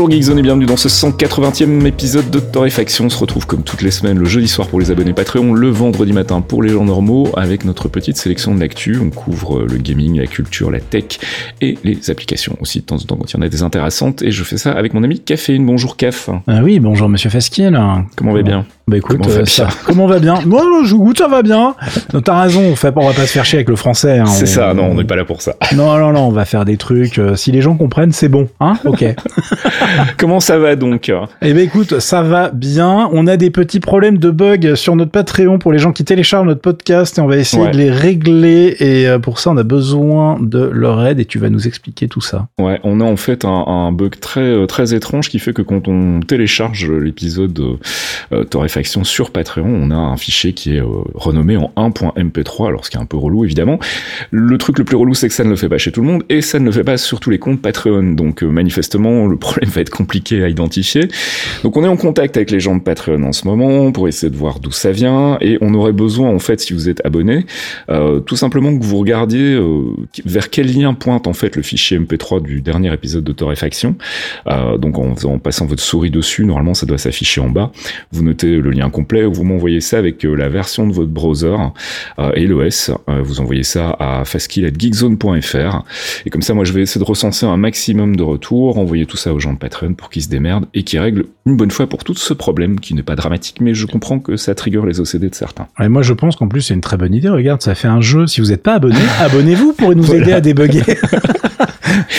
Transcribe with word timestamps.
Bonjour 0.00 0.12
Geekzone 0.12 0.38
et 0.38 0.42
bienvenue 0.42 0.64
dans 0.64 0.78
ce 0.78 0.88
180e 0.88 1.84
épisode 1.84 2.30
de 2.30 2.40
Torréfaction. 2.40 3.04
On 3.04 3.10
se 3.10 3.18
retrouve 3.18 3.46
comme 3.46 3.62
toutes 3.62 3.82
les 3.82 3.90
semaines 3.90 4.18
le 4.18 4.24
jeudi 4.24 4.48
soir 4.48 4.66
pour 4.66 4.80
les 4.80 4.90
abonnés 4.90 5.12
Patreon, 5.12 5.52
le 5.52 5.68
vendredi 5.68 6.14
matin 6.14 6.40
pour 6.40 6.62
les 6.62 6.70
gens 6.70 6.86
normaux 6.86 7.28
avec 7.36 7.66
notre 7.66 7.88
petite 7.88 8.16
sélection 8.16 8.54
de 8.54 8.60
l'actu. 8.60 8.98
On 8.98 9.10
couvre 9.10 9.60
le 9.64 9.76
gaming, 9.76 10.18
la 10.18 10.26
culture, 10.26 10.70
la 10.70 10.80
tech 10.80 11.18
et 11.60 11.76
les 11.84 12.10
applications 12.10 12.56
aussi 12.62 12.80
de 12.80 12.86
temps 12.86 12.96
en 12.96 13.00
temps 13.00 13.16
quand 13.16 13.30
il 13.30 13.36
y 13.36 13.40
en 13.40 13.42
a 13.42 13.50
des 13.50 13.62
intéressantes. 13.62 14.22
Et 14.22 14.30
je 14.30 14.42
fais 14.42 14.56
ça 14.56 14.72
avec 14.72 14.94
mon 14.94 15.04
ami 15.04 15.20
Caféine. 15.20 15.66
Bonjour 15.66 15.98
Caf. 15.98 16.30
Ah 16.46 16.62
oui, 16.62 16.80
bonjour 16.80 17.10
Monsieur 17.10 17.28
Fasquier 17.28 17.70
Comment 18.16 18.32
va 18.32 18.40
bien? 18.40 18.64
Bah 18.90 18.96
écoute, 18.98 19.18
comment, 19.22 19.34
euh, 19.34 19.44
ça, 19.46 19.68
comment 19.86 20.06
va 20.06 20.18
bien? 20.18 20.40
Moi, 20.44 20.62
je 20.84 20.94
goûte, 20.94 21.18
ça 21.18 21.28
va 21.28 21.42
bien. 21.42 21.74
Non, 22.12 22.20
t'as 22.20 22.42
raison, 22.42 22.60
on, 22.62 22.76
fait, 22.76 22.92
on 22.96 23.06
va 23.06 23.14
pas 23.14 23.22
se 23.26 23.32
faire 23.32 23.44
chier 23.44 23.58
avec 23.58 23.68
le 23.68 23.76
français. 23.76 24.18
Hein, 24.18 24.26
c'est 24.26 24.46
ça, 24.46 24.74
non, 24.74 24.84
on 24.90 24.94
n'est 24.94 25.04
pas 25.04 25.16
là 25.16 25.24
pour 25.24 25.40
ça. 25.42 25.54
Non, 25.76 25.96
non, 25.98 26.12
non, 26.12 26.20
on 26.26 26.30
va 26.32 26.44
faire 26.44 26.64
des 26.64 26.76
trucs. 26.76 27.18
Euh, 27.18 27.36
si 27.36 27.52
les 27.52 27.62
gens 27.62 27.76
comprennent, 27.76 28.10
c'est 28.12 28.28
bon, 28.28 28.48
hein 28.60 28.74
Ok. 28.84 29.04
comment 30.18 30.40
ça 30.40 30.58
va 30.58 30.76
donc? 30.76 31.10
Eh 31.42 31.52
ben 31.52 31.60
écoute, 31.64 32.00
ça 32.00 32.22
va 32.22 32.50
bien. 32.50 33.08
On 33.12 33.26
a 33.26 33.36
des 33.36 33.50
petits 33.50 33.80
problèmes 33.80 34.18
de 34.18 34.30
bugs 34.30 34.74
sur 34.74 34.96
notre 34.96 35.12
Patreon 35.12 35.58
pour 35.58 35.72
les 35.72 35.78
gens 35.78 35.92
qui 35.92 36.04
téléchargent 36.04 36.46
notre 36.46 36.60
podcast 36.60 37.18
et 37.18 37.20
on 37.20 37.26
va 37.26 37.36
essayer 37.36 37.62
Ouais. 37.62 37.70
de 37.70 37.76
les 37.78 37.90
régler. 37.90 38.76
Et 38.80 39.06
euh, 39.08 39.18
pour 39.18 39.38
ça, 39.38 39.50
on 39.50 39.56
a 39.56 39.62
besoin 39.62 40.38
de 40.40 40.58
leur 40.72 41.04
aide 41.06 41.20
et 41.20 41.24
tu 41.24 41.38
vas 41.38 41.50
nous 41.50 41.66
expliquer 41.66 42.08
tout 42.08 42.20
ça. 42.20 42.48
Ouais, 42.58 42.80
on 42.84 43.00
a 43.00 43.04
en 43.04 43.16
fait 43.16 43.44
un, 43.44 43.48
un 43.66 43.92
bug 43.92 44.18
très 44.18 44.40
euh, 44.40 44.66
très 44.66 44.94
étrange 44.94 45.28
qui 45.28 45.38
fait 45.38 45.52
que 45.52 45.62
quand 45.62 45.88
on 45.88 46.20
télécharge 46.20 46.90
l'épisode 46.90 47.58
euh, 47.60 47.76
euh, 48.32 48.44
Sur 48.84 49.30
Patreon, 49.30 49.66
on 49.66 49.90
a 49.90 49.94
un 49.94 50.16
fichier 50.16 50.52
qui 50.52 50.76
est 50.76 50.80
euh, 50.80 50.86
renommé 51.14 51.56
en 51.56 51.72
1.mp3, 51.76 52.68
alors 52.68 52.84
ce 52.84 52.90
qui 52.90 52.96
est 52.96 53.00
un 53.00 53.04
peu 53.04 53.16
relou 53.16 53.44
évidemment. 53.44 53.78
Le 54.30 54.56
truc 54.58 54.78
le 54.78 54.84
plus 54.84 54.96
relou, 54.96 55.14
c'est 55.14 55.28
que 55.28 55.34
ça 55.34 55.44
ne 55.44 55.50
le 55.50 55.56
fait 55.56 55.68
pas 55.68 55.78
chez 55.78 55.92
tout 55.92 56.00
le 56.00 56.06
monde 56.06 56.24
et 56.28 56.40
ça 56.40 56.58
ne 56.58 56.64
le 56.64 56.72
fait 56.72 56.84
pas 56.84 56.96
sur 56.96 57.20
tous 57.20 57.30
les 57.30 57.38
comptes 57.38 57.60
Patreon. 57.60 58.14
Donc 58.14 58.42
euh, 58.42 58.46
manifestement, 58.46 59.26
le 59.26 59.36
problème 59.36 59.70
va 59.70 59.80
être 59.80 59.90
compliqué 59.90 60.42
à 60.42 60.48
identifier. 60.48 61.08
Donc 61.62 61.76
on 61.76 61.84
est 61.84 61.88
en 61.88 61.96
contact 61.96 62.36
avec 62.36 62.50
les 62.50 62.60
gens 62.60 62.74
de 62.74 62.80
Patreon 62.80 63.22
en 63.22 63.32
ce 63.32 63.46
moment 63.46 63.92
pour 63.92 64.08
essayer 64.08 64.30
de 64.30 64.36
voir 64.36 64.60
d'où 64.60 64.70
ça 64.70 64.92
vient 64.92 65.36
et 65.40 65.58
on 65.60 65.74
aurait 65.74 65.92
besoin 65.92 66.30
en 66.30 66.38
fait, 66.38 66.60
si 66.60 66.72
vous 66.72 66.88
êtes 66.88 67.04
abonné, 67.04 67.46
euh, 67.90 68.20
tout 68.20 68.36
simplement 68.36 68.76
que 68.76 68.82
vous 68.82 68.98
regardiez 68.98 69.58
vers 70.24 70.50
quel 70.50 70.74
lien 70.74 70.94
pointe 70.94 71.26
en 71.26 71.32
fait 71.32 71.56
le 71.56 71.62
fichier 71.62 71.98
MP3 71.98 72.42
du 72.42 72.62
dernier 72.62 72.92
épisode 72.92 73.24
de 73.24 73.32
Torréfaction. 73.32 73.96
Donc 74.78 74.98
en 74.98 75.38
passant 75.38 75.66
votre 75.66 75.82
souris 75.82 76.10
dessus, 76.10 76.44
normalement 76.44 76.74
ça 76.74 76.86
doit 76.86 76.98
s'afficher 76.98 77.40
en 77.40 77.48
bas. 77.48 77.72
Vous 78.12 78.22
notez 78.22 78.56
le 78.56 78.69
lien 78.70 78.90
complet, 78.90 79.24
vous 79.24 79.44
m'envoyez 79.44 79.80
ça 79.80 79.98
avec 79.98 80.24
euh, 80.24 80.34
la 80.34 80.48
version 80.48 80.86
de 80.86 80.92
votre 80.92 81.10
browser 81.10 81.56
euh, 82.18 82.32
et 82.34 82.46
l'OS. 82.46 82.90
Euh, 83.08 83.22
vous 83.22 83.40
envoyez 83.40 83.62
ça 83.62 83.96
à 83.98 84.24
fastkill@geekzone.fr 84.24 85.84
et 86.26 86.30
comme 86.30 86.42
ça, 86.42 86.54
moi 86.54 86.64
je 86.64 86.72
vais 86.72 86.82
essayer 86.82 87.00
de 87.00 87.08
recenser 87.08 87.46
un 87.46 87.56
maximum 87.56 88.16
de 88.16 88.22
retours, 88.22 88.78
envoyer 88.78 89.06
tout 89.06 89.16
ça 89.16 89.32
aux 89.32 89.38
gens 89.38 89.52
de 89.52 89.58
Patreon 89.58 89.94
pour 89.94 90.10
qu'ils 90.10 90.22
se 90.22 90.28
démerdent 90.28 90.66
et 90.74 90.82
qu'ils 90.82 91.00
règlent 91.00 91.26
une 91.50 91.56
bonne 91.56 91.70
fois 91.70 91.86
pour 91.88 92.04
tout 92.04 92.14
ce 92.14 92.32
problème 92.32 92.80
qui 92.80 92.94
n'est 92.94 93.02
pas 93.02 93.16
dramatique, 93.16 93.56
mais 93.60 93.74
je 93.74 93.86
comprends 93.86 94.18
que 94.18 94.36
ça 94.36 94.54
trigger 94.54 94.80
les 94.86 95.00
OCD 95.00 95.28
de 95.28 95.34
certains. 95.34 95.66
Et 95.80 95.88
moi, 95.88 96.02
je 96.02 96.12
pense 96.12 96.36
qu'en 96.36 96.48
plus, 96.48 96.62
c'est 96.62 96.74
une 96.74 96.80
très 96.80 96.96
bonne 96.96 97.14
idée. 97.14 97.28
Regarde, 97.28 97.60
ça 97.62 97.74
fait 97.74 97.88
un 97.88 98.00
jeu. 98.00 98.26
Si 98.26 98.40
vous 98.40 98.48
n'êtes 98.48 98.62
pas 98.62 98.74
abonné, 98.74 98.96
abonnez-vous 99.20 99.72
pour 99.74 99.94
nous 99.94 100.02
Voilà. 100.02 100.22
aider 100.22 100.32
à 100.32 100.40
débugger. 100.40 100.82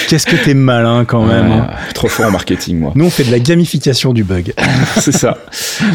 Qu'est-ce 0.09 0.25
que 0.25 0.35
t'es 0.35 0.53
malin 0.53 1.05
quand 1.05 1.25
même. 1.25 1.49
hein. 1.51 1.67
Trop 1.93 2.09
fort 2.09 2.25
en 2.27 2.31
marketing, 2.31 2.77
moi. 2.79 2.91
Nous, 2.95 3.05
on 3.05 3.09
fait 3.09 3.23
de 3.23 3.31
la 3.31 3.39
gamification 3.39 4.11
du 4.11 4.23
bug. 4.25 4.53
C'est 4.97 5.13
ça. 5.13 5.37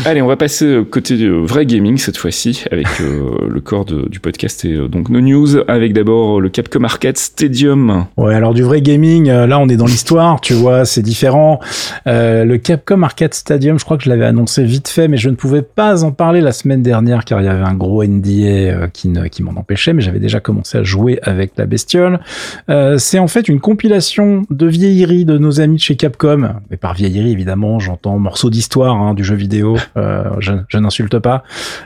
Allez, 0.06 0.22
on 0.22 0.26
va 0.26 0.36
passer 0.36 0.80
côté 0.90 1.14
euh, 1.22 1.40
vrai 1.44 1.66
gaming 1.66 1.98
cette 1.98 2.16
fois-ci 2.16 2.64
avec 2.72 2.86
euh, 3.00 3.32
le 3.48 3.60
corps 3.60 3.84
de- 3.84 4.08
du 4.08 4.18
podcast 4.18 4.64
et 4.64 4.72
euh, 4.72 4.88
donc 4.88 5.10
nos 5.10 5.20
news 5.20 5.58
avec 5.68 5.92
d'abord 5.92 6.40
le 6.40 6.48
Capcom 6.48 6.84
Arcade 6.84 7.18
Stadium. 7.18 8.06
Ouais, 8.16 8.34
alors 8.34 8.54
du 8.54 8.62
vrai 8.62 8.80
gaming, 8.80 9.28
euh, 9.28 9.46
là, 9.46 9.58
on 9.58 9.68
est 9.68 9.76
dans 9.76 9.86
l'histoire, 9.86 10.40
tu 10.40 10.54
vois, 10.54 10.86
c'est 10.86 11.02
différent. 11.02 11.60
Le 12.06 12.56
Capcom 12.56 13.02
Arcade 13.02 13.25
Stadium, 13.34 13.78
je 13.78 13.84
crois 13.84 13.96
que 13.96 14.04
je 14.04 14.08
l'avais 14.08 14.24
annoncé 14.24 14.64
vite 14.64 14.88
fait, 14.88 15.08
mais 15.08 15.16
je 15.16 15.30
ne 15.30 15.34
pouvais 15.34 15.62
pas 15.62 16.04
en 16.04 16.12
parler 16.12 16.40
la 16.40 16.52
semaine 16.52 16.82
dernière 16.82 17.24
car 17.24 17.40
il 17.40 17.44
y 17.44 17.48
avait 17.48 17.64
un 17.64 17.74
gros 17.74 18.04
NDA 18.04 18.30
euh, 18.30 18.88
qui, 18.88 19.42
m'en 19.42 19.52
empêchait, 19.52 19.92
mais 19.92 20.02
j'avais 20.02 20.18
déjà 20.18 20.40
commencé 20.40 20.78
à 20.78 20.82
jouer 20.82 21.18
avec 21.22 21.52
la 21.56 21.66
bestiole. 21.66 22.20
Euh, 22.68 22.98
c'est 22.98 23.18
en 23.18 23.28
fait 23.28 23.48
une 23.48 23.60
compilation 23.60 24.42
de 24.50 24.66
vieilleries 24.66 25.24
de 25.24 25.38
nos 25.38 25.60
amis 25.60 25.76
de 25.76 25.80
chez 25.80 25.96
Capcom. 25.96 26.54
Et 26.70 26.76
par 26.76 26.94
vieillerie, 26.94 27.32
évidemment, 27.32 27.78
j'entends 27.78 28.18
morceaux 28.18 28.50
d'histoire 28.50 28.96
hein, 28.96 29.14
du 29.14 29.24
jeu 29.24 29.34
vidéo. 29.34 29.76
Euh, 29.96 30.24
je, 30.40 30.78
n'insulte 30.78 31.18
pas. 31.18 31.42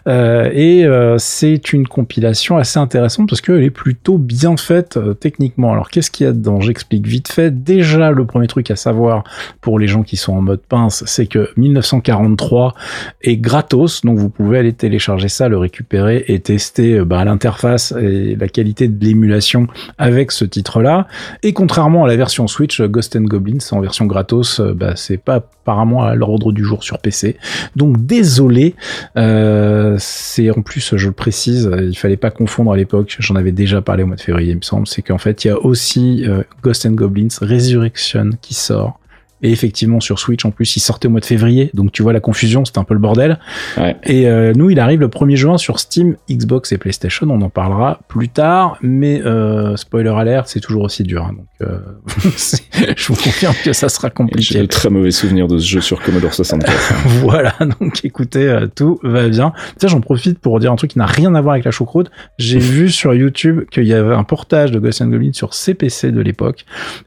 Et 0.06 0.84
c'est 1.18 1.72
une 1.72 1.86
compilation 1.86 2.56
assez 2.56 2.78
intéressante 2.78 3.28
parce 3.28 3.40
qu'elle 3.40 3.62
est 3.62 3.70
plutôt 3.70 4.18
bien 4.18 4.56
faite 4.56 4.98
techniquement. 5.20 5.72
Alors 5.72 5.90
qu'est-ce 5.90 6.10
qu'il 6.10 6.26
y 6.26 6.28
a 6.28 6.32
dedans? 6.32 6.60
J'explique 6.60 7.06
vite 7.06 7.28
fait. 7.28 7.50
Déjà, 7.62 8.10
le 8.10 8.24
premier 8.24 8.48
truc 8.48 8.70
à 8.70 8.76
savoir 8.76 9.24
pour 9.60 9.78
les 9.78 9.86
gens 9.86 10.02
qui 10.02 10.16
sont 10.16 10.34
en 10.34 10.40
mode 10.40 10.60
pince, 10.60 11.04
c'est 11.06 11.19
que 11.26 11.50
1943 11.56 12.74
est 13.22 13.36
gratos, 13.36 14.02
donc 14.02 14.18
vous 14.18 14.30
pouvez 14.30 14.58
aller 14.58 14.72
télécharger 14.72 15.28
ça, 15.28 15.48
le 15.48 15.58
récupérer 15.58 16.24
et 16.28 16.40
tester 16.40 16.98
euh, 16.98 17.04
bah, 17.04 17.24
l'interface 17.24 17.92
et 18.00 18.36
la 18.36 18.48
qualité 18.48 18.88
de 18.88 19.04
l'émulation 19.04 19.66
avec 19.98 20.32
ce 20.32 20.44
titre-là. 20.44 21.06
Et 21.42 21.52
contrairement 21.52 22.04
à 22.04 22.08
la 22.08 22.16
version 22.16 22.46
Switch, 22.46 22.80
Ghost 22.82 23.16
and 23.16 23.22
Goblins 23.22 23.58
en 23.72 23.80
version 23.80 24.06
gratos, 24.06 24.60
euh, 24.60 24.74
bah, 24.74 24.94
c'est 24.96 25.18
pas 25.18 25.36
apparemment 25.62 26.04
à 26.04 26.14
l'ordre 26.14 26.52
du 26.52 26.64
jour 26.64 26.82
sur 26.82 26.98
PC. 26.98 27.36
Donc 27.76 28.04
désolé, 28.04 28.74
euh, 29.16 29.96
c'est 29.98 30.50
en 30.50 30.62
plus, 30.62 30.96
je 30.96 31.06
le 31.06 31.12
précise, 31.12 31.70
il 31.80 31.96
fallait 31.96 32.16
pas 32.16 32.30
confondre 32.30 32.72
à 32.72 32.76
l'époque, 32.76 33.16
j'en 33.20 33.36
avais 33.36 33.52
déjà 33.52 33.82
parlé 33.82 34.02
au 34.02 34.06
mois 34.06 34.16
de 34.16 34.20
février, 34.20 34.52
il 34.52 34.56
me 34.56 34.62
semble, 34.62 34.86
c'est 34.86 35.02
qu'en 35.02 35.18
fait, 35.18 35.44
il 35.44 35.48
y 35.48 35.50
a 35.50 35.58
aussi 35.58 36.24
Ghost 36.62 36.86
and 36.86 36.92
Goblins 36.92 37.28
Resurrection 37.40 38.30
qui 38.40 38.54
sort. 38.54 39.00
Et 39.42 39.50
effectivement, 39.52 40.00
sur 40.00 40.18
Switch, 40.18 40.44
en 40.44 40.50
plus, 40.50 40.76
il 40.76 40.80
sortait 40.80 41.08
au 41.08 41.10
mois 41.10 41.20
de 41.20 41.24
février. 41.24 41.70
Donc, 41.74 41.92
tu 41.92 42.02
vois 42.02 42.12
la 42.12 42.20
confusion, 42.20 42.64
c'était 42.64 42.78
un 42.78 42.84
peu 42.84 42.94
le 42.94 43.00
bordel. 43.00 43.38
Ouais. 43.76 43.96
Et 44.04 44.28
euh, 44.28 44.52
nous, 44.54 44.70
il 44.70 44.78
arrive 44.80 45.00
le 45.00 45.08
1er 45.08 45.36
juin 45.36 45.58
sur 45.58 45.80
Steam, 45.80 46.16
Xbox 46.30 46.72
et 46.72 46.78
PlayStation. 46.78 47.26
On 47.30 47.40
en 47.40 47.48
parlera 47.50 48.00
plus 48.08 48.28
tard. 48.28 48.76
Mais 48.82 49.22
euh, 49.24 49.76
spoiler 49.76 50.10
alert, 50.10 50.48
c'est 50.48 50.60
toujours 50.60 50.82
aussi 50.84 51.02
dur. 51.02 51.24
hein. 51.24 51.32
donc, 51.36 51.46
euh, 51.62 51.78
je 52.96 53.06
vous 53.08 53.14
confirme 53.16 53.54
que 53.64 53.72
ça 53.72 53.88
sera 53.88 54.08
J'ai 54.08 54.14
compliqué. 54.14 54.58
de 54.60 54.66
très 54.66 54.90
mauvais 54.90 55.10
souvenirs 55.10 55.48
de 55.48 55.58
ce 55.58 55.66
jeu 55.66 55.80
sur 55.80 56.00
Commodore 56.02 56.34
64. 56.34 56.70
Voilà, 57.20 57.54
donc 57.80 58.04
écoutez, 58.04 58.46
euh, 58.48 58.66
tout 58.66 58.98
va 59.02 59.28
bien. 59.28 59.52
Tiens, 59.78 59.88
j'en 59.88 60.00
profite 60.00 60.38
pour 60.38 60.58
dire 60.60 60.72
un 60.72 60.76
truc 60.76 60.90
qui 60.92 60.98
n'a 60.98 61.06
rien 61.06 61.34
à 61.34 61.40
voir 61.40 61.52
avec 61.54 61.64
la 61.64 61.70
choucroute. 61.70 62.10
J'ai 62.38 62.58
vu 62.58 62.88
sur 62.90 63.14
YouTube 63.14 63.62
qu'il 63.70 63.84
y 63.84 63.92
avait 63.92 64.14
un 64.14 64.24
portage 64.24 64.70
de 64.70 64.78
Ghost 64.78 65.02
and 65.02 65.06
Goblin 65.08 65.32
sur 65.32 65.54
CPC 65.54 66.12
de 66.12 66.20
l'époque 66.20 66.64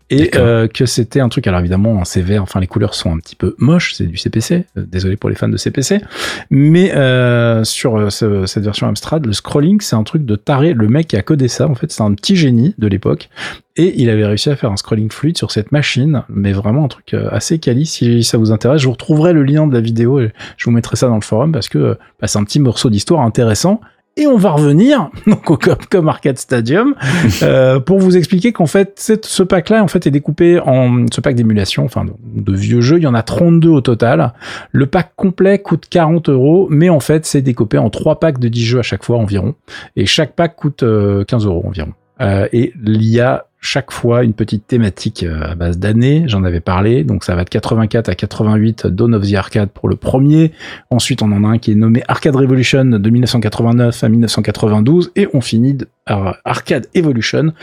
et 0.10 0.32
euh, 0.36 0.68
que 0.68 0.86
c'était 0.86 1.20
un 1.20 1.30
truc. 1.30 1.48
Alors 1.48 1.60
évidemment, 1.60 2.00
hein, 2.00 2.06
c'est 2.06 2.22
vert. 2.24 2.42
Enfin, 2.44 2.60
les 2.60 2.68
couleurs 2.68 2.94
sont 2.96 3.12
un 3.14 3.20
petit 3.20 3.36
peu 3.36 3.56
moches. 3.58 3.94
C'est 3.94 4.06
du 4.06 4.18
CPC. 4.18 4.66
Euh, 4.78 4.86
désolé 4.88 5.16
pour 5.18 5.30
les 5.30 5.36
fans 5.36 5.50
de 5.50 5.58
CPC, 5.58 6.02
mais 6.50 6.94
euh, 6.96 7.64
sur 7.64 7.98
euh, 7.98 8.10
ce- 8.10 8.46
cette 8.46 8.64
version 8.64 8.88
Amstrad, 8.88 9.26
le 9.26 9.34
scrolling, 9.34 9.80
c'est 9.82 9.96
un 9.96 10.04
truc 10.04 10.26
de 10.26 10.36
taré. 10.36 10.74
Le 10.74 10.88
mec 10.88 11.08
qui 11.08 11.16
a 11.18 11.22
codé 11.22 11.48
ça, 11.48 11.68
en 11.68 11.76
fait, 11.76 11.92
c'est 11.92 12.02
un 12.04 12.14
petit 12.14 12.36
génie 12.36 12.76
de 12.78 12.88
l'époque. 12.88 13.30
Et 13.76 14.00
il 14.02 14.10
avait 14.10 14.26
réussi 14.26 14.50
à 14.52 14.56
faire 14.56 14.72
un 14.72 14.78
scrolling 14.78 15.10
fluide 15.12 15.36
sur 15.38 15.50
cette 15.50 15.72
machine, 15.72 16.24
mais 16.30 16.52
vraiment 16.54 16.86
un 16.86 16.88
truc 16.88 17.14
euh, 17.16 17.28
assez 17.32 17.58
quali. 17.60 17.86
Si 17.88 18.24
ça 18.24 18.38
vous 18.38 18.52
intéresse, 18.52 18.82
je 18.82 18.86
vous 18.86 18.92
retrouverai 18.92 19.34
le 19.34 19.44
lien 19.44 19.66
de 19.66 19.74
la 19.74 19.82
vidéo 19.82 20.20
et 20.20 20.32
je 20.58 20.66
vous 20.66 20.72
mettrai 20.72 20.96
ça 20.96 21.08
dans 21.08 21.16
le 21.16 21.22
forum 21.22 21.52
parce 21.52 21.70
que 21.70 21.98
bah, 22.22 22.28
c'est 22.28 22.38
un 22.38 22.44
petit 22.44 22.60
morceau 22.60 22.90
d'histoire 22.92 23.22
intéressant. 23.22 23.82
Et 24.16 24.28
on 24.28 24.38
va 24.38 24.52
revenir 24.52 25.10
donc 25.28 25.50
au 25.50 25.58
Capcom 25.58 26.08
Arcade 26.08 26.38
Stadium 26.38 26.94
euh, 27.42 27.80
pour 27.80 28.00
vous 28.00 28.16
expliquer 28.16 28.52
qu'en 28.52 28.68
fait 28.68 29.00
ce 29.24 29.44
pack-là 29.44 29.84
en 29.84 29.88
fait 29.88 30.06
est 30.06 30.12
découpé 30.12 30.60
en 30.60 31.06
ce 31.12 31.20
pack 31.20 31.36
d'émulation, 31.36 31.84
enfin 31.84 32.06
de, 32.06 32.54
vieux 32.54 32.82
jeux. 32.82 32.98
Il 32.98 33.04
y 33.04 33.08
en 33.08 33.16
a 33.16 33.24
32 33.24 33.70
au 33.70 33.82
total. 33.82 34.34
Le 34.72 34.86
pack 34.86 35.14
complet 35.16 35.60
coûte 35.60 35.86
40 35.90 36.30
euros, 36.30 36.68
mais 36.70 36.90
en 36.90 37.00
fait 37.00 37.26
c'est 37.26 37.42
découpé 37.42 37.80
en 37.80 37.90
trois 37.90 38.20
packs 38.20 38.40
de 38.40 38.48
10 38.48 38.66
jeux 38.66 38.80
à 38.80 38.84
chaque 38.84 39.04
fois 39.04 39.18
environ, 39.18 39.56
et 39.96 40.06
chaque 40.06 40.34
pack 40.36 40.56
coûte 40.56 40.84
euh, 40.84 41.24
15 41.26 41.46
euros 41.46 41.64
environ. 41.66 41.94
Euh, 42.22 42.48
et 42.54 42.74
il 42.86 43.04
y 43.04 43.20
a 43.20 43.48
chaque 43.66 43.92
fois 43.92 44.24
une 44.24 44.34
petite 44.34 44.68
thématique 44.68 45.24
euh, 45.24 45.52
à 45.52 45.56
base 45.56 45.80
d'années, 45.80 46.24
j'en 46.28 46.44
avais 46.44 46.60
parlé, 46.60 47.04
donc 47.06 47.24
ça 47.24 47.34
va 47.34 47.44
de 47.46 47.50
84 47.50 48.10
à 48.10 48.16
88 48.16 48.88
Dawn 48.88 49.16
of 49.16 49.26
the 49.30 49.34
Arcade 49.36 49.70
pour 49.70 49.88
le 49.88 49.96
premier, 49.96 50.52
ensuite 50.90 51.22
on 51.22 51.32
en 51.32 51.44
a 51.46 51.48
un 51.48 51.58
qui 51.58 51.72
est 51.72 51.76
nommé 51.76 52.04
Arcade 52.10 52.36
Revolution 52.36 52.84
de 52.86 53.10
1989 53.10 54.04
à 54.04 54.10
1992, 54.10 55.12
et 55.16 55.28
on 55.34 55.42
finit 55.42 55.74
de- 55.76 55.88
Arcade 56.06 56.88
Evolution 56.96 57.54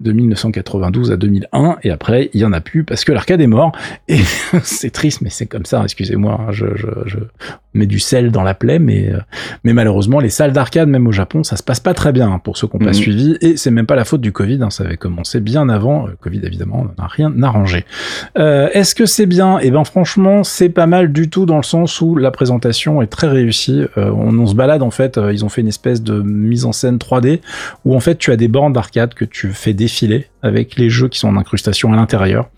de 0.00 0.12
1992 0.12 1.12
à 1.12 1.16
2001 1.16 1.78
et 1.82 1.90
après 1.90 2.28
il 2.34 2.40
y 2.40 2.44
en 2.44 2.52
a 2.52 2.60
plus 2.60 2.84
parce 2.84 3.04
que 3.04 3.12
l'arcade 3.12 3.40
est 3.40 3.46
mort. 3.46 3.72
Et 4.08 4.20
c'est 4.62 4.90
triste 4.90 5.22
mais 5.22 5.30
c'est 5.30 5.46
comme 5.46 5.64
ça 5.64 5.82
excusez-moi 5.82 6.38
hein, 6.40 6.52
je, 6.52 6.66
je, 6.76 6.86
je, 7.06 7.18
mets 7.74 7.86
du 7.86 7.98
sel 7.98 8.30
dans 8.30 8.42
la 8.42 8.54
plaie 8.54 8.78
mais 8.78 9.12
euh, 9.12 9.18
mais 9.64 9.72
malheureusement 9.72 10.20
les 10.20 10.30
salles 10.30 10.52
d'arcade 10.52 10.88
même 10.88 11.06
au 11.06 11.12
Japon 11.12 11.42
ça 11.42 11.56
se 11.56 11.62
passe 11.62 11.80
pas 11.80 11.94
très 11.94 12.12
bien 12.12 12.30
hein, 12.30 12.38
pour 12.38 12.56
ceux 12.56 12.66
qui 12.66 12.76
n'ont 12.76 12.84
pas 12.84 12.90
mhm. 12.90 12.94
suivi. 12.94 13.38
Et 13.40 13.56
c'est 13.56 13.70
même 13.70 13.86
pas 13.86 13.96
la 13.96 14.04
faute 14.04 14.20
du 14.20 14.32
Covid 14.32 14.62
hein, 14.62 14.70
ça 14.70 14.84
avait 14.84 14.96
commencé 14.96 15.40
bien 15.40 15.68
avant. 15.70 16.06
Le 16.06 16.16
Covid 16.16 16.40
évidemment 16.44 16.86
on 16.98 17.02
n'a 17.02 17.08
rien 17.08 17.32
arrangé. 17.42 17.86
Euh, 18.38 18.68
est-ce 18.72 18.94
que 18.94 19.06
c'est 19.06 19.26
bien? 19.26 19.58
Et 19.58 19.68
eh 19.68 19.70
ben 19.70 19.84
franchement 19.84 20.44
c'est 20.44 20.68
pas 20.68 20.86
mal 20.86 21.12
du 21.12 21.30
tout 21.30 21.46
dans 21.46 21.56
le 21.56 21.62
sens 21.62 22.00
où 22.02 22.14
la 22.14 22.30
présentation 22.30 23.00
est 23.00 23.06
très 23.06 23.28
réussie. 23.28 23.84
Euh, 23.96 24.10
on, 24.10 24.38
on, 24.38 24.46
se 24.46 24.54
balade 24.54 24.82
en 24.82 24.90
fait 24.90 25.18
ils 25.32 25.44
ont 25.44 25.48
fait 25.48 25.62
une 25.62 25.68
espèce 25.68 26.02
de 26.02 26.20
mise 26.20 26.66
en 26.66 26.72
scène 26.72 26.98
3D 26.98 27.40
où 27.86 27.94
en 27.94 28.00
fait 28.00 28.18
tu 28.18 28.32
as 28.32 28.36
des 28.36 28.48
bornes 28.48 28.72
d'arcade 28.72 29.14
que 29.14 29.24
tu 29.24 29.52
fais 29.52 29.72
défiler 29.72 30.26
avec 30.42 30.76
les 30.76 30.90
jeux 30.90 31.08
qui 31.08 31.18
sont 31.18 31.28
en 31.28 31.36
incrustation 31.36 31.92
à 31.92 31.96
l'intérieur. 31.96 32.48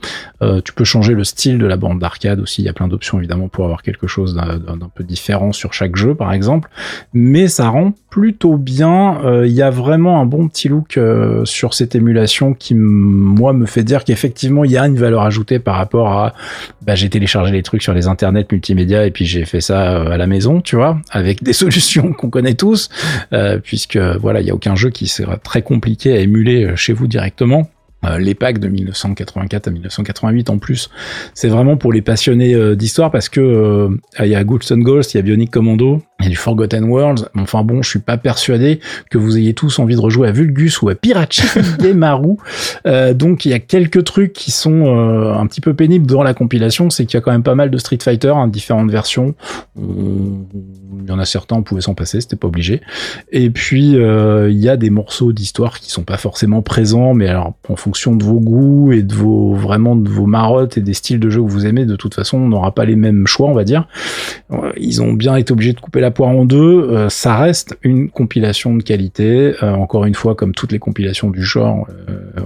Euh, 0.42 0.60
tu 0.64 0.72
peux 0.72 0.84
changer 0.84 1.14
le 1.14 1.24
style 1.24 1.58
de 1.58 1.66
la 1.66 1.76
bande 1.76 1.98
d'arcade 1.98 2.40
aussi. 2.40 2.62
Il 2.62 2.64
y 2.64 2.68
a 2.68 2.72
plein 2.72 2.88
d'options 2.88 3.18
évidemment 3.18 3.48
pour 3.48 3.64
avoir 3.64 3.82
quelque 3.82 4.06
chose 4.06 4.34
d'un 4.34 4.90
peu 4.94 5.04
différent 5.04 5.52
sur 5.52 5.72
chaque 5.72 5.96
jeu, 5.96 6.14
par 6.14 6.32
exemple. 6.32 6.68
Mais 7.12 7.48
ça 7.48 7.68
rend 7.68 7.92
plutôt 8.10 8.56
bien. 8.56 9.20
Euh, 9.24 9.46
il 9.46 9.52
y 9.52 9.62
a 9.62 9.70
vraiment 9.70 10.20
un 10.20 10.26
bon 10.26 10.48
petit 10.48 10.68
look 10.68 10.96
euh, 10.96 11.44
sur 11.44 11.74
cette 11.74 11.94
émulation 11.94 12.54
qui, 12.54 12.74
moi, 12.74 13.52
me 13.52 13.66
fait 13.66 13.84
dire 13.84 14.04
qu'effectivement, 14.04 14.64
il 14.64 14.70
y 14.70 14.78
a 14.78 14.86
une 14.86 14.96
valeur 14.96 15.22
ajoutée 15.22 15.58
par 15.58 15.76
rapport 15.76 16.12
à. 16.12 16.34
Bah, 16.82 16.94
j'ai 16.94 17.08
téléchargé 17.08 17.52
les 17.52 17.62
trucs 17.62 17.82
sur 17.82 17.94
les 17.94 18.06
internets 18.06 18.46
multimédia 18.50 19.06
et 19.06 19.10
puis 19.10 19.24
j'ai 19.24 19.44
fait 19.44 19.60
ça 19.60 20.02
à 20.02 20.16
la 20.16 20.26
maison, 20.26 20.60
tu 20.60 20.76
vois, 20.76 20.98
avec 21.10 21.42
des 21.48 21.52
solutions 21.52 22.12
qu'on 22.12 22.30
connaît 22.30 22.54
tous, 22.54 22.88
puisque 23.62 23.96
voilà, 23.96 24.40
il 24.40 24.46
y 24.46 24.50
a 24.50 24.54
aucun 24.54 24.74
jeu 24.74 24.90
qui 24.90 25.06
sera 25.06 25.36
très 25.36 25.62
compliqué 25.62 26.12
à 26.12 26.20
émuler 26.20 26.72
chez 26.76 26.92
vous 26.92 27.06
directement. 27.06 27.68
Euh, 28.04 28.18
les 28.18 28.34
packs 28.34 28.60
de 28.60 28.68
1984 28.68 29.68
à 29.68 29.70
1988 29.72 30.50
en 30.50 30.58
plus. 30.58 30.88
C'est 31.34 31.48
vraiment 31.48 31.76
pour 31.76 31.92
les 31.92 32.00
passionnés 32.00 32.54
euh, 32.54 32.76
d'histoire 32.76 33.10
parce 33.10 33.28
que 33.28 33.40
euh, 33.40 33.88
il 34.20 34.28
y 34.28 34.36
a 34.36 34.44
Ghosts 34.44 34.70
and 34.70 34.78
Ghosts, 34.78 35.14
il 35.14 35.16
y 35.16 35.20
a 35.20 35.22
Bionic 35.22 35.50
Commando, 35.50 36.00
il 36.20 36.24
y 36.24 36.26
a 36.28 36.30
du 36.30 36.36
Forgotten 36.36 36.84
Worlds. 36.84 37.28
Enfin 37.36 37.64
bon, 37.64 37.82
je 37.82 37.90
suis 37.90 37.98
pas 37.98 38.16
persuadé 38.16 38.78
que 39.10 39.18
vous 39.18 39.36
ayez 39.36 39.52
tous 39.52 39.80
envie 39.80 39.96
de 39.96 40.00
rejouer 40.00 40.28
à 40.28 40.32
Vulgus 40.32 40.80
ou 40.80 40.90
à 40.90 40.94
Pirachi 40.94 41.42
Maru. 41.94 42.36
Euh, 42.86 43.14
donc 43.14 43.44
il 43.44 43.50
y 43.50 43.54
a 43.54 43.58
quelques 43.58 44.04
trucs 44.04 44.32
qui 44.32 44.52
sont 44.52 44.86
un 44.88 45.46
petit 45.48 45.60
peu 45.60 45.74
pénibles 45.74 46.06
dans 46.06 46.22
la 46.22 46.34
compilation, 46.34 46.90
c'est 46.90 47.04
qu'il 47.04 47.14
y 47.14 47.18
a 47.18 47.20
quand 47.20 47.32
même 47.32 47.42
pas 47.42 47.56
mal 47.56 47.70
de 47.70 47.78
Street 47.78 47.98
Fighter, 48.00 48.32
hein, 48.36 48.46
différentes 48.46 48.92
versions. 48.92 49.34
Il 49.76 51.08
y 51.08 51.10
en 51.10 51.18
a 51.18 51.24
certains, 51.24 51.56
on 51.56 51.62
pouvait 51.62 51.80
s'en 51.80 51.94
passer, 51.94 52.20
c'était 52.20 52.36
pas 52.36 52.46
obligé. 52.46 52.80
Et 53.32 53.50
puis 53.50 53.94
il 53.94 54.58
y 54.58 54.68
a 54.68 54.76
des 54.76 54.90
morceaux 54.90 55.32
d'histoire 55.32 55.80
qui 55.80 55.90
sont 55.90 56.04
pas 56.04 56.16
forcément 56.16 56.62
présents, 56.62 57.14
mais 57.14 57.26
alors 57.26 57.54
en 57.68 57.76
fonction 57.76 57.87
de 57.88 58.24
vos 58.24 58.40
goûts 58.40 58.92
et 58.92 59.02
de 59.02 59.14
vos 59.14 59.54
vraiment 59.54 59.96
de 59.96 60.08
vos 60.08 60.26
marottes 60.26 60.78
et 60.78 60.80
des 60.80 60.94
styles 60.94 61.20
de 61.20 61.30
jeu 61.30 61.42
que 61.42 61.48
vous 61.48 61.66
aimez, 61.66 61.84
de 61.84 61.96
toute 61.96 62.14
façon, 62.14 62.38
on 62.38 62.48
n'aura 62.48 62.74
pas 62.74 62.84
les 62.84 62.96
mêmes 62.96 63.26
choix, 63.26 63.48
on 63.48 63.54
va 63.54 63.64
dire. 63.64 63.86
Euh, 64.52 64.72
ils 64.76 65.02
ont 65.02 65.12
bien 65.12 65.36
été 65.36 65.52
obligés 65.52 65.72
de 65.72 65.80
couper 65.80 66.00
la 66.00 66.10
poire 66.10 66.30
en 66.30 66.44
deux. 66.44 66.58
Euh, 66.90 67.08
ça 67.08 67.36
reste 67.36 67.76
une 67.82 68.10
compilation 68.10 68.74
de 68.74 68.82
qualité. 68.82 69.54
Euh, 69.62 69.72
encore 69.74 70.04
une 70.04 70.14
fois, 70.14 70.34
comme 70.34 70.54
toutes 70.54 70.72
les 70.72 70.78
compilations 70.78 71.30
du 71.30 71.42
genre, 71.42 71.86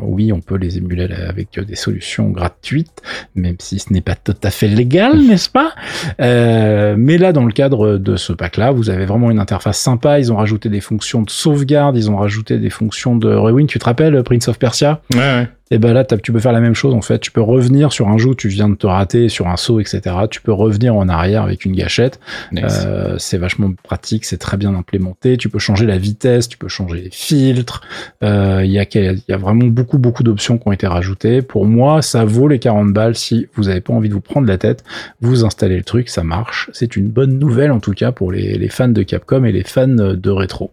oui, 0.01 0.33
on 0.33 0.41
peut 0.41 0.57
les 0.57 0.79
émuler 0.79 1.09
avec 1.29 1.59
des 1.61 1.77
solutions 1.77 2.31
gratuites, 2.31 3.03
même 3.35 3.57
si 3.59 3.79
ce 3.79 3.93
n'est 3.93 4.01
pas 4.01 4.15
tout 4.15 4.35
à 4.43 4.51
fait 4.51 4.69
légal, 4.69 5.21
n'est-ce 5.29 5.51
pas? 5.51 5.73
Mais 6.19 7.19
là, 7.19 7.33
dans 7.33 7.45
le 7.45 7.53
cadre 7.53 7.99
de 7.99 8.17
ce 8.17 8.33
pack-là, 8.33 8.71
vous 8.71 8.91
avez 8.91 9.07
vraiment 9.07 9.31
une 9.31 9.39
interface 9.39 9.79
sympa. 9.79 10.19
Ils 10.19 10.33
ont 10.33 10.37
rajouté 10.37 10.69
des 10.69 10.81
fonctions 10.81 11.23
de 11.23 11.31
sauvegarde, 11.31 11.97
ils 11.97 12.11
ont 12.11 12.17
rajouté 12.17 12.59
des 12.59 12.71
fonctions 12.71 13.17
de 13.17 13.29
rewind. 13.29 13.69
Tu 13.69 13.79
te 13.79 13.85
rappelles 13.85 14.23
Prince 14.23 14.49
of 14.49 14.59
Persia? 14.59 15.01
Ouais 15.15 15.32
no. 15.33 15.62
Et 15.73 15.79
ben 15.79 15.95
là 15.95 16.05
tu 16.05 16.33
peux 16.33 16.39
faire 16.39 16.53
la 16.53 16.61
même 16.61 16.75
chose 16.75 16.93
en 16.93 17.01
fait. 17.01 17.19
Tu 17.19 17.31
peux 17.31 17.41
revenir 17.41 17.95
sur 17.95 18.09
un 18.09 18.19
jeu 18.19 18.29
où 18.29 18.35
tu 18.35 18.49
viens 18.49 18.69
de 18.69 18.75
te 18.75 18.87
rater, 18.87 19.31
sur 19.31 19.49
un 19.49 19.57
saut, 19.57 19.81
etc. 19.81 20.03
Tu 20.31 20.43
peux 20.43 20.53
revenir 20.53 20.95
en 20.95 21.09
arrière 21.09 21.43
avec 21.43 21.65
une 21.65 21.75
gâchette. 21.75 22.21
Euh, 22.55 23.17
c'est 23.17 23.39
vachement 23.39 23.73
pratique, 23.83 24.27
c'est 24.27 24.37
très 24.37 24.59
bien 24.59 24.75
implémenté. 24.75 25.39
Tu 25.39 25.49
peux 25.49 25.59
changer 25.59 25.87
la 25.87 25.97
vitesse, 25.97 26.47
tu 26.51 26.59
peux 26.59 26.69
changer 26.69 27.01
les 27.01 27.11
filtres. 27.11 27.81
Euh, 28.23 28.61
il 28.63 28.71
y, 28.71 28.79
a, 28.79 28.85
y 28.95 29.33
a 29.33 29.37
vraiment 29.39 29.65
beaucoup 29.65 29.97
beaucoup 29.97 30.23
d'options 30.23 30.59
qui 30.59 30.69
ont 30.69 30.73
été 30.73 30.87
rajoutées. 30.87 31.41
Pour 31.41 31.65
moi, 31.65 32.03
ça 32.03 32.27
vaut 32.27 32.49
les 32.49 32.59
40 32.59 32.93
balles 32.93 33.15
si 33.15 33.47
vous 33.55 33.65
n'avez 33.65 33.81
pas 33.81 33.95
envie 33.95 34.11
de 34.11 34.15
vous 34.15 34.21
prendre 34.21 34.47
la 34.47 34.59
tête. 34.59 34.85
Vous 35.23 35.47
installez 35.47 35.79
le 35.79 35.85
truc, 35.85 36.11
ça 36.11 36.23
marche. 36.23 36.69
C'est 36.75 36.97
une 36.97 37.09
bonne 37.09 37.39
nouvelle 37.39 37.73
en 37.73 37.81
tout 37.81 37.95
cas 37.95 38.13
pour 38.13 38.31
les, 38.31 38.59
les 38.59 38.69
fans 38.69 38.89
de 38.89 39.03
Capcom 39.03 39.45
et 39.45 39.53
les 39.53 39.65
fans 39.65 39.89
de 39.89 40.31
rétro. 40.31 40.71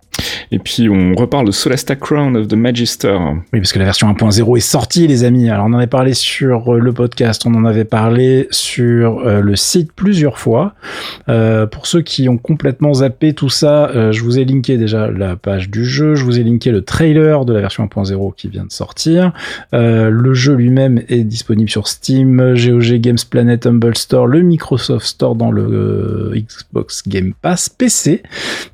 Et 0.52 0.60
puis 0.60 0.90
on 0.90 1.14
reparle 1.16 1.46
de 1.46 1.52
Solasta 1.52 1.96
Crown 1.96 2.36
of 2.36 2.48
the 2.48 2.54
Magister. 2.54 3.18
Oui, 3.54 3.60
parce 3.60 3.72
que 3.72 3.80
la 3.80 3.86
version 3.86 4.12
1.0 4.12 4.58
est 4.58 4.60
sortie, 4.60 4.89
les 4.98 5.24
amis. 5.24 5.50
Alors 5.50 5.66
on 5.68 5.74
en 5.74 5.78
avait 5.78 5.88
parlé 5.88 6.14
sur 6.14 6.74
euh, 6.74 6.80
le 6.80 6.92
podcast, 6.94 7.44
on 7.46 7.54
en 7.54 7.66
avait 7.66 7.86
parlé 7.86 8.48
sur 8.50 9.20
euh, 9.20 9.42
le 9.42 9.56
site 9.56 9.92
plusieurs 9.94 10.40
fois. 10.40 10.74
Euh, 11.30 11.68
pour 11.68 11.86
ceux 11.86 12.02
qui 12.02 12.28
ont 12.28 12.38
complètement 12.38 12.96
zappé 12.96 13.34
tout 13.34 13.50
ça, 13.50 13.92
je 14.12 14.22
vous 14.24 14.40
ai 14.40 14.46
linké 14.46 14.78
déjà 14.78 15.10
la 15.10 15.36
page 15.36 15.70
du 15.70 15.86
jeu, 15.86 16.16
je 16.16 16.24
vous 16.24 16.40
ai 16.40 16.44
linké 16.44 16.72
le 16.72 16.82
trailer 16.82 17.46
de 17.46 17.54
la 17.54 17.62
version 17.62 17.86
1.0 17.86 18.34
qui 18.36 18.48
vient 18.48 18.66
de 18.66 18.72
sortir. 18.72 19.32
le 19.72 20.34
jeu 20.34 20.54
lui-même 20.54 21.02
est 21.08 21.24
disponible 21.24 21.70
sur 21.70 21.88
Steam, 21.88 22.56
GOG 22.56 22.96
Games 22.96 23.18
Planet 23.30 23.66
Humble 23.66 23.96
Store, 23.96 24.28
le 24.28 24.42
Microsoft 24.42 25.06
Store 25.06 25.36
dans 25.36 25.52
le 25.52 26.34
Xbox 26.36 27.08
Game 27.08 27.34
Pass 27.40 27.70
PC. 27.70 28.24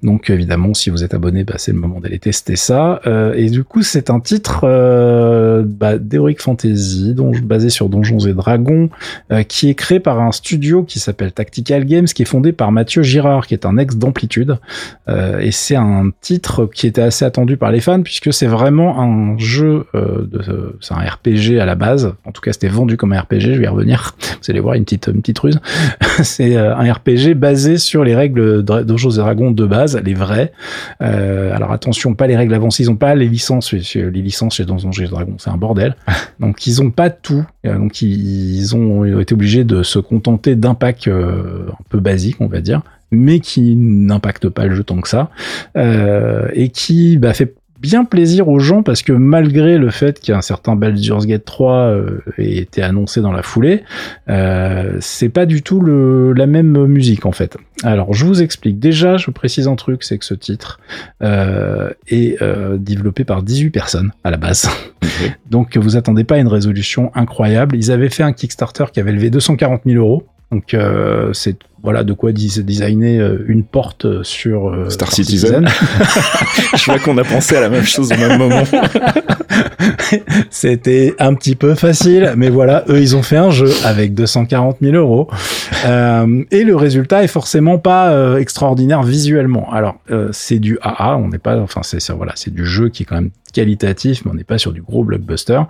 Donc 0.04 0.30
évidemment, 0.30 0.74
si 0.74 0.90
vous 0.90 1.04
êtes 1.04 1.14
abonné, 1.14 1.44
bah, 1.44 1.56
c'est 1.58 1.72
le 1.72 1.80
moment 1.80 2.00
d'aller 2.00 2.20
tester 2.20 2.56
ça. 2.56 3.02
Et 3.36 3.50
du 3.50 3.64
coup, 3.64 3.82
c'est 3.82 4.10
un 4.10 4.20
titre 4.20 4.66
euh, 5.46 5.64
d'Heroic 6.00 6.38
Fantasy, 6.40 7.16
basé 7.44 7.70
sur 7.70 7.90
Donjons 7.90 8.20
et 8.20 8.34
Dragons, 8.34 8.90
euh, 9.32 9.44
qui 9.44 9.70
est 9.70 9.76
créé 9.76 10.00
par 10.00 10.20
un 10.20 10.32
studio 10.32 10.84
qui 10.84 11.00
s'appelle 11.00 11.32
Tactical 11.32 11.86
Games, 11.86 12.06
qui 12.06 12.22
est 12.22 12.26
fondé 12.26 12.52
par 12.52 12.72
Mathieu 12.72 13.04
Girard, 13.04 13.48
qui 13.48 13.54
est 13.54 13.66
un 13.66 13.78
ex 13.78 13.96
d'Amplitude. 13.96 14.58
Euh, 15.08 15.40
et 15.40 15.52
c'est 15.52 15.76
un 15.76 16.10
titre 16.22 16.66
qui 16.74 16.88
était 16.88 17.02
assez 17.02 17.26
attendu 17.26 17.58
par 17.58 17.72
les 17.72 17.82
fans, 17.82 18.02
puisque 18.02 18.34
c'est 18.34 18.48
vraiment 18.48 19.00
un 19.00 19.38
jeu, 19.38 19.86
euh, 19.96 20.28
c'est 20.82 20.94
un 20.94 21.00
RPG 21.00 21.60
à 21.60 21.66
la 21.66 21.76
base. 21.76 22.14
En 22.26 22.32
tout 22.32 22.42
cas, 22.42 22.54
c'était 22.54 22.68
vendu 22.68 22.98
comme 22.98 23.14
un 23.14 23.20
RPG, 23.20 23.40
je 23.40 23.60
vais 23.60 23.66
y 23.66 23.68
revenir. 23.68 24.16
Vous 24.42 24.52
allez 24.52 24.60
voir 24.60 24.76
une 24.76 24.84
petite, 24.84 25.08
une 25.08 25.22
petite 25.22 25.40
ruse. 25.40 25.60
c'est 26.24 26.56
un 26.58 26.94
RPG 26.94 27.34
basé 27.36 27.78
sur 27.78 28.04
les 28.04 28.16
règles 28.16 28.64
de 28.64 28.82
Donjons 28.82 29.12
et 29.12 29.18
Dragons 29.18 29.52
de 29.52 29.66
base, 29.66 30.02
les 30.04 30.14
vrais. 30.14 30.52
Euh, 31.02 31.56
alors 31.56 31.72
attention, 31.72 32.14
pas 32.14 32.28
les 32.28 32.36
règles 32.36 32.54
avancées, 32.54 32.84
ils 32.84 32.92
ont 32.92 32.96
pas 32.96 33.16
les 33.16 33.28
licences, 33.28 33.74
les 33.74 34.10
licences 34.10 34.56
chez 34.56 34.66
Donjons 34.66 34.92
et 34.92 35.08
Dragons, 35.08 35.36
c'est 35.38 35.50
un 35.50 35.58
bordel. 35.58 35.85
donc 36.40 36.66
ils 36.68 36.82
ont 36.82 36.92
pas 36.92 37.10
tout, 37.10 37.46
euh, 37.66 37.78
donc 37.78 38.02
ils 38.02 38.76
ont 38.76 39.20
été 39.20 39.34
obligés 39.34 39.64
de 39.64 39.84
se 39.84 40.00
contenter 40.00 40.56
d'un 40.56 40.74
pack 40.74 41.08
euh, 41.08 41.68
un 41.70 41.84
peu 41.90 42.00
basique, 42.00 42.38
on 42.40 42.48
va 42.48 42.62
dire 42.62 42.82
mais 43.12 43.40
qui 43.40 43.76
n'impacte 43.76 44.50
pas 44.50 44.66
le 44.66 44.76
jeu 44.76 44.84
tant 44.84 45.00
que 45.00 45.08
ça, 45.08 45.30
et 45.76 46.70
qui 46.70 47.18
bah, 47.18 47.34
fait 47.34 47.56
bien 47.86 48.04
plaisir 48.04 48.48
aux 48.50 48.58
gens 48.58 48.82
parce 48.82 49.04
que 49.04 49.14
malgré 49.14 49.78
le 49.78 49.92
fait 49.92 50.20
qu'un 50.20 50.42
certain 50.42 50.76
Baldur's 50.76 51.28
Gate 51.28 51.46
3 51.46 51.74
euh, 51.74 52.20
ait 52.40 52.58
été 52.58 52.82
annoncé 52.82 53.22
dans 53.22 53.32
la 53.32 53.44
foulée, 53.44 53.84
euh, 54.28 54.98
c'est 55.02 55.30
pas 55.30 55.46
du 55.46 55.62
tout 55.62 55.82
le, 55.82 56.34
la 56.34 56.48
même 56.48 56.86
musique 56.88 57.28
en 57.28 57.32
fait. 57.32 57.58
Alors 57.84 58.14
je 58.14 58.26
vous 58.26 58.42
explique. 58.42 58.80
Déjà, 58.80 59.18
je 59.18 59.30
précise 59.30 59.68
un 59.68 59.76
truc, 59.76 60.04
c'est 60.04 60.18
que 60.18 60.26
ce 60.26 60.34
titre 60.34 60.80
euh, 61.22 61.92
est 62.08 62.42
euh, 62.42 62.78
développé 62.78 63.24
par 63.24 63.44
18 63.44 63.70
personnes 63.70 64.12
à 64.24 64.32
la 64.32 64.38
base. 64.38 64.68
Donc 65.52 65.78
vous 65.78 65.96
attendez 65.96 66.24
pas 66.24 66.36
à 66.36 66.40
une 66.40 66.48
résolution 66.48 67.12
incroyable. 67.14 67.76
Ils 67.76 67.92
avaient 67.92 68.10
fait 68.10 68.24
un 68.24 68.34
Kickstarter 68.34 68.86
qui 68.92 69.00
avait 69.00 69.12
levé 69.12 69.30
240 69.30 69.82
000 69.86 70.04
euros. 70.04 70.24
Donc 70.52 70.74
euh, 70.74 71.34
c'est 71.34 71.58
voilà 71.86 72.04
de 72.04 72.14
quoi 72.14 72.32
designer 72.32 73.20
euh, 73.20 73.46
une 73.48 73.64
porte 73.64 74.06
euh, 74.06 74.24
sur 74.24 74.70
euh, 74.70 74.90
Star, 74.90 75.12
Citizen. 75.12 75.68
Je 76.76 76.86
vois 76.86 76.98
qu'on 76.98 77.18
a 77.20 77.24
pensé 77.24 77.56
à 77.56 77.62
la 77.62 77.70
même 77.70 77.84
chose 77.84 78.12
au 78.12 78.18
même 78.18 78.40
moment. 78.40 78.64
C'était 80.50 81.14
un 81.20 81.36
petit 81.36 81.56
peu 81.56 81.76
facile, 81.76 82.34
mais 82.36 82.50
voilà, 82.50 82.84
eux 82.90 83.00
ils 83.00 83.16
ont 83.16 83.22
fait 83.22 83.38
un 83.38 83.52
jeu 83.52 83.72
avec 83.84 84.16
240 84.16 84.78
000 84.82 84.96
euros 84.96 85.30
euh, 85.86 86.44
et 86.50 86.64
le 86.64 86.76
résultat 86.76 87.24
est 87.24 87.28
forcément 87.28 87.78
pas 87.78 88.40
extraordinaire 88.40 89.04
visuellement. 89.04 89.72
Alors 89.72 89.98
c'est 90.32 90.60
du 90.60 90.80
AA, 90.82 91.18
on 91.18 91.30
n'est 91.30 91.38
pas, 91.38 91.60
enfin 91.60 91.82
c'est 91.84 92.12
voilà, 92.12 92.32
c'est 92.36 92.54
du 92.54 92.66
jeu 92.66 92.90
qui 92.90 93.04
est 93.04 93.06
quand 93.06 93.16
même 93.16 93.32
qualitatif, 93.56 94.26
mais 94.26 94.32
on 94.32 94.36
n'est 94.36 94.44
pas 94.44 94.58
sur 94.58 94.74
du 94.74 94.82
gros 94.82 95.04
blockbuster. 95.04 95.62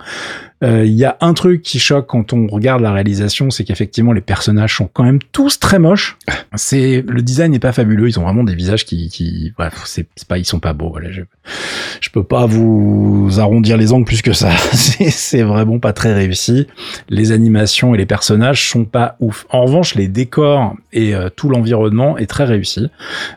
Il 0.62 0.86
y 0.86 1.04
a 1.04 1.18
un 1.20 1.34
truc 1.34 1.62
qui 1.62 1.78
choque 1.78 2.06
quand 2.06 2.32
on 2.32 2.46
regarde 2.46 2.80
la 2.80 2.92
réalisation, 2.92 3.50
c'est 3.50 3.64
qu'effectivement 3.64 4.12
les 4.12 4.22
personnages 4.22 4.74
sont 4.74 4.88
quand 4.90 5.04
même 5.04 5.18
tous 5.32 5.60
très 5.60 5.78
moches 5.78 6.16
c'est 6.54 7.04
le 7.06 7.22
design 7.22 7.52
n'est 7.52 7.58
pas 7.58 7.72
fabuleux. 7.72 8.08
Ils 8.08 8.18
ont 8.18 8.22
vraiment 8.22 8.44
des 8.44 8.54
visages 8.54 8.84
qui, 8.84 9.52
bref, 9.56 9.82
c'est 9.84 10.06
pas, 10.26 10.38
ils 10.38 10.44
sont 10.44 10.60
pas 10.60 10.72
beaux. 10.72 10.96
Je, 11.10 11.22
je 12.00 12.10
peux 12.10 12.24
pas 12.24 12.46
vous 12.46 13.38
arrondir 13.38 13.76
les 13.76 13.92
angles 13.92 14.04
plus 14.04 14.22
que 14.22 14.32
ça. 14.32 14.50
c'est 14.72 15.42
vraiment 15.42 15.78
pas 15.78 15.92
très 15.92 16.14
réussi. 16.14 16.66
Les 17.08 17.32
animations 17.32 17.94
et 17.94 17.98
les 17.98 18.06
personnages 18.06 18.68
sont 18.68 18.84
pas 18.84 19.16
ouf. 19.20 19.46
En 19.50 19.64
revanche, 19.64 19.94
les 19.94 20.08
décors 20.08 20.74
et 20.92 21.14
euh, 21.14 21.28
tout 21.34 21.48
l'environnement 21.48 22.18
est 22.18 22.26
très 22.26 22.44
réussi. 22.44 22.88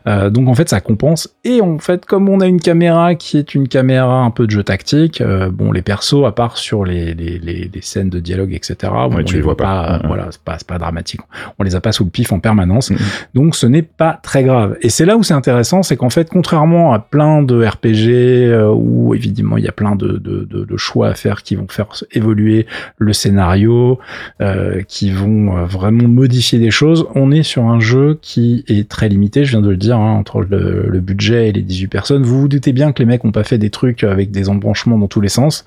Euh, 0.08 0.30
donc 0.30 0.48
en 0.48 0.56
fait, 0.56 0.70
ça 0.70 0.82
compense. 0.82 1.36
Et 1.44 1.62
en 1.62 1.80
fait, 1.80 2.06
comme 2.06 2.30
on 2.30 2.40
a 2.40 2.48
une 2.48 2.62
caméra 2.62 3.16
qui 3.16 3.38
est 3.38 3.54
une 3.54 3.68
caméra 3.68 4.22
un 4.22 4.32
peu 4.32 4.39
de 4.46 4.52
jeu 4.52 4.64
tactique, 4.64 5.22
euh, 5.22 5.50
bon, 5.50 5.72
les 5.72 5.82
persos, 5.82 6.26
à 6.26 6.32
part 6.32 6.58
sur 6.58 6.86
les, 6.86 7.14
les, 7.14 7.40
les, 7.40 7.70
les 7.74 7.82
scènes 7.82 8.10
de 8.10 8.20
dialogue, 8.20 8.54
etc., 8.54 8.76
bon, 8.92 9.10
Ouais, 9.16 9.22
on 9.22 9.24
tu 9.24 9.36
les 9.36 9.42
voit 9.42 9.58
pas. 9.58 9.64
pas. 9.84 9.96
euh. 10.04 10.08
Voilà, 10.08 10.28
c'est 10.32 10.42
pas, 10.42 10.58
pas 10.68 10.78
dramatique. 10.78 11.22
On 11.58 11.64
les 11.64 11.76
a 11.76 11.82
pas 11.82 11.92
sous 11.92 12.04
le 12.04 12.10
pif 12.10 12.32
en 12.32 12.40
permanence. 12.40 12.92
Mhm. 12.92 12.98
Donc 13.36 13.56
ce 13.56 13.66
n'est 13.68 13.82
pas 13.82 14.20
très 14.22 14.44
grave. 14.44 14.78
Et 14.82 14.90
c'est 14.90 15.06
là 15.06 15.18
où 15.18 15.24
c'est 15.24 15.34
intéressant, 15.34 15.84
c'est 15.84 15.98
qu'en 15.98 16.10
fait, 16.10 16.30
contrairement 16.30 16.94
à 16.94 17.00
plein 17.00 17.42
de 17.44 17.66
RPG 17.66 18.10
euh, 18.52 18.70
où 18.74 19.14
évidemment 19.14 19.58
il 19.58 19.64
y 19.64 19.68
a 19.68 19.72
plein 19.72 19.96
de, 19.96 20.08
de, 20.18 20.46
de, 20.50 20.66
de 20.66 20.78
choix 20.78 21.08
à 21.10 21.14
faire 21.16 21.44
qui 21.44 21.56
vont 21.56 21.68
faire 21.68 21.88
évoluer 22.14 22.66
le 22.98 23.14
scénario, 23.14 24.00
euh, 24.42 24.82
qui 24.88 25.12
vont 25.12 25.66
vraiment 25.66 26.08
modifier 26.08 26.60
des 26.60 26.72
choses, 26.72 27.06
on 27.16 27.32
est 27.32 27.44
sur 27.44 27.64
un 27.66 27.80
jeu 27.80 28.18
qui 28.22 28.64
est 28.68 28.88
très 28.90 29.10
limité, 29.10 29.44
je 29.46 29.52
viens 29.52 29.62
de 29.62 29.70
le 29.70 29.78
dire, 29.78 29.98
hein, 29.98 30.12
entre 30.14 30.42
le, 30.42 30.86
le 30.88 31.00
budget 31.00 31.50
et 31.50 31.52
les 31.52 31.62
18 31.62 31.88
personnes. 31.88 32.24
Vous 32.24 32.40
vous 32.42 32.48
doutez 32.48 32.72
bien 32.74 32.92
que 32.92 33.00
les 33.00 33.06
mecs 33.06 33.24
ont 33.26 33.32
pas 33.32 33.44
fait 33.44 33.58
des 33.58 33.70
trucs 33.70 34.04
avec 34.04 34.29
des 34.30 34.50
embranchements 34.50 34.98
dans 34.98 35.08
tous 35.08 35.22
les 35.22 35.30
sens. 35.30 35.64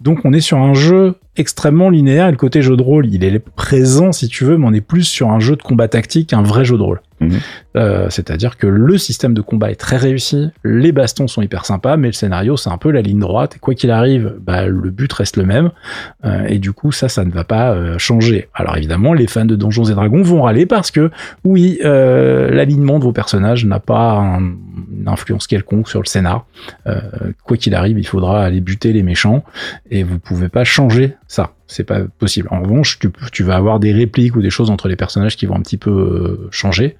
Donc 0.00 0.20
on 0.24 0.32
est 0.32 0.40
sur 0.40 0.58
un 0.58 0.74
jeu 0.74 1.16
extrêmement 1.36 1.90
linéaire 1.90 2.28
et 2.28 2.30
le 2.30 2.36
côté 2.36 2.62
jeu 2.62 2.76
de 2.76 2.82
rôle, 2.82 3.06
il 3.12 3.24
est 3.24 3.38
présent 3.38 4.12
si 4.12 4.28
tu 4.28 4.44
veux, 4.44 4.58
mais 4.58 4.66
on 4.66 4.72
est 4.72 4.80
plus 4.80 5.04
sur 5.04 5.30
un 5.30 5.40
jeu 5.40 5.56
de 5.56 5.62
combat 5.62 5.88
tactique 5.88 6.30
qu'un 6.30 6.42
vrai 6.42 6.64
jeu 6.64 6.76
de 6.76 6.82
rôle. 6.82 7.00
Mhm. 7.22 7.38
Euh, 7.76 8.06
C'est-à-dire 8.10 8.56
que 8.58 8.66
le 8.66 8.98
système 8.98 9.32
de 9.34 9.40
combat 9.40 9.70
est 9.70 9.76
très 9.80 9.96
réussi, 9.96 10.50
les 10.64 10.92
bastons 10.92 11.26
sont 11.28 11.40
hyper 11.42 11.64
sympas, 11.64 11.96
mais 11.96 12.08
le 12.08 12.12
scénario 12.12 12.56
c'est 12.56 12.70
un 12.70 12.76
peu 12.78 12.90
la 12.90 13.00
ligne 13.00 13.18
droite. 13.20 13.56
Et 13.56 13.58
quoi 13.58 13.74
qu'il 13.74 13.90
arrive, 13.90 14.34
bah, 14.40 14.66
le 14.66 14.90
but 14.90 15.12
reste 15.12 15.36
le 15.36 15.44
même. 15.44 15.70
Euh, 16.24 16.44
et 16.48 16.58
du 16.58 16.72
coup, 16.72 16.92
ça, 16.92 17.08
ça 17.08 17.24
ne 17.24 17.30
va 17.30 17.44
pas 17.44 17.72
euh, 17.72 17.98
changer. 17.98 18.48
Alors 18.54 18.76
évidemment, 18.76 19.14
les 19.14 19.26
fans 19.26 19.44
de 19.44 19.56
Donjons 19.56 19.84
et 19.84 19.94
Dragons 19.94 20.22
vont 20.22 20.42
râler 20.42 20.66
parce 20.66 20.90
que 20.90 21.10
oui, 21.44 21.78
l'alignement 21.82 22.98
de 22.98 23.04
vos 23.04 23.12
personnages 23.12 23.64
n'a 23.64 23.80
pas 23.80 24.12
un- 24.18 24.40
une 24.42 25.06
influence 25.08 25.46
quelconque 25.46 25.88
sur 25.88 26.00
le 26.00 26.06
scénar. 26.06 26.46
Quoi 27.44 27.56
qu'il 27.56 27.74
arrive, 27.74 27.98
il 27.98 28.06
faudra 28.06 28.44
aller 28.44 28.60
buter 28.60 28.92
les 28.92 29.02
méchants 29.02 29.44
et 29.90 30.02
vous 30.02 30.18
pouvez 30.18 30.48
pas 30.48 30.64
changer 30.64 31.14
ça. 31.32 31.54
C'est 31.66 31.84
pas 31.84 32.00
possible. 32.18 32.48
En 32.50 32.60
revanche, 32.60 32.98
tu, 32.98 33.10
tu 33.32 33.42
vas 33.42 33.56
avoir 33.56 33.80
des 33.80 33.92
répliques 33.92 34.36
ou 34.36 34.42
des 34.42 34.50
choses 34.50 34.68
entre 34.68 34.86
les 34.88 34.96
personnages 34.96 35.36
qui 35.36 35.46
vont 35.46 35.56
un 35.56 35.62
petit 35.62 35.78
peu 35.78 35.90
euh, 35.90 36.48
changer. 36.50 36.98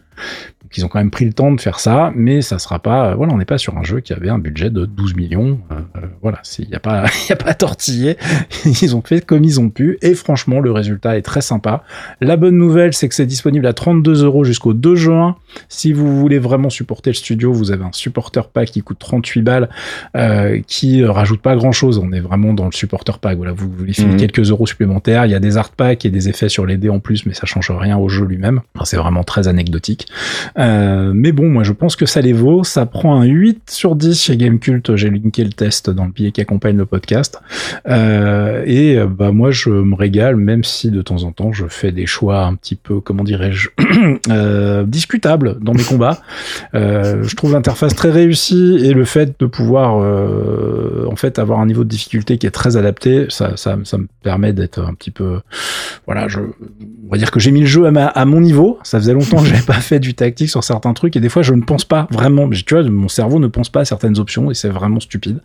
Donc, 0.72 0.78
ils 0.78 0.84
ont 0.86 0.88
quand 0.88 1.00
même 1.00 1.10
pris 1.10 1.26
le 1.26 1.34
temps 1.34 1.52
de 1.52 1.60
faire 1.60 1.78
ça, 1.78 2.12
mais 2.16 2.40
ça 2.40 2.58
sera 2.58 2.78
pas. 2.78 3.10
euh, 3.10 3.14
voilà, 3.14 3.34
on 3.34 3.36
n'est 3.36 3.44
pas 3.44 3.58
sur 3.58 3.76
un 3.76 3.82
jeu 3.84 4.00
qui 4.00 4.14
avait 4.14 4.30
un 4.30 4.38
budget 4.38 4.70
de 4.70 4.86
12 4.86 5.16
millions. 5.16 5.58
Euh, 5.70 5.74
euh, 5.96 6.06
voilà, 6.22 6.40
il 6.58 6.66
n'y 6.66 6.74
a 6.74 6.80
pas, 6.80 7.04
y 7.28 7.32
a 7.32 7.36
pas 7.36 7.50
à 7.50 7.54
tortiller. 7.54 8.16
Ils 8.64 8.96
ont 8.96 9.02
fait 9.02 9.22
comme 9.26 9.44
ils 9.44 9.60
ont 9.60 9.68
pu, 9.68 9.98
et 10.00 10.14
franchement, 10.14 10.60
le 10.60 10.72
résultat 10.72 11.18
est 11.18 11.22
très 11.22 11.42
sympa. 11.42 11.82
La 12.22 12.38
bonne 12.38 12.56
nouvelle, 12.56 12.94
c'est 12.94 13.06
que 13.06 13.14
c'est 13.14 13.26
disponible 13.26 13.66
à 13.66 13.74
32 13.74 14.24
euros 14.24 14.44
jusqu'au 14.44 14.72
2 14.72 14.94
juin. 14.96 15.36
Si 15.68 15.92
vous 15.92 16.18
voulez 16.18 16.38
vraiment 16.38 16.70
supporter 16.70 17.10
le 17.10 17.16
studio, 17.16 17.52
vous 17.52 17.70
avez 17.70 17.84
un 17.84 17.92
supporter 17.92 18.48
pack 18.48 18.70
qui 18.70 18.80
coûte 18.80 18.98
38 18.98 19.42
balles, 19.42 19.68
euh, 20.16 20.58
qui 20.66 21.04
rajoute 21.04 21.42
pas 21.42 21.54
grand 21.54 21.72
chose. 21.72 21.98
On 21.98 22.12
est 22.12 22.20
vraiment 22.20 22.54
dans 22.54 22.64
le 22.64 22.72
supporter 22.72 23.18
pack. 23.18 23.36
Voilà, 23.36 23.52
vous 23.52 23.70
voulez 23.70 23.92
filer 23.92 24.12
Mhm. 24.12 24.16
quelques 24.16 24.50
euros 24.50 24.66
supplémentaires. 24.66 25.26
Il 25.26 25.32
y 25.32 25.34
a 25.34 25.40
des 25.40 25.58
art 25.58 25.70
packs 25.72 26.06
et 26.06 26.10
des 26.10 26.30
effets 26.30 26.48
sur 26.48 26.64
les 26.64 26.78
dés 26.78 26.88
en 26.88 26.98
plus, 26.98 27.26
mais 27.26 27.34
ça 27.34 27.44
change 27.44 27.70
rien 27.70 27.98
au 27.98 28.08
jeu 28.08 28.24
lui-même. 28.24 28.62
Enfin, 28.74 28.86
c'est 28.86 28.96
vraiment 28.96 29.22
très 29.22 29.48
anecdotique. 29.48 30.06
Euh, 30.62 31.12
mais 31.14 31.32
bon, 31.32 31.48
moi 31.48 31.64
je 31.64 31.72
pense 31.72 31.96
que 31.96 32.06
ça 32.06 32.20
les 32.20 32.32
vaut. 32.32 32.64
Ça 32.64 32.86
prend 32.86 33.20
un 33.20 33.24
8 33.24 33.70
sur 33.70 33.96
10 33.96 34.20
chez 34.20 34.36
Gamecult. 34.36 34.96
J'ai 34.96 35.10
linké 35.10 35.44
le 35.44 35.52
test 35.52 35.90
dans 35.90 36.04
le 36.04 36.12
billet 36.12 36.32
qui 36.32 36.40
accompagne 36.40 36.76
le 36.76 36.86
podcast. 36.86 37.40
Euh, 37.88 38.62
et 38.66 38.98
euh, 38.98 39.06
bah 39.06 39.32
moi 39.32 39.50
je 39.50 39.70
me 39.70 39.94
régale, 39.94 40.36
même 40.36 40.64
si 40.64 40.90
de 40.90 41.02
temps 41.02 41.24
en 41.24 41.32
temps 41.32 41.52
je 41.52 41.66
fais 41.68 41.92
des 41.92 42.06
choix 42.06 42.44
un 42.44 42.54
petit 42.54 42.76
peu, 42.76 43.00
comment 43.00 43.24
dirais-je, 43.24 43.70
discutables 44.86 45.58
dans 45.60 45.74
mes 45.74 45.82
combats. 45.82 46.18
Je 46.72 47.34
trouve 47.34 47.52
l'interface 47.52 47.94
très 47.94 48.10
réussie 48.10 48.78
et 48.82 48.92
le 48.92 49.04
fait 49.04 49.38
de 49.38 49.46
pouvoir 49.46 49.96
en 51.06 51.16
fait 51.16 51.38
avoir 51.38 51.60
un 51.60 51.66
niveau 51.66 51.84
de 51.84 51.88
difficulté 51.88 52.38
qui 52.38 52.46
est 52.46 52.50
très 52.50 52.76
adapté, 52.76 53.26
ça, 53.28 53.56
ça, 53.56 53.78
ça 53.84 53.98
me 53.98 54.06
permet 54.22 54.52
d'être 54.52 54.80
un 54.80 54.94
petit 54.94 55.10
peu, 55.10 55.40
voilà, 56.06 56.28
je, 56.28 56.40
on 56.40 57.10
va 57.10 57.18
dire 57.18 57.30
que 57.30 57.40
j'ai 57.40 57.50
mis 57.50 57.60
le 57.60 57.66
jeu 57.66 57.86
à, 57.86 58.06
à 58.06 58.24
mon 58.24 58.40
niveau. 58.40 58.78
Ça 58.82 58.98
faisait 58.98 59.14
longtemps 59.14 59.42
que 59.42 59.48
j'avais 59.48 59.62
pas 59.62 59.74
fait 59.74 59.98
du 59.98 60.14
tactique 60.14 60.51
sur 60.52 60.62
certains 60.62 60.92
trucs 60.92 61.16
et 61.16 61.20
des 61.20 61.28
fois 61.28 61.42
je 61.42 61.54
ne 61.54 61.62
pense 61.62 61.84
pas 61.84 62.06
vraiment. 62.10 62.48
Tu 62.48 62.74
vois, 62.74 62.82
mon 62.84 63.08
cerveau 63.08 63.38
ne 63.38 63.48
pense 63.48 63.68
pas 63.68 63.80
à 63.80 63.84
certaines 63.84 64.18
options 64.18 64.50
et 64.50 64.54
c'est 64.54 64.68
vraiment 64.68 65.00
stupide. 65.00 65.40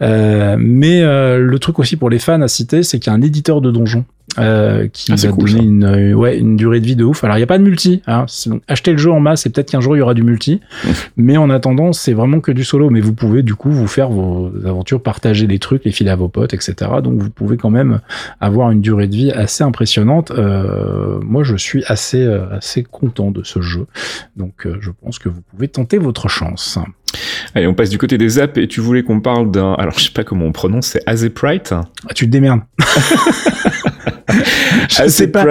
Euh, 0.00 0.56
mais 0.58 1.02
euh, 1.02 1.38
le 1.38 1.58
truc 1.58 1.78
aussi 1.78 1.96
pour 1.96 2.10
les 2.10 2.18
fans 2.18 2.40
à 2.40 2.48
citer, 2.48 2.82
c'est 2.82 2.98
qu'il 2.98 3.10
y 3.10 3.14
a 3.14 3.16
un 3.16 3.22
éditeur 3.22 3.60
de 3.60 3.70
donjons 3.70 4.04
euh, 4.38 4.88
qui 4.88 5.12
Ah, 5.12 5.16
va 5.16 5.28
cool, 5.28 5.50
donner 5.50 5.58
ça. 5.60 5.64
une, 5.64 5.84
euh, 5.84 6.12
ouais, 6.14 6.38
une 6.38 6.56
durée 6.56 6.80
de 6.80 6.86
vie 6.86 6.96
de 6.96 7.04
ouf. 7.04 7.22
Alors 7.24 7.36
il 7.36 7.40
n'y 7.40 7.44
a 7.44 7.46
pas 7.46 7.58
de 7.58 7.62
multi. 7.62 8.02
Hein. 8.06 8.26
Donc, 8.46 8.62
achetez 8.68 8.92
le 8.92 8.98
jeu 8.98 9.10
en 9.10 9.20
masse 9.20 9.46
et 9.46 9.50
peut-être 9.50 9.70
qu'un 9.70 9.80
jour 9.80 9.96
il 9.96 10.00
y 10.00 10.02
aura 10.02 10.14
du 10.14 10.22
multi. 10.22 10.60
mais 11.16 11.36
en 11.36 11.50
attendant, 11.50 11.92
c'est 11.92 12.12
vraiment 12.12 12.40
que 12.40 12.52
du 12.52 12.64
solo. 12.64 12.90
Mais 12.90 13.00
vous 13.00 13.12
pouvez 13.12 13.42
du 13.42 13.54
coup 13.54 13.70
vous 13.70 13.86
faire 13.86 14.08
vos 14.08 14.50
aventures, 14.64 15.02
partager 15.02 15.46
les 15.46 15.58
trucs, 15.58 15.84
les 15.84 15.92
filer 15.92 16.10
à 16.10 16.16
vos 16.16 16.28
potes, 16.28 16.54
etc. 16.54 16.74
Donc 17.02 17.20
vous 17.20 17.30
pouvez 17.30 17.56
quand 17.56 17.70
même 17.70 18.00
avoir 18.40 18.70
une 18.70 18.80
durée 18.80 19.06
de 19.06 19.14
vie 19.14 19.30
assez 19.32 19.64
impressionnante. 19.64 20.30
Euh, 20.30 21.18
moi, 21.22 21.42
je 21.44 21.56
suis 21.56 21.84
assez 21.86 22.22
euh, 22.22 22.46
assez 22.50 22.82
content 22.82 23.30
de 23.30 23.42
ce 23.42 23.60
jeu. 23.60 23.86
Donc 24.36 24.66
euh, 24.66 24.76
je 24.80 24.90
pense 24.90 25.18
que 25.18 25.28
vous 25.28 25.40
pouvez 25.50 25.68
tenter 25.68 25.98
votre 25.98 26.28
chance. 26.28 26.78
Allez, 27.54 27.66
on 27.66 27.74
passe 27.74 27.90
du 27.90 27.98
côté 27.98 28.16
des 28.16 28.38
apps 28.38 28.56
et 28.56 28.66
tu 28.66 28.80
voulais 28.80 29.02
qu'on 29.02 29.20
parle 29.20 29.50
d'un. 29.50 29.74
Alors, 29.74 29.98
je 29.98 30.04
sais 30.04 30.12
pas 30.12 30.24
comment 30.24 30.46
on 30.46 30.52
prononce, 30.52 30.86
c'est 30.86 31.02
Azeprite. 31.06 31.72
Ah, 31.72 32.14
tu 32.14 32.24
te 32.24 32.30
démerdes. 32.30 32.62
je 34.88 35.08
sais 35.08 35.28
pas. 35.28 35.44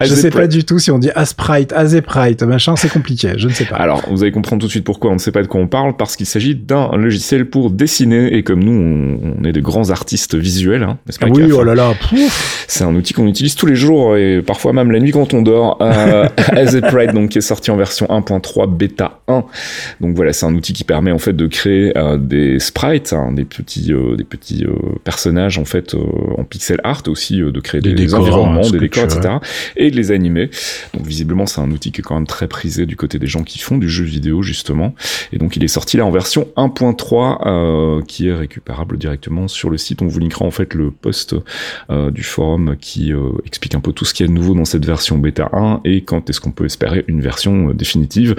Je 0.00 0.14
sais 0.14 0.30
pas 0.30 0.46
du 0.46 0.64
tout 0.64 0.78
si 0.78 0.90
on 0.90 0.98
dit 0.98 1.10
Asprite, 1.14 1.72
Azeprite, 1.72 2.42
machin, 2.42 2.76
c'est 2.76 2.90
compliqué. 2.90 3.32
Je 3.36 3.48
ne 3.48 3.52
sais 3.52 3.64
pas. 3.64 3.76
Alors, 3.76 4.02
vous 4.10 4.22
allez 4.22 4.32
comprendre 4.32 4.60
tout 4.60 4.66
de 4.66 4.70
suite 4.72 4.84
pourquoi 4.84 5.10
on 5.10 5.14
ne 5.14 5.18
sait 5.18 5.32
pas 5.32 5.42
de 5.42 5.46
quoi 5.46 5.60
on 5.60 5.68
parle, 5.68 5.96
parce 5.96 6.16
qu'il 6.16 6.26
s'agit 6.26 6.54
d'un 6.54 6.96
logiciel 6.96 7.46
pour 7.46 7.70
dessiner, 7.70 8.34
et 8.34 8.42
comme 8.42 8.62
nous, 8.62 9.36
on, 9.40 9.44
est 9.44 9.52
des 9.52 9.62
grands 9.62 9.90
artistes 9.90 10.34
visuels, 10.34 10.82
hein, 10.82 10.98
n'est-ce 11.06 11.18
pas 11.18 11.26
Ah 11.28 11.32
oui, 11.32 11.50
oh 11.52 11.62
là 11.62 11.74
là. 11.74 11.94
C'est 12.68 12.84
un 12.84 12.94
outil 12.94 13.14
qu'on 13.14 13.26
utilise 13.26 13.54
tous 13.54 13.66
les 13.66 13.76
jours, 13.76 14.16
et 14.16 14.42
parfois 14.42 14.72
même 14.72 14.90
la 14.90 14.98
nuit 14.98 15.12
quand 15.12 15.34
on 15.34 15.42
dort. 15.42 15.78
Euh, 15.80 16.28
Azeprite, 16.48 17.12
donc, 17.12 17.30
qui 17.30 17.38
est 17.38 17.42
sorti 17.42 17.70
en 17.70 17.76
version 17.76 18.06
1.3 18.06 18.74
bêta 18.76 19.20
1. 19.28 19.44
Donc 20.00 20.16
voilà, 20.16 20.32
c'est 20.32 20.46
un 20.46 20.54
outil 20.54 20.72
qui 20.72 20.84
permet 20.84 21.12
en 21.12 21.18
fait 21.18 21.32
de 21.32 21.46
créer 21.46 21.96
euh, 21.96 22.16
des 22.16 22.58
sprites, 22.58 23.12
hein, 23.12 23.32
des 23.32 23.44
petits, 23.44 23.92
euh, 23.92 24.16
des 24.16 24.24
petits 24.24 24.64
euh, 24.64 24.74
personnages 25.04 25.58
en 25.58 25.64
fait 25.64 25.94
en 25.94 26.44
pixel 26.44 26.80
art, 26.84 27.02
aussi 27.08 27.38
de 27.38 27.60
créer 27.60 27.80
Des 27.88 27.94
des, 27.94 28.06
décors, 28.06 28.20
environnements, 28.20 28.68
des 28.68 28.78
décors, 28.78 29.04
etc. 29.04 29.36
Et 29.76 29.90
de 29.90 29.96
les 29.96 30.10
animer. 30.10 30.50
Donc 30.94 31.06
visiblement, 31.06 31.46
c'est 31.46 31.60
un 31.60 31.70
outil 31.70 31.92
qui 31.92 32.00
est 32.00 32.04
quand 32.04 32.14
même 32.14 32.26
très 32.26 32.48
prisé 32.48 32.86
du 32.86 32.96
côté 32.96 33.18
des 33.18 33.26
gens 33.26 33.42
qui 33.42 33.58
font 33.58 33.78
du 33.78 33.88
jeu 33.88 34.04
vidéo 34.04 34.42
justement. 34.42 34.94
Et 35.32 35.38
donc 35.38 35.56
il 35.56 35.64
est 35.64 35.68
sorti 35.68 35.96
là 35.96 36.04
en 36.04 36.10
version 36.10 36.48
1.3 36.56 37.38
euh, 37.46 38.02
qui 38.06 38.28
est 38.28 38.34
récupérable 38.34 38.98
directement 38.98 39.48
sur 39.48 39.70
le 39.70 39.78
site. 39.78 40.02
On 40.02 40.06
vous 40.06 40.18
linkera 40.18 40.44
en 40.44 40.50
fait 40.50 40.74
le 40.74 40.90
post 40.90 41.34
euh, 41.90 42.10
du 42.10 42.22
forum 42.22 42.76
qui 42.80 43.12
euh, 43.12 43.30
explique 43.44 43.74
un 43.74 43.80
peu 43.80 43.92
tout 43.92 44.04
ce 44.04 44.14
qu'il 44.14 44.26
y 44.26 44.28
a 44.28 44.32
de 44.32 44.34
nouveau 44.34 44.54
dans 44.54 44.64
cette 44.64 44.84
version 44.84 45.18
bêta 45.18 45.48
1 45.52 45.80
et 45.84 46.02
quand 46.02 46.28
est-ce 46.30 46.40
qu'on 46.40 46.52
peut 46.52 46.64
espérer 46.64 47.04
une 47.08 47.20
version 47.20 47.68
euh, 47.68 47.74
définitive 47.74 48.34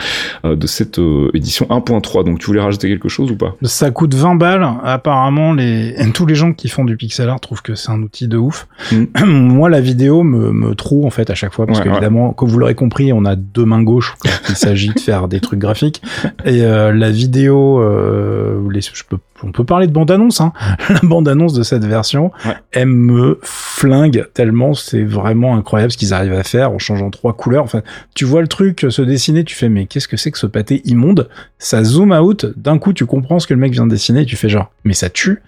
euh, 0.46 0.56
de 0.56 0.68
cette 0.68 1.00
euh, 1.00 1.30
édition 1.34 1.66
1.3. 1.68 2.26
Donc 2.26 2.40
tu 2.40 2.48
voulais 2.48 2.62
rajouter 2.62 2.90
quelque 2.90 3.10
chose 3.10 3.32
ou 3.32 3.36
pas? 3.36 3.56
Ça 3.64 3.92
coûte 3.92 4.14
20 4.14 4.36
balles. 4.36 4.68
Apparemment, 4.84 5.54
les... 5.54 5.96
tous 6.14 6.26
les 6.26 6.36
gens 6.36 6.54
qui 6.54 6.70
font 6.70 6.86
du 6.86 6.98
pixel 6.98 7.30
art 7.30 7.40
trouvent 7.40 7.62
que 7.62 7.76
c'est 7.76 7.92
un 7.92 8.02
outil 8.02 8.28
de 8.28 8.38
ouf. 8.38 8.68
Mm. 8.92 9.06
Moi, 9.38 9.70
la 9.70 9.82
vidéo 9.82 10.24
me, 10.24 10.52
me 10.52 10.76
trouve 10.76 11.06
en 11.06 11.10
fait 11.10 11.30
à 11.30 11.36
chaque 11.36 11.54
fois 11.54 11.66
parce 11.66 11.80
Ouais, 11.80 11.86
qu'évidemment, 11.86 12.34
comme 12.34 12.50
vous 12.50 12.60
l'aurez 12.60 12.76
compris, 12.76 13.14
on 13.14 13.26
a 13.26 13.36
deux 13.36 13.66
mains 13.66 13.84
gauches 13.84 14.16
quand 14.20 14.30
il 14.50 14.56
s'agit 14.56 14.90
de 14.94 15.00
faire 15.00 15.28
des 15.28 15.40
trucs 15.40 15.60
graphiques. 15.60 16.02
Et 16.46 16.64
euh, 16.64 16.92
la 16.94 17.12
vidéo, 17.12 17.82
euh, 17.82 18.60
les, 18.72 18.82
je 18.82 19.04
peux, 19.08 19.18
on 19.44 19.52
peut 19.52 19.64
parler 19.64 19.88
de 19.88 19.92
bande-annonce. 19.92 20.42
Hein. 20.42 20.52
La 20.90 21.00
bande-annonce 21.04 21.54
de 21.54 21.62
cette 21.64 21.86
version, 21.86 22.32
Ouais. 22.46 22.56
elle 22.72 22.88
me 22.88 23.40
flingue 23.44 24.26
tellement. 24.34 24.74
C'est 24.74 25.04
vraiment 25.04 25.56
incroyable 25.56 25.92
ce 25.92 25.98
qu'ils 25.98 26.14
arrivent 26.14 26.34
à 26.34 26.44
faire 26.44 26.72
en 26.72 26.80
changeant 26.80 27.10
trois 27.12 27.34
couleurs. 27.34 27.64
Enfin, 27.64 27.82
tu 28.16 28.26
vois 28.26 28.42
le 28.42 28.48
truc 28.48 28.86
se 28.90 29.02
dessiner, 29.04 29.44
tu 29.44 29.56
fais 29.56 29.70
mais 29.70 29.86
qu'est-ce 29.86 30.08
que 30.08 30.18
c'est 30.18 30.32
que 30.32 30.40
ce 30.40 30.48
pâté 30.48 30.82
immonde? 30.86 31.30
Ça 31.60 31.84
zoom 31.84 32.12
out, 32.12 32.48
d'un 32.56 32.78
coup 32.80 32.94
tu 32.94 33.06
comprends 33.06 33.38
ce 33.40 33.46
que 33.48 33.54
le 33.54 33.60
mec 33.60 33.74
vient 33.74 33.86
de 33.86 33.92
dessiner 33.92 34.22
et 34.22 34.26
tu 34.26 34.36
fais 34.36 34.50
genre 34.50 34.72
mais 34.84 34.94
ça 34.94 35.10
tue? 35.10 35.42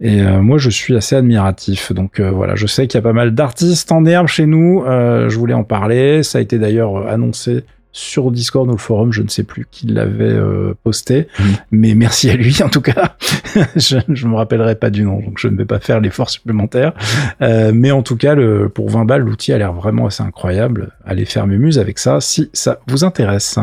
Et 0.00 0.20
euh, 0.22 0.40
moi 0.40 0.58
je 0.58 0.70
suis 0.70 0.96
assez 0.96 1.14
admiratif. 1.14 1.92
Donc 1.92 2.20
voilà, 2.20 2.56
je 2.56 2.66
sais 2.66 2.86
qu'il 2.88 2.98
y 2.98 3.00
a 3.00 3.02
pas 3.02 3.12
mal 3.12 3.27
d'artistes 3.30 3.92
en 3.92 4.04
herbe 4.04 4.26
chez 4.26 4.46
nous. 4.46 4.82
Euh, 4.84 5.28
je 5.28 5.38
voulais 5.38 5.54
en 5.54 5.64
parler. 5.64 6.22
Ça 6.22 6.38
a 6.38 6.40
été 6.40 6.58
d'ailleurs 6.58 7.06
annoncé 7.08 7.64
sur 7.98 8.30
Discord 8.30 8.68
ou 8.68 8.72
le 8.72 8.78
forum, 8.78 9.12
je 9.12 9.22
ne 9.22 9.28
sais 9.28 9.42
plus 9.42 9.66
qui 9.70 9.86
l'avait 9.86 10.36
posté, 10.84 11.26
mmh. 11.38 11.44
mais 11.72 11.94
merci 11.94 12.30
à 12.30 12.36
lui 12.36 12.56
en 12.64 12.68
tout 12.68 12.80
cas. 12.80 13.16
je 13.76 13.96
ne 14.08 14.28
me 14.28 14.36
rappellerai 14.36 14.76
pas 14.76 14.90
du 14.90 15.02
nom, 15.02 15.20
donc 15.20 15.38
je 15.38 15.48
ne 15.48 15.56
vais 15.56 15.64
pas 15.64 15.80
faire 15.80 16.00
l'effort 16.00 16.30
supplémentaire. 16.30 16.92
mais 17.40 17.90
en 17.90 18.02
tout 18.02 18.16
cas, 18.16 18.34
le, 18.34 18.68
pour 18.68 18.90
20 18.90 19.04
balles, 19.04 19.22
l'outil 19.22 19.52
a 19.52 19.58
l'air 19.58 19.72
vraiment 19.72 20.06
assez 20.06 20.22
incroyable. 20.22 20.92
Allez 21.04 21.24
faire 21.24 21.46
Mumuse 21.46 21.78
avec 21.78 21.98
ça 21.98 22.20
si 22.20 22.50
ça 22.52 22.80
vous 22.86 23.04
intéresse. 23.04 23.58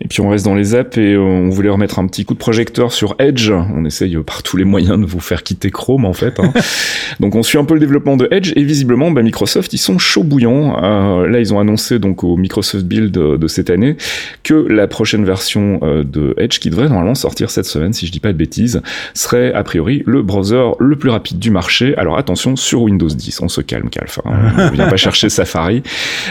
Et 0.00 0.08
puis 0.08 0.20
on 0.20 0.28
reste 0.28 0.44
dans 0.44 0.54
les 0.54 0.74
apps 0.74 0.96
et 0.96 1.16
on 1.16 1.50
voulait 1.50 1.68
remettre 1.68 1.98
un 1.98 2.06
petit 2.06 2.24
coup 2.24 2.34
de 2.34 2.38
projecteur 2.38 2.92
sur 2.92 3.16
Edge. 3.18 3.50
On 3.50 3.84
essaye 3.84 4.16
par 4.18 4.42
tous 4.42 4.56
les 4.56 4.64
moyens 4.64 4.98
de 5.00 5.04
vous 5.04 5.20
faire 5.20 5.42
quitter 5.42 5.70
Chrome 5.70 6.04
en 6.04 6.12
fait. 6.12 6.38
Hein. 6.38 6.52
donc 7.20 7.34
on 7.34 7.42
suit 7.42 7.58
un 7.58 7.64
peu 7.64 7.74
le 7.74 7.80
développement 7.80 8.16
de 8.16 8.28
Edge 8.30 8.52
et 8.54 8.62
visiblement 8.62 9.10
bah, 9.10 9.22
Microsoft 9.22 9.72
ils 9.72 9.78
sont 9.78 9.98
chauds 9.98 10.24
bouillants. 10.24 10.82
Euh, 10.82 11.28
là 11.28 11.40
ils 11.40 11.52
ont 11.52 11.58
annoncé 11.58 11.98
donc 11.98 12.22
au 12.22 12.36
Microsoft 12.36 12.84
Build 12.84 13.10
de, 13.10 13.46
cette 13.48 13.57
année 13.70 13.96
que 14.42 14.54
la 14.54 14.86
prochaine 14.86 15.24
version 15.24 15.80
euh, 15.82 16.04
de 16.04 16.34
Edge 16.38 16.58
qui 16.58 16.70
devrait 16.70 16.88
normalement 16.88 17.14
sortir 17.14 17.50
cette 17.50 17.66
semaine 17.66 17.92
si 17.92 18.06
je 18.06 18.12
dis 18.12 18.20
pas 18.20 18.32
de 18.32 18.38
bêtises 18.38 18.80
serait 19.14 19.52
a 19.52 19.62
priori 19.62 20.02
le 20.06 20.22
browser 20.22 20.70
le 20.78 20.96
plus 20.96 21.10
rapide 21.10 21.38
du 21.38 21.50
marché. 21.50 21.96
Alors 21.96 22.18
attention 22.18 22.56
sur 22.56 22.82
Windows 22.82 23.08
10, 23.08 23.40
on 23.42 23.48
se 23.48 23.60
calme 23.60 23.90
Calf. 23.90 24.20
Hein. 24.24 24.32
On 24.70 24.74
vient 24.74 24.88
pas 24.88 24.96
chercher 24.96 25.28
Safari. 25.28 25.82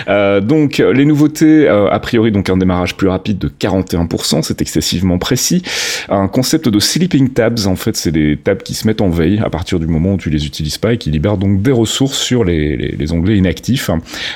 Euh, 0.08 0.42
donc 0.42 0.78
les 0.78 1.06
nouveautés 1.06 1.68
a 1.68 2.00
priori 2.00 2.32
donc 2.32 2.50
un 2.50 2.58
démarrage 2.58 2.96
plus 2.96 3.08
rapide 3.08 3.38
de 3.38 3.50
41%, 3.50 4.42
c'est 4.42 4.62
excessivement 4.62 5.18
précis. 5.18 5.62
Un 6.10 6.28
concept 6.28 6.70
de 6.70 6.80
sleeping 6.80 7.30
tabs 7.30 7.68
en 7.68 7.76
fait 7.76 7.96
c'est 7.96 8.12
des 8.12 8.38
tabs 8.38 8.64
qui 8.64 8.74
se 8.74 8.88
mettent 8.88 9.02
en 9.02 9.10
veille 9.10 9.42
à 9.44 9.50
partir 9.50 9.80
du 9.80 9.88
moment 9.88 10.14
où 10.14 10.18
tu 10.18 10.30
les 10.30 10.46
utilises 10.46 10.78
pas 10.78 10.94
et 10.94 10.98
qui 10.98 11.12
libèrent 11.12 11.38
donc 11.38 11.62
des 11.62 11.72
ressources 11.72 12.18
sur 12.18 12.44
les, 12.44 12.76
les, 12.78 13.12
onglets 13.12 13.38
inactifs. 13.38 13.90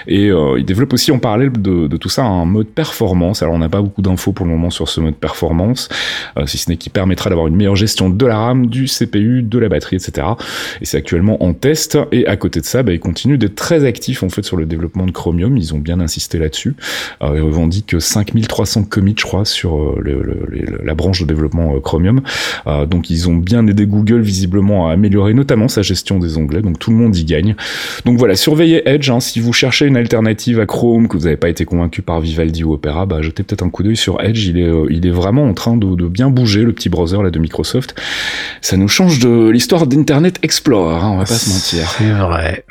Et 0.08 0.30
euh, 0.30 0.58
il 0.58 0.66
développe 0.66 0.94
aussi 0.94 1.12
en 1.12 1.20
parallèle 1.20 1.52
de, 1.52 1.88
de, 1.88 1.98
tout 1.98 2.10
ça 2.10 2.24
un 2.24 2.46
mode 2.46 2.71
performance. 2.72 3.42
Alors 3.42 3.56
on 3.56 3.60
n'a 3.60 3.70
pas 3.70 3.82
beaucoup 3.82 4.02
d'infos 4.02 4.32
pour 4.32 4.46
le 4.46 4.52
moment 4.52 4.70
sur 4.70 4.90
ce 4.90 5.00
mode 5.00 5.16
performance, 5.16 5.90
euh, 6.38 6.46
si 6.46 6.58
ce 6.58 6.70
n'est 6.70 6.78
qui 6.78 6.90
permettra 6.90 7.30
d'avoir 7.30 7.48
une 7.48 7.56
meilleure 7.56 7.76
gestion 7.76 8.10
de 8.10 8.26
la 8.26 8.38
RAM, 8.38 8.68
du 8.68 8.86
CPU, 8.86 9.44
de 9.44 9.60
la 9.60 9.70
batterie, 9.70 9.98
etc. 9.98 10.28
Et 10.82 10.86
c'est 10.86 10.98
actuellement 10.98 11.44
en 11.44 11.54
test. 11.54 11.98
Et 12.12 12.26
à 12.28 12.36
côté 12.38 12.62
de 12.62 12.66
ça, 12.66 12.84
bah, 12.84 12.94
ils 12.94 13.00
continuent 13.00 13.38
d'être 13.38 13.56
très 13.56 13.86
actifs 13.86 14.24
en 14.24 14.30
fait 14.30 14.44
sur 14.44 14.58
le 14.58 14.66
développement 14.66 15.06
de 15.06 15.12
Chromium. 15.12 15.58
Ils 15.58 15.74
ont 15.74 15.80
bien 15.80 16.00
insisté 16.00 16.40
là-dessus. 16.40 16.76
Euh, 17.22 17.34
ils 17.36 17.42
revendiquent 17.42 17.96
5300 18.00 18.84
commits, 18.84 19.16
je 19.18 19.24
crois, 19.24 19.46
sur 19.46 19.78
euh, 19.78 20.80
la 20.84 20.94
branche 20.94 21.22
de 21.22 21.26
développement 21.26 21.80
Chromium. 21.80 22.22
donc 22.88 23.10
ils 23.10 23.30
ont 23.30 23.36
bien 23.36 23.66
aidé 23.68 23.86
Google 23.86 24.22
visiblement 24.22 24.90
à 24.90 24.94
améliorer 24.94 25.34
notamment 25.34 25.68
sa 25.68 25.82
gestion 25.82 26.20
des 26.20 26.38
onglets. 26.38 26.62
Donc 26.62 26.80
tout 26.80 26.92
le 26.92 26.98
monde 26.98 27.16
y 27.16 27.26
gagne. 27.26 27.56
Donc 28.06 28.18
voilà, 28.18 28.36
surveillez 28.36 28.88
Edge. 28.88 29.10
Hein, 29.10 29.20
si 29.20 29.40
vous 29.40 29.54
cherchez 29.54 29.86
une 29.86 29.98
alternative 29.98 30.60
à 30.60 30.66
Chrome, 30.66 31.08
que 31.08 31.18
vous 31.18 31.24
n'avez 31.24 31.38
pas 31.38 31.50
été 31.50 31.66
convaincu 31.66 32.02
par 32.02 32.20
Vivaldi 32.20 32.61
ou 32.64 32.74
Opera, 32.74 33.06
bah, 33.06 33.22
jetez 33.22 33.44
peut-être 33.44 33.64
un 33.64 33.70
coup 33.70 33.84
d'œil 33.84 33.98
sur 33.98 34.22
Edge. 34.22 34.46
Il 34.46 34.58
est, 34.58 34.68
euh, 34.68 34.88
il 34.90 35.06
est 35.06 35.12
vraiment 35.12 35.46
en 35.46 35.54
train 35.54 35.78
de, 35.78 36.08
bien 36.08 36.30
bouger, 36.30 36.64
le 36.64 36.74
petit 36.74 36.90
browser 36.90 37.22
là 37.22 37.30
de 37.30 37.40
Microsoft. 37.40 37.96
Ça 38.62 38.78
nous 38.78 38.88
change 38.88 39.20
de 39.20 39.50
l'histoire 39.50 39.88
d'Internet 39.88 40.40
Explorer, 40.44 40.96
hein, 40.96 41.12
on 41.14 41.18
va 41.18 41.26
pas 41.26 41.34
se 41.34 41.50
mentir. 41.50 41.90
C'est 41.98 42.12
vrai. 42.12 42.66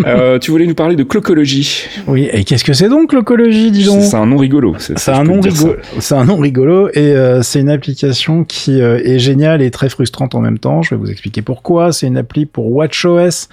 euh, 0.06 0.38
tu 0.38 0.50
voulais 0.50 0.66
nous 0.66 0.74
parler 0.74 0.96
de 0.96 1.02
clocologie. 1.02 1.86
Oui, 2.06 2.28
et 2.32 2.44
qu'est-ce 2.44 2.64
que 2.64 2.72
c'est 2.72 2.88
donc 2.88 3.10
clocologie, 3.10 3.70
disons 3.70 4.00
C'est 4.00 4.16
un 4.16 4.26
nom 4.26 4.36
rigolo. 4.36 4.74
C'est 4.78 5.08
un 5.08 5.24
nom 5.24 5.40
rigolo. 5.40 5.76
C'est 5.98 6.14
un 6.14 6.24
nom 6.24 6.36
rigolo 6.36 6.88
et 6.88 7.12
euh, 7.12 7.42
c'est 7.42 7.60
une 7.60 7.70
application 7.70 8.44
qui 8.44 8.80
euh, 8.80 9.00
est 9.04 9.18
géniale 9.18 9.62
et 9.62 9.70
très 9.70 9.88
frustrante 9.88 10.34
en 10.34 10.40
même 10.40 10.58
temps. 10.58 10.82
Je 10.82 10.90
vais 10.94 10.96
vous 10.96 11.10
expliquer 11.10 11.42
pourquoi. 11.42 11.92
C'est 11.92 12.06
une 12.06 12.16
appli 12.16 12.46
pour 12.46 12.70
WatchOS, 12.72 13.48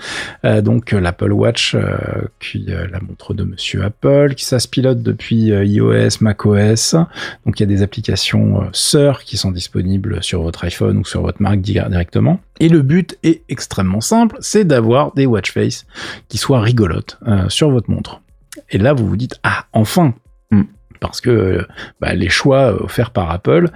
donc 0.61 0.91
l'Apple 0.91 1.31
Watch, 1.31 1.75
qui 2.39 2.65
la 2.67 2.99
montre 2.99 3.33
de 3.33 3.43
Monsieur 3.43 3.83
Apple, 3.83 4.33
qui 4.35 4.45
ça 4.45 4.59
se 4.59 4.67
pilote 4.67 5.01
depuis 5.01 5.47
iOS, 5.47 5.82
macOS. 6.21 6.95
Donc 7.45 7.59
il 7.59 7.61
y 7.61 7.63
a 7.63 7.67
des 7.67 7.81
applications 7.81 8.69
sœurs 8.71 9.23
qui 9.23 9.37
sont 9.37 9.51
disponibles 9.51 10.23
sur 10.23 10.41
votre 10.41 10.63
iPhone 10.63 10.97
ou 10.97 11.05
sur 11.05 11.21
votre 11.21 11.41
Mac 11.41 11.61
directement. 11.61 12.39
Et 12.59 12.69
le 12.69 12.81
but 12.81 13.17
est 13.23 13.43
extrêmement 13.49 14.01
simple, 14.01 14.37
c'est 14.39 14.65
d'avoir 14.65 15.13
des 15.13 15.25
watch 15.25 15.51
face 15.51 15.85
qui 16.29 16.37
soient 16.37 16.61
rigolotes 16.61 17.19
sur 17.49 17.71
votre 17.71 17.89
montre. 17.89 18.21
Et 18.69 18.77
là, 18.77 18.93
vous 18.93 19.07
vous 19.07 19.17
dites 19.17 19.39
ah 19.43 19.65
enfin, 19.73 20.13
hmm. 20.51 20.63
parce 20.99 21.21
que 21.21 21.65
bah, 21.99 22.13
les 22.13 22.29
choix 22.29 22.83
offerts 22.83 23.11
par 23.11 23.31
Apple 23.31 23.69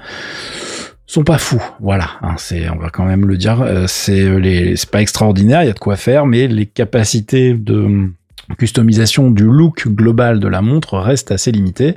sont 1.07 1.23
pas 1.23 1.37
fous. 1.37 1.63
Voilà, 1.79 2.09
hein, 2.21 2.35
c'est, 2.37 2.69
on 2.69 2.77
va 2.77 2.89
quand 2.89 3.05
même 3.05 3.25
le 3.25 3.37
dire, 3.37 3.61
euh, 3.61 3.85
c'est 3.87 4.39
les, 4.39 4.75
c'est 4.75 4.89
pas 4.89 5.01
extraordinaire, 5.01 5.63
il 5.63 5.67
y 5.67 5.69
a 5.69 5.73
de 5.73 5.79
quoi 5.79 5.95
faire, 5.95 6.25
mais 6.25 6.47
les 6.47 6.65
capacités 6.65 7.53
de 7.53 8.09
customisation 8.55 9.29
du 9.31 9.43
look 9.43 9.87
global 9.87 10.39
de 10.39 10.47
la 10.47 10.61
montre 10.61 10.97
reste 10.97 11.31
assez 11.31 11.51
limitée, 11.51 11.95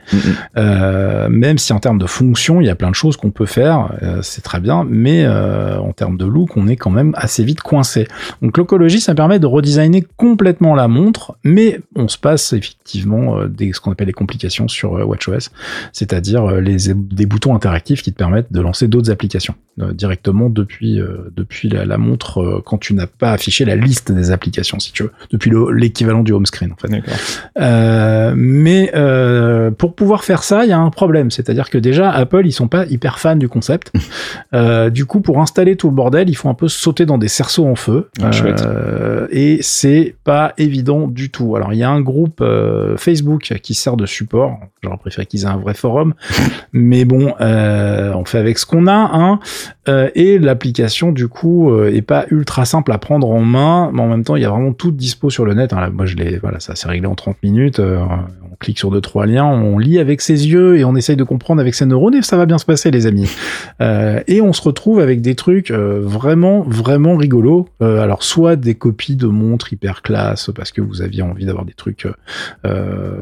euh, 0.57 1.29
même 1.29 1.59
si 1.59 1.73
en 1.73 1.79
termes 1.79 1.99
de 1.99 2.07
fonction, 2.07 2.61
il 2.61 2.67
y 2.67 2.71
a 2.71 2.75
plein 2.75 2.91
de 2.91 2.95
choses 2.95 3.17
qu'on 3.17 3.31
peut 3.31 3.47
faire, 3.47 3.93
euh, 4.03 4.21
c'est 4.23 4.43
très 4.43 4.61
bien, 4.61 4.85
mais 4.89 5.25
euh, 5.25 5.79
en 5.79 5.93
termes 5.93 6.17
de 6.17 6.27
look, 6.27 6.57
on 6.57 6.67
est 6.67 6.77
quand 6.77 6.91
même 6.91 7.13
assez 7.17 7.45
vite 7.45 7.61
coincé. 7.61 8.07
Donc 8.43 8.57
l'ocologie, 8.59 9.01
ça 9.01 9.15
permet 9.15 9.39
de 9.39 9.47
redesigner 9.47 10.05
complètement 10.17 10.75
la 10.75 10.89
montre, 10.89 11.37
mais 11.45 11.81
on 11.95 12.09
se 12.09 12.19
passe 12.19 12.53
effectivement 12.53 13.45
des, 13.47 13.73
ce 13.73 13.81
qu'on 13.81 13.93
appelle 13.93 14.09
les 14.09 14.13
complications 14.13 14.69
sur 14.69 14.93
WatchOS, 14.93 15.51
c'est-à-dire 15.93 16.51
les, 16.61 16.93
des 16.95 17.27
boutons 17.27 17.55
interactifs 17.55 18.03
qui 18.03 18.13
te 18.13 18.19
permettent 18.19 18.53
de 18.53 18.61
lancer 18.61 18.89
d'autres 18.89 19.11
applications 19.11 19.55
directement 19.93 20.51
depuis, 20.51 21.01
depuis 21.35 21.69
la, 21.69 21.87
la 21.87 21.97
montre 21.97 22.63
quand 22.67 22.77
tu 22.77 22.93
n'as 22.93 23.07
pas 23.07 23.33
affiché 23.33 23.65
la 23.65 23.77
liste 23.77 24.13
des 24.13 24.31
applications, 24.31 24.79
si 24.79 24.93
tu 24.93 25.05
veux, 25.05 25.13
depuis 25.31 25.51
l'équivalent 25.73 26.23
du 26.23 26.33
screen 26.47 26.73
en 26.73 26.77
fait. 26.77 27.03
Euh, 27.59 28.33
mais 28.37 28.91
euh, 28.95 29.71
pour 29.71 29.95
pouvoir 29.95 30.25
faire 30.25 30.43
ça, 30.43 30.65
il 30.65 30.71
y 30.71 30.73
a 30.73 30.79
un 30.79 30.91
problème, 30.91 31.31
c'est-à-dire 31.31 31.71
que 31.71 31.79
déjà 31.79 32.11
Apple 32.11 32.47
ils 32.47 32.53
sont 32.53 32.69
pas 32.69 32.87
hyper 32.87 33.19
fans 33.19 33.37
du 33.37 33.49
concept. 33.49 33.93
euh, 34.55 34.91
du 34.91 35.07
coup, 35.07 35.21
pour 35.21 35.41
installer 35.41 35.77
tout 35.77 35.89
le 35.89 35.95
bordel, 35.95 36.29
il 36.29 36.35
faut 36.35 36.49
un 36.49 36.55
peu 36.55 36.69
sauter 36.69 37.07
dans 37.07 37.19
des 37.19 37.29
cerceaux 37.29 37.67
en 37.67 37.75
feu. 37.75 38.09
Ah, 38.23 38.31
et 39.31 39.59
c'est 39.63 40.15
pas 40.25 40.53
évident 40.59 41.07
du 41.07 41.31
tout. 41.31 41.57
Alors 41.57 41.73
il 41.73 41.79
y 41.79 41.85
a 41.85 41.91
un 41.91 42.01
groupe 42.01 42.45
Facebook 42.97 43.55
qui 43.63 43.75
sert 43.75 43.97
de 43.97 44.07
support. 44.07 44.59
J'aurais 44.83 44.97
préféré 44.97 45.27
qu'ils 45.27 45.43
aient 45.43 45.47
un 45.47 45.59
vrai 45.59 45.75
forum, 45.75 46.15
mais 46.73 47.05
bon, 47.05 47.35
on 47.39 48.25
fait 48.25 48.39
avec 48.39 48.59
ce 48.59 48.67
qu'on 48.67 48.87
a. 48.87 49.11
Hein. 49.13 49.41
Et 50.15 50.39
l'application 50.39 51.13
du 51.13 51.29
coup 51.29 51.77
est 51.85 52.03
pas 52.03 52.27
ultra 52.31 52.65
simple 52.65 52.93
à 52.93 52.99
prendre 52.99 53.31
en 53.31 53.41
main, 53.41 53.91
mais 53.93 54.03
en 54.03 54.09
même 54.09 54.25
temps 54.25 54.37
il 54.37 54.43
y 54.43 54.45
a 54.45 54.51
vraiment 54.51 54.73
tout 54.73 54.91
dispo 54.91 55.31
sur 55.31 55.45
le 55.45 55.55
net. 55.55 55.73
Hein. 55.73 55.91
moi 55.93 56.07
je 56.07 56.17
l'ai 56.17 56.39
voilà, 56.39 56.61
ça 56.61 56.75
s'est 56.75 56.89
réglé 56.89 57.07
en 57.07 57.15
30 57.15 57.37
minutes. 57.43 57.81
Euh, 57.81 58.05
clique 58.61 58.79
sur 58.79 58.91
deux 58.91 59.01
trois 59.01 59.27
liens, 59.27 59.47
on 59.47 59.79
lit 59.79 59.99
avec 59.99 60.21
ses 60.21 60.49
yeux 60.49 60.79
et 60.79 60.85
on 60.85 60.95
essaye 60.95 61.17
de 61.17 61.25
comprendre 61.25 61.61
avec 61.61 61.75
ses 61.75 61.87
neurones 61.87 62.15
et 62.15 62.23
ça 62.23 62.37
va 62.37 62.47
bien 62.47 62.59
se 62.59 62.65
passer, 62.65 62.91
les 62.91 63.07
amis. 63.07 63.31
Euh, 63.81 64.21
et 64.27 64.43
on 64.43 64.53
se 64.53 64.61
retrouve 64.61 65.01
avec 65.01 65.23
des 65.23 65.35
trucs 65.35 65.71
euh, 65.71 66.01
vraiment 66.03 66.61
vraiment 66.61 67.17
rigolos. 67.17 67.69
alors 67.81 68.23
soit 68.23 68.57
des 68.57 68.75
copies 68.75 69.17
de 69.17 69.27
montres 69.27 69.73
hyper 69.73 70.03
classe 70.03 70.51
parce 70.55 70.71
que 70.71 70.83
vous 70.83 71.01
aviez 71.01 71.23
envie 71.23 71.47
d'avoir 71.47 71.65
des 71.65 71.73
trucs 71.73 72.07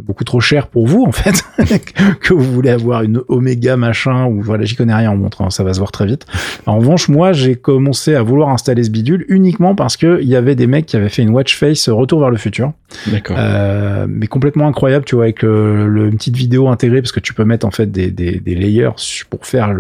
beaucoup 0.03 0.25
trop 0.25 0.41
chers 0.41 0.67
pour 0.67 0.87
vous 0.87 1.05
en 1.05 1.13
fait, 1.13 1.45
que 2.21 2.35
vous 2.35 2.53
voulez 2.53 2.71
avoir 2.71 3.03
une 3.03 3.21
Omega 3.29 3.77
machin 3.77 4.27
ou 4.27 4.43
voilà, 4.43 4.65
j'y 4.65 4.75
connais 4.75 4.95
rien 4.95 5.11
en 5.11 5.17
montre, 5.17 5.43
hein, 5.43 5.51
ça 5.51 5.63
va 5.63 5.73
se 5.73 5.79
voir 5.79 5.93
très 5.93 6.07
vite. 6.07 6.27
En 6.67 6.79
revanche, 6.79 7.09
moi 7.09 7.33
j'ai 7.33 7.55
commencé 7.55 8.15
à 8.15 8.23
vouloir 8.23 8.49
installer 8.49 8.83
ce 8.83 8.91
bidule 8.91 9.25
uniquement 9.29 9.75
parce 9.75 9.97
que 9.97 10.21
il 10.21 10.29
y 10.29 10.37
avait 10.37 10.57
des 10.57 10.67
mecs 10.67 10.87
qui 10.87 10.97
avaient 10.97 11.09
fait 11.09 11.23
une 11.23 11.31
watch 11.31 11.57
face 11.57 11.89
Retour 11.89 12.21
vers 12.21 12.31
le 12.31 12.37
futur. 12.37 12.73
D'accord. 13.07 13.37
Euh, 13.39 14.07
mais 14.09 14.27
complètement 14.27 14.67
incroyable, 14.67 15.05
tu 15.05 15.15
vois, 15.15 15.28
avec 15.29 15.43
le, 15.43 16.09
une 16.09 16.17
petite 16.17 16.37
vidéo 16.37 16.69
intégrée 16.69 17.01
parce 17.03 17.13
que 17.13 17.21
tu 17.21 17.35
peux 17.35 17.45
mettre 17.45 17.67
en 17.67 17.71
fait 17.71 17.91
des, 17.91 18.11
des, 18.11 18.41
des 18.41 18.55
layers 18.55 18.91
pour 19.31 19.47
faire 19.47 19.75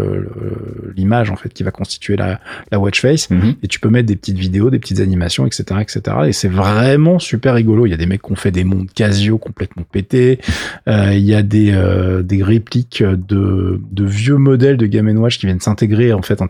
l'image 0.97 1.31
en 1.31 1.37
fait 1.37 1.49
qui 1.51 1.63
va 1.63 1.71
constituer 1.71 2.17
la, 2.17 2.41
la 2.71 2.79
watch 2.79 3.01
face 3.01 3.31
mhm. 3.31 3.55
et 3.63 3.69
tu 3.69 3.81
peux 3.81 3.89
mettre 3.89 4.07
des 4.07 4.17
petites 4.17 4.39
vidéos, 4.39 4.71
des 4.71 4.79
petites 4.79 5.01
animations, 5.01 5.47
etc., 5.47 5.65
etc. 5.81 6.17
Et 6.27 6.33
c'est 6.33 6.49
vraiment 6.49 7.19
super 7.19 7.55
rigolo. 7.55 7.87
Il 7.87 7.91
y 7.91 7.95
a 7.95 7.97
des 7.97 8.07
mecs 8.07 8.23
qui 8.23 8.33
ont 8.33 8.37
fait 8.37 8.51
des 8.51 8.65
mondes 8.65 8.91
Casio 8.95 9.39
complètement 9.39 9.85
pétés. 9.91 10.39
Euh, 10.89 11.13
il 11.15 11.25
y 11.25 11.35
a 11.35 11.43
des 11.43 11.73
euh, 11.73 12.23
des 12.23 12.43
répliques 12.43 13.03
de 13.03 13.81
de 13.91 14.05
vieux 14.05 14.37
modèles 14.37 14.77
de 14.77 14.87
Game 14.87 15.09
Watch 15.17 15.39
qui 15.39 15.47
viennent 15.47 15.61
s'intégrer 15.61 16.13
en 16.13 16.23
fait 16.23 16.43
en 16.43 16.49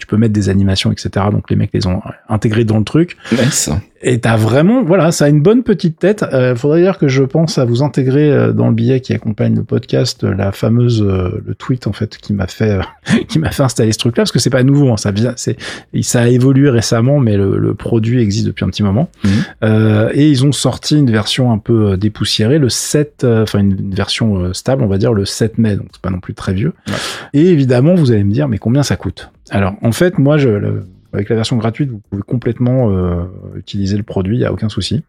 tu 0.00 0.06
peux 0.06 0.16
mettre 0.16 0.32
des 0.32 0.48
animations, 0.48 0.90
etc. 0.90 1.26
Donc 1.30 1.50
les 1.50 1.56
mecs 1.56 1.70
les 1.72 1.86
ont 1.86 2.00
intégrés 2.28 2.64
dans 2.64 2.78
le 2.78 2.84
truc. 2.84 3.16
Nice. 3.32 3.70
Et 4.02 4.18
t'as 4.18 4.36
vraiment, 4.36 4.82
voilà, 4.82 5.12
ça 5.12 5.26
a 5.26 5.28
une 5.28 5.42
bonne 5.42 5.62
petite 5.62 5.98
tête. 5.98 6.24
Euh, 6.32 6.56
faudrait 6.56 6.80
dire 6.80 6.96
que 6.96 7.06
je 7.06 7.22
pense 7.22 7.58
à 7.58 7.66
vous 7.66 7.82
intégrer 7.82 8.32
euh, 8.32 8.52
dans 8.52 8.68
le 8.68 8.74
billet 8.74 9.00
qui 9.00 9.12
accompagne 9.12 9.54
le 9.54 9.62
podcast 9.62 10.24
euh, 10.24 10.34
la 10.34 10.52
fameuse 10.52 11.02
euh, 11.02 11.42
le 11.46 11.54
tweet 11.54 11.86
en 11.86 11.92
fait 11.92 12.16
qui 12.16 12.32
m'a 12.32 12.46
fait 12.46 12.80
qui 13.28 13.38
m'a 13.38 13.50
fait 13.50 13.62
installer 13.62 13.92
ce 13.92 13.98
truc-là 13.98 14.22
parce 14.22 14.32
que 14.32 14.38
c'est 14.38 14.48
pas 14.48 14.62
nouveau, 14.62 14.90
hein, 14.90 14.96
ça 14.96 15.10
vient, 15.10 15.34
c'est 15.36 15.58
ça 16.00 16.22
a 16.22 16.28
évolué 16.28 16.70
récemment, 16.70 17.18
mais 17.18 17.36
le, 17.36 17.58
le 17.58 17.74
produit 17.74 18.22
existe 18.22 18.46
depuis 18.46 18.64
un 18.64 18.68
petit 18.68 18.82
moment. 18.82 19.10
Mhm. 19.22 20.10
et 20.14 20.28
ils 20.28 20.46
ont 20.46 20.52
sorti 20.52 20.96
une 20.96 21.10
version 21.10 21.52
un 21.52 21.58
peu 21.58 21.98
dépoussiérée, 21.98 22.58
le 22.58 22.70
7, 22.70 23.24
enfin 23.24 23.58
une, 23.58 23.94
version 23.94 24.54
stable, 24.54 24.82
on 24.82 24.86
va 24.86 24.96
dire 24.96 25.12
le 25.12 25.26
7 25.26 25.58
mai, 25.58 25.76
donc 25.76 25.86
c'est 25.92 26.00
pas 26.00 26.10
non 26.10 26.20
plus 26.20 26.34
très 26.34 26.54
vieux. 26.54 26.72
Et 27.34 27.46
évidemment, 27.46 27.94
vous 27.94 28.12
allez 28.12 28.24
me 28.24 28.32
dire, 28.32 28.48
mais 28.48 28.58
combien 28.58 28.82
ça 28.82 28.96
coûte? 28.96 29.30
Alors 29.50 29.74
en 29.82 29.92
fait, 29.92 30.18
moi 30.18 30.38
je 30.38 30.48
le, 30.48 30.86
Avec 31.12 31.28
la 31.28 31.36
version 31.36 31.56
gratuite, 31.56 31.90
vous 31.90 32.00
pouvez 32.10 32.22
complètement 32.22 32.90
euh, 32.90 33.24
utiliser 33.56 33.96
le 33.96 34.02
produit, 34.02 34.36
il 34.36 34.40
y 34.40 34.44
a 34.44 34.52
aucun 34.52 34.68
souci. 34.68 35.02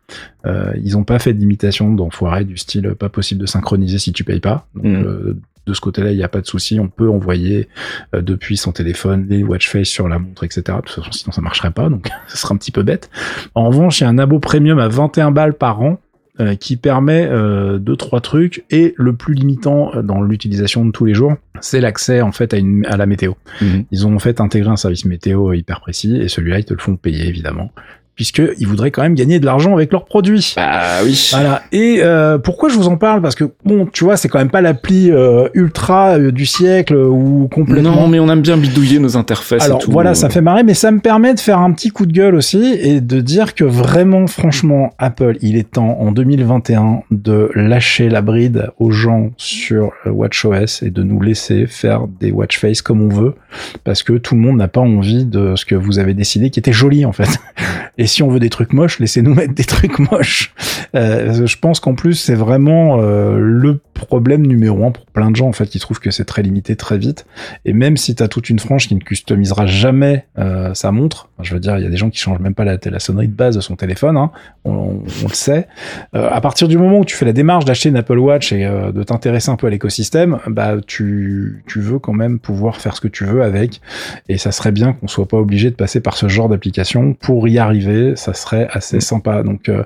Euh, 0.45 0.73
ils 0.84 0.97
ont 0.97 1.04
pas 1.04 1.19
fait 1.19 1.34
d'imitation 1.34 1.93
d'enfoiré 1.93 2.43
du 2.43 2.58
style 2.58 2.95
pas 2.95 3.10
possible 3.10 3.41
de 3.41 3.45
synchroniser 3.45 3.99
si 3.99 4.12
tu 4.13 4.23
payes 4.23 4.39
pas. 4.39 4.67
Donc, 4.75 4.86
euh, 4.86 5.38
de 5.67 5.73
ce 5.73 5.82
côté-là, 5.82 6.12
il 6.12 6.17
n'y 6.17 6.23
a 6.23 6.27
pas 6.27 6.41
de 6.41 6.47
souci. 6.47 6.80
On 6.80 6.88
peut 6.88 7.10
envoyer 7.10 7.69
euh, 8.15 8.21
depuis 8.21 8.58
son 8.58 8.71
téléphone 8.71 9.27
les 9.30 9.43
watch 9.43 9.69
face 9.69 9.88
sur 9.88 10.08
la 10.08 10.19
montre, 10.19 10.43
etc. 10.43 10.63
De 10.67 10.73
toute 10.82 10.89
façon, 10.89 11.12
sinon 11.12 11.32
ça 11.32 11.41
marcherait 11.41 11.71
pas, 11.71 11.89
donc 11.89 12.10
ce 12.27 12.38
serait 12.38 12.54
un 12.54 12.58
petit 12.58 12.71
peu 12.71 12.84
bête. 12.84 13.10
En 13.56 13.67
revanche, 13.67 14.01
il 14.01 14.04
y 14.04 14.08
a 14.08 14.10
un 14.10 14.17
abo 14.17 14.39
premium 14.39 14.80
à 14.80 14.88
21 14.88 15.32
balles 15.32 15.54
par 15.54 15.82
an 15.82 15.99
euh, 16.41 16.56
qui 16.56 16.75
permet 16.75 17.27
euh, 17.30 17.77
deux 17.77 17.95
trois 17.95 18.19
trucs 18.19 18.65
et 18.71 18.95
le 18.97 19.13
plus 19.13 19.36
limitant 19.36 19.93
euh, 19.93 20.01
dans 20.01 20.21
l'utilisation 20.21 20.84
de 20.86 20.91
tous 20.91 21.06
les 21.06 21.13
jours, 21.13 21.36
c'est 21.60 21.80
l'accès 21.80 22.21
en 22.21 22.32
fait 22.32 22.54
à, 22.54 22.58
une, 22.58 22.84
à 22.88 22.97
la 22.97 23.06
météo. 23.06 23.34
Mhm. 23.62 23.86
Ils 23.91 24.08
ont 24.08 24.15
en 24.15 24.19
fait 24.19 24.41
intégré 24.41 24.69
un 24.69 24.75
service 24.75 25.06
météo 25.06 25.54
hyper 25.54 25.82
précis 25.82 26.17
et 26.17 26.30
celui-là 26.30 26.60
ils 26.60 26.65
te 26.65 26.73
le 26.73 26.80
font 26.80 26.95
payer 26.95 27.27
évidemment 27.27 27.71
puisque 28.15 28.41
ils 28.58 28.67
voudraient 28.67 28.91
quand 28.91 29.02
même 29.02 29.15
gagner 29.15 29.39
de 29.39 29.45
l'argent 29.45 29.74
avec 29.74 29.91
leurs 29.91 30.06
produits. 30.06 30.54
Bah 30.56 31.04
oui. 31.04 31.30
Voilà. 31.32 31.63
Et 31.71 32.00
euh, 32.02 32.38
pourquoi 32.38 32.69
je 32.69 32.76
vous 32.76 32.88
en 32.88 32.97
parle? 32.97 33.21
Parce 33.21 33.36
que 33.36 33.45
bon, 33.65 33.88
tu 33.91 34.04
vois, 34.04 34.17
c'est 34.17 34.28
quand 34.30 34.39
même 34.39 34.50
pas 34.50 34.62
l'appli 34.62 35.12
euh, 35.12 35.47
ultra 35.54 36.17
euh, 36.17 36.32
du 36.32 36.45
siècle 36.45 36.95
ou 36.95 37.47
complètement. 37.52 37.95
Non, 37.95 38.08
mais 38.08 38.19
on 38.19 38.30
aime 38.30 38.41
bien 38.41 38.58
bidouiller 38.58 39.00
nos 39.00 39.17
interfaces 39.17 39.63
Alors 39.63 39.80
et 39.80 39.84
tout. 39.84 39.91
voilà, 39.91 40.13
ça 40.13 40.30
fait 40.30 40.41
marrer, 40.41 40.63
mais 40.63 40.74
ça 40.74 40.91
me 40.91 41.00
permet 41.00 41.34
de 41.34 41.39
faire 41.39 41.60
un 41.60 41.71
petit 41.71 41.89
coup 41.89 42.06
de 42.06 42.13
gueule 42.13 42.36
aussi 42.36 42.76
et 42.80 43.02
de 43.02 43.21
dire 43.21 43.56
que 43.56 43.63
vraiment, 43.63 44.28
franchement, 44.28 44.93
Apple, 45.00 45.38
il 45.41 45.58
est 45.58 45.71
temps 45.71 45.97
en 46.00 46.12
2021 46.12 47.02
de 47.12 47.50
lâcher 47.56 48.10
la 48.10 48.21
bride 48.21 48.71
aux 48.80 48.91
gens 48.91 49.32
sur 49.38 49.91
euh, 50.06 50.12
WatchOS 50.12 50.84
et 50.84 50.89
de 50.89 51.04
nous 51.04 51.21
laisser 51.21 51.65
faire 51.67 52.08
des 52.19 52.32
watch 52.32 52.60
face 52.60 52.82
comme 52.82 53.02
on 53.02 53.10
veut, 53.10 53.36
parce 53.84 54.04
que 54.04 54.13
tout 54.13 54.36
le 54.36 54.41
monde 54.41 54.58
n'a 54.58 54.67
pas 54.67 54.82
envie 54.82 55.26
de 55.26 55.56
ce 55.56 55.65
que 55.65 55.76
vous 55.76 56.00
avez 56.00 56.13
décidé 56.13 56.50
qui 56.50 56.60
était 56.60 56.74
joli 56.74 57.06
en 57.06 57.12
fait. 57.12 57.39
Et 58.02 58.08
si 58.08 58.24
on 58.24 58.30
veut 58.30 58.40
des 58.40 58.50
trucs 58.50 58.74
moches, 58.74 58.98
laissez-nous 58.98 59.36
mettre 59.36 59.54
des 59.54 59.64
trucs 59.64 60.00
moches. 60.00 60.56
Euh, 60.96 61.46
je 61.46 61.58
pense 61.58 61.80
qu'en 61.80 61.94
plus, 61.94 62.16
c'est 62.16 62.34
vraiment 62.34 63.00
euh, 63.00 63.38
le 63.38 63.80
problème 63.94 64.48
numéro 64.48 64.84
un 64.88 64.90
pour 64.90 65.06
plein 65.06 65.30
de 65.30 65.36
gens 65.36 65.48
en 65.48 65.52
fait 65.52 65.68
qui 65.68 65.78
trouvent 65.78 66.00
que 66.00 66.10
c'est 66.10 66.26
très 66.26 66.42
limité 66.42 66.76
très 66.76 66.98
vite. 66.98 67.28
Et 67.64 67.74
même 67.74 67.98
si 67.98 68.16
tu 68.16 68.24
as 68.24 68.28
toute 68.28 68.50
une 68.50 68.58
frange 68.58 68.88
qui 68.88 68.96
ne 68.96 69.02
customisera 69.02 69.68
jamais 69.68 70.26
euh, 70.40 70.74
sa 70.74 70.92
montre, 70.92 71.30
je 71.43 71.54
veux 71.54 71.60
dire, 71.60 71.77
il 71.77 71.84
y 71.84 71.88
a 71.88 71.89
des 71.89 71.97
gens 71.97 72.10
qui 72.10 72.17
changent 72.19 72.39
même 72.39 72.54
pas 72.56 72.63
la, 72.65 72.77
la 72.84 72.99
sonnerie 72.99 73.27
de 73.27 73.34
base 73.34 73.56
de 73.56 73.62
son 73.62 73.75
téléphone, 73.75 74.17
hein, 74.17 74.32
on, 74.65 74.71
on- 74.71 75.04
on 75.23 75.27
le 75.27 75.34
sait. 75.34 75.67
Euh, 76.15 76.30
à 76.32 76.41
partir 76.41 76.67
du 76.67 76.77
moment 76.77 76.99
où 76.99 77.06
tu 77.06 77.15
fais 77.15 77.25
la 77.25 77.34
démarche 77.34 77.65
d'acheter 77.65 77.89
une 77.89 77.95
Apple 77.97 78.17
Watch 78.17 78.51
et 78.54 78.65
euh, 78.65 78.91
de 78.91 79.04
t'intéresser 79.04 79.49
un 79.51 79.56
peu 79.56 79.67
à 79.67 79.69
l'écosystème, 79.69 80.39
bah 80.47 80.75
tu, 80.86 81.63
tu 81.67 81.80
veux 81.82 81.99
quand 81.99 82.13
même 82.13 82.39
pouvoir 82.39 82.77
faire 82.77 82.95
ce 82.95 83.01
que 83.01 83.08
tu 83.08 83.25
veux 83.25 83.43
avec. 83.43 83.82
Et 84.30 84.38
ça 84.38 84.51
serait 84.51 84.71
bien 84.71 84.93
qu'on 84.93 85.08
soit 85.08 85.27
pas 85.27 85.38
obligé 85.38 85.69
de 85.69 85.75
passer 85.75 85.99
par 86.01 86.15
ce 86.17 86.27
genre 86.27 86.49
d'application 86.49 87.13
pour 87.13 87.47
y 87.47 87.58
arriver. 87.58 88.15
Ça 88.15 88.34
serait 88.34 88.67
assez 88.71 88.99
sympa. 88.99 89.43
Donc 89.43 89.69
euh, 89.69 89.84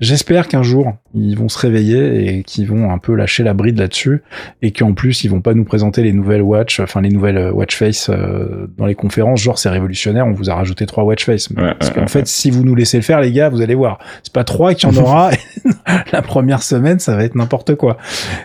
j'espère 0.00 0.48
qu'un 0.48 0.62
jour 0.62 0.94
ils 1.14 1.36
vont 1.36 1.48
se 1.48 1.58
réveiller 1.58 2.36
et 2.38 2.42
qu'ils 2.42 2.66
vont 2.68 2.90
un 2.92 2.98
peu 2.98 3.14
lâcher 3.14 3.42
la 3.42 3.54
bride 3.54 3.78
là-dessus 3.78 4.22
et 4.62 4.72
qu'en 4.72 4.92
plus 4.92 5.24
ils 5.24 5.28
vont 5.30 5.40
pas 5.40 5.54
nous 5.54 5.64
présenter 5.64 6.02
les 6.02 6.12
nouvelles 6.12 6.42
watch, 6.42 6.80
enfin 6.80 7.00
les 7.00 7.08
nouvelles 7.08 7.38
euh, 7.38 7.50
watch 7.52 7.76
face 7.76 8.08
euh, 8.10 8.66
dans 8.76 8.86
les 8.86 8.94
conférences. 8.94 9.40
Genre 9.40 9.58
c'est 9.58 9.70
révolutionnaire, 9.70 10.26
on 10.26 10.32
vous 10.32 10.50
a 10.50 10.54
rajouté 10.54 10.86
trois 10.86 10.97
watch 11.04 11.24
face. 11.24 11.48
Ouais, 11.50 11.74
Parce 11.78 11.90
qu'en 11.90 12.02
ouais. 12.02 12.08
fait, 12.08 12.26
si 12.26 12.50
vous 12.50 12.64
nous 12.64 12.74
laissez 12.74 12.96
le 12.96 13.02
faire, 13.02 13.20
les 13.20 13.32
gars, 13.32 13.48
vous 13.48 13.60
allez 13.60 13.74
voir. 13.74 13.98
C'est 14.22 14.32
pas 14.32 14.44
trois 14.44 14.74
qu'il 14.74 14.88
y 14.88 14.98
en 14.98 15.02
aura. 15.02 15.30
la 16.12 16.22
première 16.22 16.62
semaine, 16.62 16.98
ça 16.98 17.16
va 17.16 17.24
être 17.24 17.34
n'importe 17.34 17.74
quoi. 17.74 17.98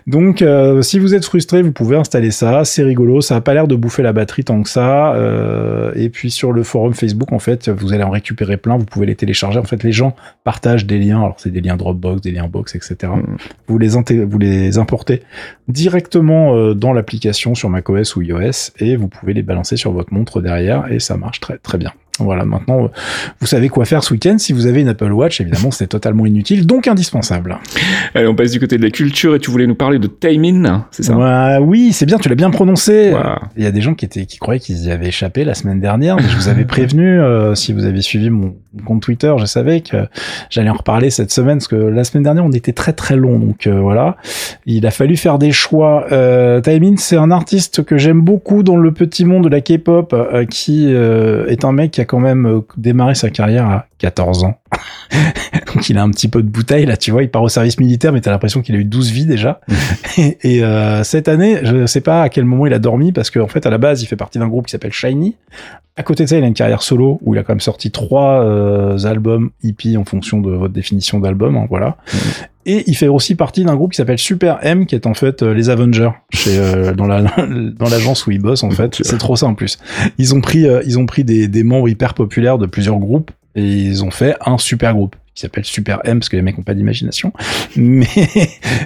Donc, 0.07 0.41
euh, 0.41 0.81
si 0.81 0.99
vous 0.99 1.15
êtes 1.15 1.25
frustré, 1.25 1.61
vous 1.61 1.71
pouvez 1.71 1.97
installer 1.97 2.31
ça. 2.31 2.65
C'est 2.65 2.83
rigolo. 2.83 3.21
Ça 3.21 3.37
a 3.37 3.41
pas 3.41 3.53
l'air 3.53 3.67
de 3.67 3.75
bouffer 3.75 4.03
la 4.03 4.13
batterie 4.13 4.43
tant 4.43 4.61
que 4.61 4.69
ça. 4.69 5.13
Euh, 5.13 5.91
et 5.95 6.09
puis 6.09 6.31
sur 6.31 6.51
le 6.51 6.63
forum 6.63 6.93
Facebook, 6.93 7.31
en 7.31 7.39
fait, 7.39 7.69
vous 7.69 7.93
allez 7.93 8.03
en 8.03 8.09
récupérer 8.09 8.57
plein. 8.57 8.77
Vous 8.77 8.85
pouvez 8.85 9.05
les 9.05 9.15
télécharger. 9.15 9.59
En 9.59 9.63
fait, 9.63 9.83
les 9.83 9.91
gens 9.91 10.15
partagent 10.43 10.85
des 10.85 10.99
liens. 10.99 11.19
Alors, 11.19 11.35
c'est 11.37 11.51
des 11.51 11.61
liens 11.61 11.77
Dropbox, 11.77 12.21
des 12.21 12.31
liens 12.31 12.47
Box, 12.47 12.75
etc. 12.75 13.11
Mm. 13.15 13.37
Vous 13.67 13.77
les 13.77 13.95
vous 14.25 14.39
les 14.39 14.77
importez 14.77 15.23
directement 15.67 16.55
euh, 16.55 16.73
dans 16.73 16.93
l'application 16.93 17.55
sur 17.55 17.69
macOS 17.69 18.15
ou 18.15 18.21
iOS 18.21 18.71
et 18.79 18.95
vous 18.95 19.07
pouvez 19.07 19.33
les 19.33 19.43
balancer 19.43 19.77
sur 19.77 19.91
votre 19.91 20.13
montre 20.13 20.41
derrière 20.41 20.91
et 20.91 20.99
ça 20.99 21.17
marche 21.17 21.39
très 21.39 21.57
très 21.57 21.77
bien. 21.77 21.91
Voilà, 22.19 22.45
maintenant 22.45 22.89
vous 23.39 23.47
savez 23.47 23.69
quoi 23.69 23.85
faire 23.85 24.03
ce 24.03 24.13
week-end. 24.13 24.37
Si 24.37 24.53
vous 24.53 24.67
avez 24.67 24.81
une 24.81 24.89
Apple 24.89 25.11
Watch, 25.11 25.41
évidemment, 25.41 25.71
c'est 25.71 25.87
totalement 25.87 26.25
inutile, 26.25 26.67
donc 26.67 26.87
indispensable. 26.87 27.57
Allez, 28.13 28.27
on 28.27 28.35
passe 28.35 28.51
du 28.51 28.59
côté 28.59 28.77
de 28.77 28.83
la 28.83 28.91
culture 28.91 29.35
et 29.35 29.39
tu 29.39 29.49
voulais 29.49 29.67
nous 29.67 29.75
parler 29.75 29.97
de 29.99 30.07
Taimin, 30.07 30.85
c'est 30.91 31.03
ça? 31.03 31.59
Oui, 31.61 31.91
c'est 31.91 32.05
bien, 32.05 32.17
tu 32.17 32.29
l'as 32.29 32.35
bien 32.35 32.51
prononcé. 32.51 33.13
Il 33.57 33.63
y 33.63 33.67
a 33.67 33.71
des 33.71 33.81
gens 33.81 33.95
qui 33.95 34.05
étaient 34.05 34.25
qui 34.25 34.37
croyaient 34.37 34.59
qu'ils 34.59 34.85
y 34.85 34.91
avaient 34.91 35.07
échappé 35.07 35.43
la 35.43 35.53
semaine 35.55 35.79
dernière, 35.79 36.15
mais 36.17 36.29
je 36.29 36.35
vous 36.35 36.49
avais 36.49 36.65
prévenu 36.65 37.19
euh, 37.19 37.55
si 37.55 37.73
vous 37.73 37.85
avez 37.85 38.01
suivi 38.01 38.29
mon 38.29 38.55
compte 38.85 39.01
Twitter, 39.01 39.33
je 39.37 39.45
savais 39.45 39.81
que 39.81 39.97
j'allais 40.49 40.69
en 40.69 40.73
reparler 40.73 41.09
cette 41.09 41.31
semaine 41.31 41.57
parce 41.57 41.67
que 41.67 41.75
la 41.75 42.03
semaine 42.03 42.23
dernière 42.23 42.45
on 42.45 42.51
était 42.51 42.73
très 42.73 42.93
très 42.93 43.15
long, 43.15 43.39
donc 43.39 43.67
euh, 43.67 43.79
voilà. 43.79 44.17
Il 44.65 44.85
a 44.85 44.91
fallu 44.91 45.17
faire 45.17 45.39
des 45.39 45.51
choix. 45.51 46.05
Euh, 46.11 46.61
Taemin, 46.61 46.95
c'est 46.97 47.17
un 47.17 47.31
artiste 47.31 47.83
que 47.83 47.97
j'aime 47.97 48.21
beaucoup 48.21 48.63
dans 48.63 48.77
le 48.77 48.91
petit 48.91 49.25
monde 49.25 49.43
de 49.43 49.49
la 49.49 49.61
K-pop, 49.61 50.13
euh, 50.13 50.45
qui 50.45 50.87
euh, 50.87 51.47
est 51.47 51.65
un 51.65 51.71
mec 51.71 51.91
qui 51.91 52.01
a 52.03 52.05
quand 52.05 52.19
même 52.19 52.45
euh, 52.45 52.61
démarré 52.77 53.15
sa 53.15 53.29
carrière 53.29 53.65
à 53.65 53.87
14 53.97 54.43
ans. 54.43 54.59
Donc 55.73 55.89
il 55.89 55.97
a 55.97 56.03
un 56.03 56.09
petit 56.09 56.27
peu 56.27 56.43
de 56.43 56.47
bouteille 56.47 56.85
là, 56.85 56.97
tu 56.97 57.11
vois, 57.11 57.23
il 57.23 57.29
part 57.29 57.43
au 57.43 57.49
service 57.49 57.79
militaire, 57.79 58.13
mais 58.13 58.21
t'as 58.21 58.31
l'impression 58.31 58.61
qu'il 58.61 58.75
a 58.75 58.77
eu 58.77 58.85
12 58.85 59.11
vies 59.11 59.25
déjà. 59.25 59.61
et 60.17 60.37
et, 60.43 60.63
euh, 60.63 61.03
cette 61.03 61.27
année, 61.27 61.59
je 61.63 61.85
sais 61.85 62.01
pas 62.01 62.23
à 62.23 62.29
quel 62.29 62.45
moment 62.45 62.65
il 62.65 62.73
a 62.73 62.79
dormi, 62.79 63.11
parce 63.11 63.31
qu'en 63.31 63.47
fait, 63.47 63.65
à 63.65 63.69
la 63.69 63.77
base, 63.77 64.03
il 64.03 64.05
fait 64.05 64.15
partie 64.15 64.39
d'un 64.39 64.47
groupe 64.47 64.65
qui 64.65 64.71
s'appelle 64.71 64.93
Shiny. 64.93 65.35
À 65.95 66.03
côté 66.03 66.23
de 66.23 66.29
ça, 66.29 66.37
il 66.37 66.43
a 66.43 66.47
une 66.47 66.55
carrière 66.55 66.81
solo 66.81 67.19
où 67.21 67.35
il 67.35 67.37
a 67.37 67.43
quand 67.43 67.53
même 67.53 67.59
sorti 67.59 67.91
trois 67.91 68.43
euh, 68.43 68.97
albums 69.05 69.51
hippies 69.61 69.95
en 69.97 70.05
fonction 70.05 70.41
de 70.41 70.51
votre 70.51 70.73
définition 70.73 71.19
d'album, 71.19 71.55
hein, 71.55 71.67
voilà. 71.69 71.97
Et 72.65 72.83
il 72.87 72.95
fait 72.95 73.07
aussi 73.07 73.35
partie 73.35 73.63
d'un 73.63 73.75
groupe 73.75 73.91
qui 73.91 73.97
s'appelle 73.97 74.19
Super 74.19 74.59
M, 74.61 74.85
qui 74.85 74.95
est 74.95 75.05
en 75.05 75.13
fait 75.13 75.43
euh, 75.43 75.53
les 75.53 75.69
Avengers, 75.69 76.11
chez, 76.31 76.57
euh, 76.57 76.93
dans 76.93 77.07
la 77.07 77.21
dans 77.77 77.89
l'agence 77.89 78.25
où 78.25 78.31
il 78.31 78.39
bosse 78.39 78.63
en 78.63 78.71
fait. 78.71 78.97
C'est 79.01 79.17
trop 79.17 79.35
ça 79.35 79.47
en 79.47 79.55
plus. 79.55 79.77
Ils 80.17 80.33
ont 80.33 80.41
pris 80.41 80.67
euh, 80.67 80.81
ils 80.85 80.97
ont 80.97 81.05
pris 81.05 81.23
des, 81.23 81.47
des 81.47 81.63
membres 81.63 81.89
hyper 81.89 82.13
populaires 82.13 82.57
de 82.57 82.65
plusieurs 82.65 82.97
groupes 82.97 83.31
et 83.55 83.65
ils 83.65 84.03
ont 84.03 84.11
fait 84.11 84.35
un 84.45 84.57
super 84.57 84.93
groupe 84.93 85.15
qui 85.35 85.41
s'appelle 85.41 85.65
Super 85.65 85.99
M 86.03 86.19
parce 86.19 86.29
que 86.29 86.35
les 86.35 86.41
mecs 86.43 86.57
ont 86.59 86.63
pas 86.63 86.73
d'imagination. 86.75 87.33
Mais 87.75 88.05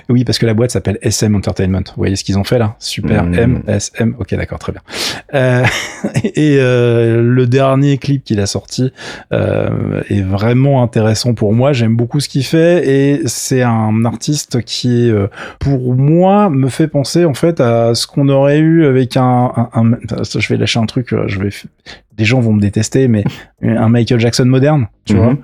oui, 0.10 0.24
parce 0.24 0.40
que 0.40 0.46
la 0.46 0.54
boîte 0.54 0.72
s'appelle 0.72 0.98
SM 1.02 1.36
Entertainment. 1.36 1.80
Vous 1.88 1.94
voyez 1.98 2.16
ce 2.16 2.24
qu'ils 2.24 2.38
ont 2.40 2.44
fait 2.44 2.58
là? 2.60 2.76
Super 2.80 3.24
Mm. 3.26 3.34
M 3.36 3.64
SM. 3.68 4.16
Ok, 4.20 4.34
d'accord, 4.36 4.60
très 4.60 4.72
bien. 4.72 4.82
Euh, 5.34 5.64
et 6.24 6.58
euh, 6.60 7.22
le 7.22 7.48
dernier 7.48 7.98
clip 7.98 8.24
qu'il 8.24 8.40
a 8.40 8.46
sorti 8.46 8.92
euh, 9.34 10.02
est 10.10 10.22
vraiment 10.22 10.82
intéressant 10.84 11.34
pour 11.34 11.54
moi. 11.54 11.74
J'aime 11.74 11.96
beaucoup 11.96 12.20
ce 12.20 12.30
qu'il 12.30 12.44
fait 12.46 12.88
et 12.88 13.22
c'est 13.28 13.62
un 13.64 14.06
artiste 14.06 14.62
qui, 14.64 15.10
euh, 15.12 15.28
pour 15.60 15.96
moi, 15.96 16.50
me 16.50 16.70
fait 16.70 16.88
penser 16.88 17.26
en 17.26 17.34
fait 17.34 17.60
à 17.60 17.94
ce 17.96 18.08
qu'on 18.08 18.30
aurait 18.30 18.60
eu 18.60 18.86
avec 18.86 19.18
un, 19.18 19.52
un, 19.74 19.94
un- 19.94 19.98
je 20.24 20.48
vais 20.48 20.58
lâcher 20.58 20.80
un 20.80 20.86
truc. 20.86 21.12
euh, 21.14 21.26
Je 21.28 21.40
vais, 21.40 21.50
des 22.18 22.26
gens 22.26 22.40
vont 22.40 22.54
me 22.54 22.60
détester, 22.62 23.08
mais 23.08 23.24
un 23.62 23.90
Michael 23.90 24.20
Jackson 24.20 24.46
moderne, 24.46 24.88
tu 25.06 25.14
Mhm. 25.14 25.20
vois, 25.22 25.36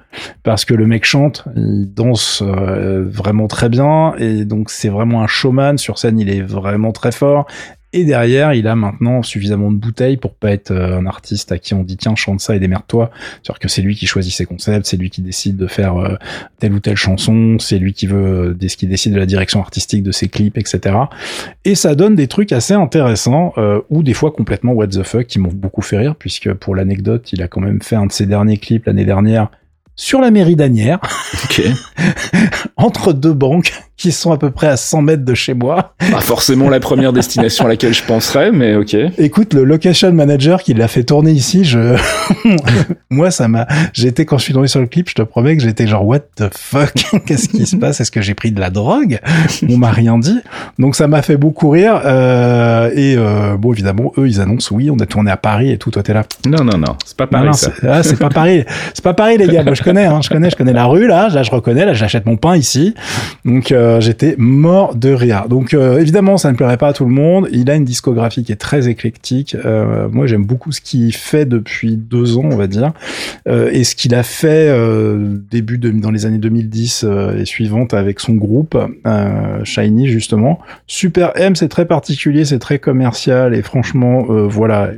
parce 0.43 0.65
que 0.65 0.73
le 0.73 0.85
mec 0.87 1.05
chante, 1.05 1.45
il 1.55 1.93
danse 1.93 2.41
euh, 2.45 3.05
vraiment 3.07 3.47
très 3.47 3.69
bien 3.69 4.13
et 4.17 4.43
donc 4.45 4.69
c'est 4.69 4.89
vraiment 4.89 5.21
un 5.23 5.27
showman 5.27 5.77
sur 5.77 5.97
scène. 5.99 6.19
Il 6.19 6.29
est 6.29 6.41
vraiment 6.41 6.91
très 6.91 7.11
fort. 7.11 7.45
Et 7.95 8.05
derrière, 8.05 8.53
il 8.53 8.67
a 8.67 8.75
maintenant 8.75 9.21
suffisamment 9.21 9.71
de 9.71 9.77
bouteilles 9.77 10.17
pour 10.17 10.33
pas 10.33 10.51
être 10.51 10.71
euh, 10.71 10.97
un 10.97 11.05
artiste 11.05 11.51
à 11.51 11.59
qui 11.59 11.75
on 11.75 11.83
dit 11.83 11.95
tiens 11.95 12.15
chante 12.15 12.41
ça 12.41 12.55
et 12.55 12.59
démerde-toi. 12.59 13.11
C'est-à-dire 13.43 13.59
que 13.59 13.67
c'est 13.67 13.83
lui 13.83 13.95
qui 13.95 14.07
choisit 14.07 14.33
ses 14.33 14.47
concepts, 14.47 14.87
c'est 14.87 14.97
lui 14.97 15.11
qui 15.11 15.21
décide 15.21 15.57
de 15.57 15.67
faire 15.67 15.97
euh, 15.97 16.15
telle 16.57 16.73
ou 16.73 16.79
telle 16.79 16.95
chanson, 16.95 17.57
c'est 17.59 17.77
lui 17.77 17.93
qui 17.93 18.07
veut, 18.07 18.55
euh, 18.59 18.67
qui 18.67 18.87
décide 18.87 19.13
de 19.13 19.19
la 19.19 19.27
direction 19.27 19.59
artistique 19.59 20.01
de 20.01 20.11
ses 20.11 20.27
clips, 20.27 20.57
etc. 20.57 20.95
Et 21.65 21.75
ça 21.75 21.93
donne 21.93 22.15
des 22.15 22.27
trucs 22.27 22.51
assez 22.51 22.73
intéressants 22.73 23.53
ou 23.89 24.01
des 24.01 24.13
fois 24.13 24.31
complètement 24.31 24.73
what 24.73 24.87
the 24.87 25.03
fuck 25.03 25.27
qui 25.27 25.39
m'ont 25.39 25.51
beaucoup 25.53 25.81
fait 25.81 25.97
rire 25.97 26.15
puisque 26.15 26.51
pour 26.53 26.75
l'anecdote, 26.75 27.31
il 27.31 27.43
a 27.43 27.47
quand 27.47 27.61
même 27.61 27.81
fait 27.81 27.95
un 27.95 28.07
de 28.07 28.11
ses 28.11 28.25
derniers 28.25 28.57
clips 28.57 28.85
l'année 28.85 29.05
dernière 29.05 29.49
sur 29.95 30.21
la 30.21 30.31
mairie 30.31 30.55
d'Anières, 30.55 30.99
Ok. 31.45 31.61
entre 32.77 33.13
deux 33.13 33.33
banques 33.33 33.71
qui 33.95 34.11
sont 34.11 34.31
à 34.33 34.37
peu 34.37 34.51
près 34.51 34.67
à 34.67 34.75
100 34.75 35.01
mètres 35.03 35.23
de 35.23 35.33
chez 35.33 35.53
moi. 35.53 35.93
Pas 36.11 36.19
forcément 36.19 36.69
la 36.69 36.79
première 36.81 37.13
destination 37.13 37.65
à 37.65 37.69
laquelle 37.69 37.93
je 37.93 38.03
penserais, 38.03 38.51
mais 38.51 38.75
ok. 38.75 38.95
Écoute, 39.17 39.53
le 39.53 39.63
location 39.63 40.11
manager 40.11 40.61
qui 40.63 40.73
l'a 40.73 40.87
fait 40.89 41.03
tourner 41.03 41.31
ici, 41.31 41.63
je, 41.63 41.95
moi, 43.09 43.31
ça 43.31 43.47
m'a, 43.47 43.67
j'étais, 43.93 44.25
quand 44.25 44.37
je 44.37 44.43
suis 44.43 44.53
tombé 44.53 44.67
sur 44.67 44.81
le 44.81 44.87
clip, 44.87 45.07
je 45.09 45.13
te 45.15 45.21
promets 45.21 45.55
que 45.55 45.63
j'étais 45.63 45.87
genre, 45.87 46.05
what 46.05 46.19
the 46.35 46.45
fuck? 46.53 46.91
Qu'est-ce 47.25 47.47
qui 47.47 47.65
se 47.65 47.75
passe? 47.77 48.01
Est-ce 48.01 48.11
que 48.11 48.21
j'ai 48.21 48.33
pris 48.33 48.51
de 48.51 48.59
la 48.59 48.71
drogue? 48.71 49.19
On 49.69 49.77
m'a 49.77 49.91
rien 49.91 50.17
dit. 50.17 50.39
Donc, 50.79 50.95
ça 50.95 51.07
m'a 51.07 51.21
fait 51.21 51.37
beaucoup 51.37 51.69
rire, 51.69 52.01
euh, 52.03 52.89
et, 52.93 53.15
euh, 53.17 53.55
bon, 53.57 53.71
évidemment, 53.71 54.11
eux, 54.17 54.27
ils 54.27 54.41
annoncent, 54.41 54.75
oui, 54.75 54.89
on 54.89 54.97
a 54.97 55.05
tourné 55.05 55.31
à 55.31 55.37
Paris 55.37 55.71
et 55.71 55.77
tout, 55.77 55.91
toi, 55.91 56.03
t'es 56.03 56.13
là. 56.13 56.23
Non, 56.45 56.63
non, 56.65 56.77
non, 56.77 56.97
c'est 57.05 57.15
pas 57.15 57.25
Non, 57.25 57.29
pareil 57.29 57.47
non, 57.47 57.53
ça. 57.53 57.71
c'est, 57.79 57.87
ah, 57.87 58.03
c'est 58.03 58.19
pas 58.19 58.29
pareil. 58.29 58.65
C'est 58.93 59.03
pas 59.03 59.13
pareil, 59.13 59.37
les 59.37 59.47
gars. 59.47 59.63
Moi, 59.63 59.75
je 59.75 59.82
je 59.83 59.89
connais, 59.89 60.05
hein, 60.05 60.21
je 60.23 60.29
connais, 60.29 60.49
je 60.49 60.55
connais 60.55 60.71
la 60.71 60.85
rue 60.85 61.07
là. 61.07 61.27
Là, 61.27 61.43
je 61.43 61.51
reconnais. 61.51 61.85
Là, 61.85 61.93
j'achète 61.93 62.25
mon 62.25 62.37
pain 62.37 62.55
ici. 62.55 62.95
Donc, 63.43 63.73
euh, 63.73 63.99
j'étais 63.99 64.35
mort 64.37 64.95
de 64.95 65.09
rire. 65.09 65.47
Donc, 65.49 65.73
euh, 65.73 65.99
évidemment, 65.99 66.37
ça 66.37 66.49
ne 66.53 66.55
plairait 66.55 66.77
pas 66.77 66.87
à 66.87 66.93
tout 66.93 67.03
le 67.03 67.11
monde. 67.11 67.49
Il 67.51 67.69
a 67.69 67.75
une 67.75 67.83
discographie 67.83 68.45
qui 68.45 68.53
est 68.53 68.61
très 68.61 68.87
éclectique. 68.87 69.57
Euh, 69.65 70.07
moi, 70.09 70.25
j'aime 70.25 70.45
beaucoup 70.45 70.71
ce 70.71 70.79
qu'il 70.79 71.13
fait 71.13 71.45
depuis 71.45 71.97
deux 71.97 72.37
ans, 72.37 72.45
on 72.45 72.55
va 72.55 72.67
dire, 72.67 72.93
et 73.45 73.83
ce 73.83 73.95
qu'il 73.95 74.15
a 74.15 74.23
fait 74.23 74.73
début 75.51 75.77
de, 75.77 75.89
dans 75.89 76.11
les 76.11 76.25
années 76.25 76.37
2010 76.37 77.05
et 77.37 77.43
suivantes 77.43 77.93
avec 77.93 78.21
son 78.21 78.35
groupe 78.35 78.77
Shiny 79.65 80.07
justement. 80.07 80.59
Super 80.87 81.33
M, 81.35 81.57
c'est 81.57 81.67
très 81.67 81.85
particulier, 81.85 82.45
c'est 82.45 82.59
très 82.59 82.79
commercial 82.79 83.53
et 83.53 83.61
franchement, 83.61 84.23
voilà 84.29 84.91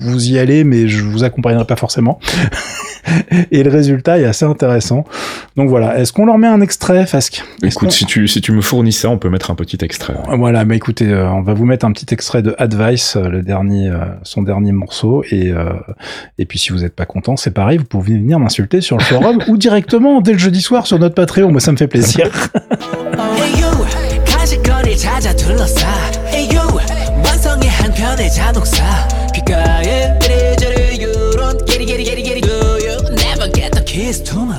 vous 0.00 0.30
y 0.30 0.38
allez, 0.38 0.64
mais 0.64 0.88
je 0.88 1.02
vous 1.04 1.24
accompagnerai 1.24 1.66
pas 1.66 1.76
forcément. 1.76 2.18
et 3.50 3.62
le 3.62 3.70
résultat 3.70 4.18
est 4.18 4.24
assez 4.24 4.44
intéressant. 4.44 5.04
Donc 5.56 5.68
voilà. 5.68 5.98
Est-ce 5.98 6.12
qu'on 6.12 6.26
leur 6.26 6.38
met 6.38 6.46
un 6.46 6.60
extrait, 6.60 7.06
Fasque 7.06 7.42
Écoute, 7.62 7.92
si 7.92 8.06
tu, 8.06 8.28
si 8.28 8.40
tu 8.40 8.52
me 8.52 8.60
fournis 8.60 8.92
ça, 8.92 9.10
on 9.10 9.18
peut 9.18 9.28
mettre 9.28 9.50
un 9.50 9.54
petit 9.54 9.78
extrait. 9.82 10.14
Voilà, 10.36 10.64
mais 10.64 10.76
écoutez, 10.76 11.06
euh, 11.06 11.30
on 11.30 11.42
va 11.42 11.54
vous 11.54 11.64
mettre 11.64 11.86
un 11.86 11.92
petit 11.92 12.12
extrait 12.12 12.42
de 12.42 12.54
Advice, 12.58 13.16
euh, 13.16 13.28
le 13.28 13.42
dernier, 13.42 13.88
euh, 13.88 13.98
son 14.22 14.42
dernier 14.42 14.72
morceau. 14.72 15.24
Et, 15.30 15.52
et 16.38 16.44
puis 16.46 16.58
si 16.58 16.72
vous 16.72 16.80
n'êtes 16.80 16.94
pas 16.94 17.06
content, 17.06 17.36
c'est 17.36 17.50
pareil, 17.50 17.78
vous 17.78 17.84
pouvez 17.84 18.14
venir 18.14 18.38
m'insulter 18.38 18.80
sur 18.80 18.96
le 18.96 19.04
forum 19.04 19.38
ou 19.48 19.56
directement 19.56 20.20
dès 20.20 20.32
le 20.32 20.38
jeudi 20.38 20.60
soir 20.60 20.86
sur 20.86 20.98
notre 20.98 21.14
Patreon. 21.14 21.50
Moi, 21.50 21.60
ça 21.60 21.72
me 21.72 21.76
fait 21.76 21.88
plaisir. 21.88 22.30
귓가 27.90 29.19
get 34.10 34.24
the 34.26 34.49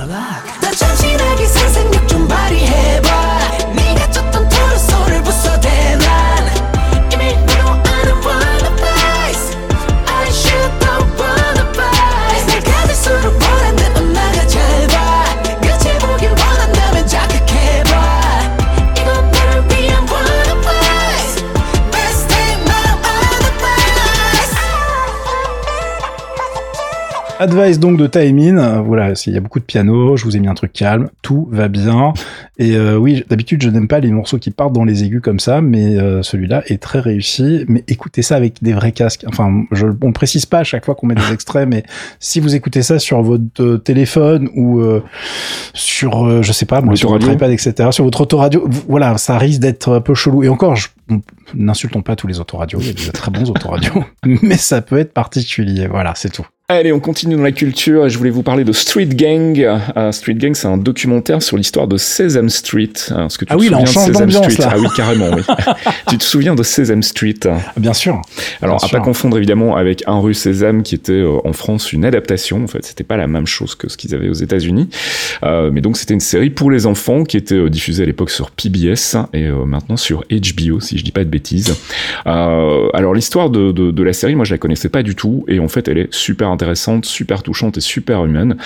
Advice 27.42 27.80
donc 27.80 27.98
de 27.98 28.06
Taemin, 28.06 28.82
voilà, 28.82 29.14
il 29.26 29.32
y 29.32 29.36
a 29.36 29.40
beaucoup 29.40 29.58
de 29.58 29.64
piano, 29.64 30.16
je 30.16 30.24
vous 30.24 30.36
ai 30.36 30.40
mis 30.40 30.46
un 30.46 30.54
truc 30.54 30.72
calme, 30.72 31.10
tout 31.22 31.48
va 31.50 31.66
bien. 31.66 32.12
Et 32.56 32.76
euh, 32.76 32.96
oui, 32.96 33.24
d'habitude 33.28 33.60
je 33.62 33.68
n'aime 33.68 33.88
pas 33.88 33.98
les 33.98 34.12
morceaux 34.12 34.38
qui 34.38 34.52
partent 34.52 34.72
dans 34.72 34.84
les 34.84 35.02
aigus 35.02 35.20
comme 35.20 35.40
ça, 35.40 35.60
mais 35.60 35.96
euh, 35.96 36.22
celui-là 36.22 36.62
est 36.66 36.80
très 36.80 37.00
réussi. 37.00 37.64
Mais 37.66 37.82
écoutez 37.88 38.22
ça 38.22 38.36
avec 38.36 38.62
des 38.62 38.72
vrais 38.72 38.92
casques. 38.92 39.24
Enfin, 39.26 39.64
je, 39.72 39.88
on 40.02 40.08
ne 40.08 40.12
précise 40.12 40.46
pas 40.46 40.60
à 40.60 40.64
chaque 40.64 40.84
fois 40.84 40.94
qu'on 40.94 41.08
met 41.08 41.16
des 41.16 41.32
extraits, 41.32 41.68
mais 41.68 41.82
si 42.20 42.38
vous 42.38 42.54
écoutez 42.54 42.82
ça 42.82 43.00
sur 43.00 43.22
votre 43.22 43.76
téléphone 43.78 44.48
ou 44.54 44.80
euh, 44.80 45.02
sur, 45.74 46.26
euh, 46.26 46.42
je 46.42 46.52
sais 46.52 46.66
pas, 46.66 46.80
moi, 46.80 46.94
sur 46.94 47.10
votre 47.10 47.28
iPad, 47.28 47.50
etc., 47.50 47.88
sur 47.90 48.04
votre 48.04 48.20
autoradio, 48.20 48.68
voilà, 48.88 49.18
ça 49.18 49.36
risque 49.36 49.60
d'être 49.60 49.92
un 49.92 50.00
peu 50.00 50.14
chelou. 50.14 50.44
Et 50.44 50.48
encore, 50.48 50.76
je, 50.76 50.88
n'insultons 51.54 52.02
pas 52.02 52.14
tous 52.14 52.26
les 52.26 52.40
autoradios, 52.40 52.78
il 52.80 52.86
y 52.86 52.90
a 52.90 53.06
des 53.06 53.10
très 53.10 53.30
bons 53.30 53.50
autoradios, 53.50 54.04
mais 54.42 54.56
ça 54.56 54.80
peut 54.80 54.98
être 54.98 55.12
particulier. 55.12 55.88
Voilà, 55.88 56.12
c'est 56.14 56.30
tout. 56.30 56.46
Allez, 56.78 56.90
on 56.90 57.00
continue 57.00 57.36
dans 57.36 57.42
la 57.42 57.52
culture. 57.52 58.08
Je 58.08 58.16
voulais 58.16 58.30
vous 58.30 58.42
parler 58.42 58.64
de 58.64 58.72
Street 58.72 59.04
Gang. 59.04 59.58
Uh, 59.58 60.10
Street 60.10 60.32
Gang, 60.34 60.54
c'est 60.54 60.68
un 60.68 60.78
documentaire 60.78 61.42
sur 61.42 61.58
l'histoire 61.58 61.86
de 61.86 61.98
Sesame 61.98 62.48
Street. 62.48 62.94
Est-ce 62.94 63.36
que 63.36 63.44
tu 63.44 63.52
ah 63.52 63.56
te 63.56 63.60
oui, 63.60 63.66
souviens 63.66 63.76
là, 63.76 63.82
on 63.82 63.86
change 63.86 64.06
Sesame 64.06 64.30
Street 64.30 64.66
Ah 64.70 64.76
oui, 64.78 64.86
carrément, 64.96 65.28
oui. 65.36 65.42
tu 66.08 66.16
te 66.16 66.24
souviens 66.24 66.54
de 66.54 66.62
Sesame 66.62 67.02
Street 67.02 67.34
Bien 67.76 67.92
sûr. 67.92 68.22
Alors, 68.62 68.78
Bien 68.78 68.86
à 68.86 68.88
sûr. 68.88 68.98
pas 68.98 69.04
confondre 69.04 69.36
évidemment 69.36 69.76
avec 69.76 70.02
Un 70.06 70.18
rue 70.18 70.32
Sésame, 70.32 70.82
qui 70.82 70.94
était 70.94 71.12
euh, 71.12 71.36
en 71.44 71.52
France 71.52 71.92
une 71.92 72.06
adaptation. 72.06 72.64
En 72.64 72.68
fait, 72.68 72.82
c'était 72.86 73.04
pas 73.04 73.18
la 73.18 73.26
même 73.26 73.46
chose 73.46 73.74
que 73.74 73.90
ce 73.90 73.98
qu'ils 73.98 74.14
avaient 74.14 74.30
aux 74.30 74.32
États-Unis. 74.32 74.88
Euh, 75.42 75.70
mais 75.70 75.82
donc, 75.82 75.98
c'était 75.98 76.14
une 76.14 76.20
série 76.20 76.48
pour 76.48 76.70
les 76.70 76.86
enfants 76.86 77.24
qui 77.24 77.36
était 77.36 77.54
euh, 77.54 77.68
diffusée 77.68 78.04
à 78.04 78.06
l'époque 78.06 78.30
sur 78.30 78.50
PBS 78.50 79.16
et 79.34 79.44
euh, 79.44 79.66
maintenant 79.66 79.98
sur 79.98 80.24
HBO, 80.30 80.80
si 80.80 80.96
je 80.96 81.04
dis 81.04 81.12
pas 81.12 81.24
de 81.24 81.28
bêtises. 81.28 81.76
Euh, 82.26 82.88
alors, 82.94 83.12
l'histoire 83.12 83.50
de, 83.50 83.72
de, 83.72 83.90
de 83.90 84.02
la 84.02 84.14
série, 84.14 84.36
moi, 84.36 84.46
je 84.46 84.54
la 84.54 84.58
connaissais 84.58 84.88
pas 84.88 85.02
du 85.02 85.14
tout. 85.14 85.44
Et 85.48 85.60
en 85.60 85.68
fait, 85.68 85.86
elle 85.88 85.98
est 85.98 86.14
super 86.14 86.48
intéressante, 86.48 86.61
super 87.04 87.42
touchante 87.42 87.78
et 87.78 87.80
super 87.80 88.24
humaine. 88.24 88.56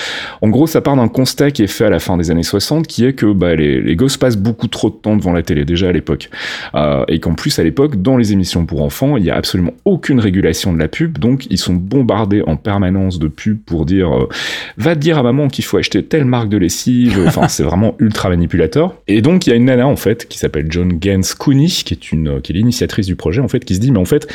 En 0.43 0.49
gros, 0.49 0.67
ça 0.67 0.81
part 0.81 0.97
d'un 0.97 1.09
constat 1.09 1.51
qui 1.51 1.63
est 1.63 1.67
fait 1.67 1.85
à 1.85 1.91
la 1.91 1.99
fin 1.99 2.17
des 2.17 2.31
années 2.31 2.43
60, 2.43 2.87
qui 2.87 3.05
est 3.05 3.13
que 3.13 3.27
bah, 3.27 3.55
les, 3.55 3.81
les 3.81 3.97
gosses 3.97 4.17
passent 4.17 4.37
beaucoup 4.37 4.69
trop 4.69 4.91
de 4.91 4.95
temps 4.95 5.17
devant 5.17 5.33
la 5.33 5.43
télé 5.43 5.65
déjà 5.65 5.89
à 5.89 5.93
l'époque, 5.93 6.31
euh, 6.75 7.05
et 7.09 7.21
qu'en 7.21 7.35
plus 7.35 7.59
à 7.59 7.63
l'époque, 7.63 8.01
dans 8.03 8.17
les 8.17 8.33
émissions 8.33 8.67
pour 8.67 8.83
enfants, 8.83 9.17
il 9.17 9.25
y 9.25 9.31
a 9.31 9.37
absolument 9.37 9.73
aucune 9.85 10.21
régulation 10.21 10.73
de 10.73 10.79
la 10.79 10.89
pub, 10.89 11.19
donc 11.19 11.47
ils 11.51 11.59
sont 11.59 11.75
bombardés 11.75 12.43
en 12.47 12.57
permanence 12.57 13.19
de 13.19 13.29
pubs 13.29 13.59
pour 13.65 13.87
dire 13.87 14.15
euh, 14.15 14.29
va 14.77 14.95
dire 14.95 15.19
à 15.19 15.23
maman 15.23 15.49
qu'il 15.49 15.65
faut 15.65 15.77
acheter 15.77 16.05
telle 16.05 16.25
marque 16.25 16.49
de 16.49 16.57
lessive. 16.57 17.23
Enfin, 17.27 17.49
c'est 17.49 17.63
vraiment 17.63 17.95
ultra 17.99 18.29
manipulateur. 18.29 18.95
Et 19.09 19.23
donc 19.23 19.47
il 19.47 19.51
y 19.51 19.53
a 19.53 19.57
une 19.57 19.67
nana 19.67 19.87
en 19.87 19.97
fait 19.97 20.27
qui 20.29 20.39
s'appelle 20.39 20.67
John 20.69 20.93
Gans 20.99 21.21
Cooney, 21.39 21.67
qui 21.67 21.95
est 21.95 22.13
une 22.13 22.41
qui 22.41 22.53
est 22.53 22.57
l'initiatrice 22.57 23.07
du 23.07 23.17
projet 23.17 23.41
en 23.41 23.49
fait, 23.49 23.65
qui 23.65 23.75
se 23.75 23.81
dit 23.81 23.91
mais 23.91 23.99
en 23.99 24.05
fait 24.05 24.27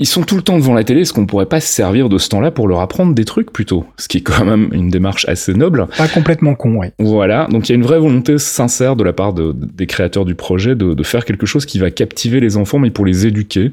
ils 0.00 0.06
sont 0.06 0.22
tout 0.22 0.34
le 0.34 0.42
temps 0.42 0.58
devant 0.58 0.74
la 0.74 0.82
télé, 0.82 1.02
est-ce 1.02 1.12
qu'on 1.12 1.24
pourrait 1.24 1.46
pas 1.46 1.60
se 1.60 1.68
servir 1.68 2.08
de 2.08 2.18
ce 2.18 2.28
temps-là 2.30 2.50
pour 2.50 2.66
leur 2.66 2.80
apprendre 2.80 3.14
des 3.14 3.24
trucs 3.24 3.52
plutôt? 3.52 3.86
Ce 3.96 4.08
qui 4.08 4.18
est 4.18 4.22
quand 4.22 4.44
même 4.44 4.68
une 4.72 4.90
démarche 4.90 5.24
assez 5.28 5.54
noble. 5.54 5.86
Pas 5.96 6.08
complètement 6.08 6.56
con, 6.56 6.80
oui. 6.80 6.88
Voilà, 6.98 7.46
donc 7.48 7.68
il 7.68 7.72
y 7.72 7.74
a 7.74 7.76
une 7.76 7.84
vraie 7.84 8.00
volonté 8.00 8.38
sincère 8.38 8.96
de 8.96 9.04
la 9.04 9.12
part 9.12 9.34
de, 9.34 9.54
des 9.54 9.86
créateurs 9.86 10.24
du 10.24 10.34
projet 10.34 10.74
de, 10.74 10.94
de, 10.94 11.02
faire 11.04 11.24
quelque 11.24 11.46
chose 11.46 11.64
qui 11.64 11.78
va 11.78 11.92
captiver 11.92 12.40
les 12.40 12.56
enfants, 12.56 12.80
mais 12.80 12.90
pour 12.90 13.06
les 13.06 13.26
éduquer. 13.26 13.70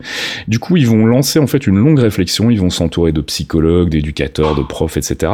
Du 0.47 0.59
coup, 0.59 0.77
ils 0.77 0.85
vont 0.85 1.07
lancer 1.07 1.39
en 1.39 1.47
fait 1.47 1.65
une 1.65 1.77
longue 1.77 1.99
réflexion, 1.99 2.51
ils 2.51 2.59
vont 2.59 2.69
s'entourer 2.69 3.11
de 3.11 3.21
psychologues, 3.21 3.89
d'éducateurs, 3.89 4.53
de 4.53 4.61
profs, 4.61 4.97
etc. 4.97 5.31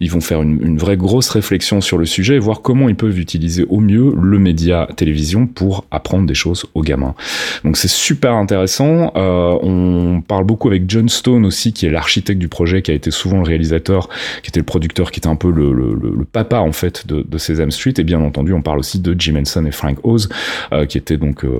Ils 0.00 0.10
vont 0.10 0.20
faire 0.20 0.42
une, 0.42 0.60
une 0.66 0.78
vraie 0.78 0.96
grosse 0.96 1.28
réflexion 1.28 1.80
sur 1.80 1.96
le 1.96 2.06
sujet 2.06 2.34
et 2.34 2.40
voir 2.40 2.60
comment 2.60 2.88
ils 2.88 2.96
peuvent 2.96 3.20
utiliser 3.20 3.66
au 3.68 3.78
mieux 3.78 4.12
le 4.20 4.38
média 4.40 4.88
télévision 4.96 5.46
pour 5.46 5.84
apprendre 5.92 6.26
des 6.26 6.34
choses 6.34 6.66
aux 6.74 6.82
gamins. 6.82 7.14
Donc 7.62 7.76
c'est 7.76 7.88
super 7.88 8.32
intéressant. 8.32 9.12
Euh, 9.16 9.58
on 9.62 10.23
parle 10.26 10.44
beaucoup 10.44 10.68
avec 10.68 10.84
John 10.88 11.08
Stone 11.08 11.44
aussi, 11.46 11.72
qui 11.72 11.86
est 11.86 11.90
l'architecte 11.90 12.38
du 12.38 12.48
projet, 12.48 12.82
qui 12.82 12.90
a 12.90 12.94
été 12.94 13.10
souvent 13.10 13.38
le 13.38 13.44
réalisateur, 13.44 14.08
qui 14.42 14.50
était 14.50 14.60
le 14.60 14.66
producteur, 14.66 15.10
qui 15.10 15.20
était 15.20 15.28
un 15.28 15.36
peu 15.36 15.50
le, 15.50 16.24
papa 16.30 16.58
en 16.58 16.72
fait 16.72 17.06
de, 17.06 17.38
Sesame 17.38 17.70
Street. 17.70 17.94
Et 17.98 18.04
bien 18.04 18.20
entendu, 18.20 18.52
on 18.52 18.62
parle 18.62 18.78
aussi 18.78 19.00
de 19.00 19.14
Jim 19.18 19.36
Henson 19.36 19.64
et 19.66 19.70
Frank 19.70 19.98
Oz, 20.02 20.28
euh, 20.72 20.86
qui 20.86 20.98
étaient 20.98 21.16
donc 21.16 21.44
euh, 21.44 21.50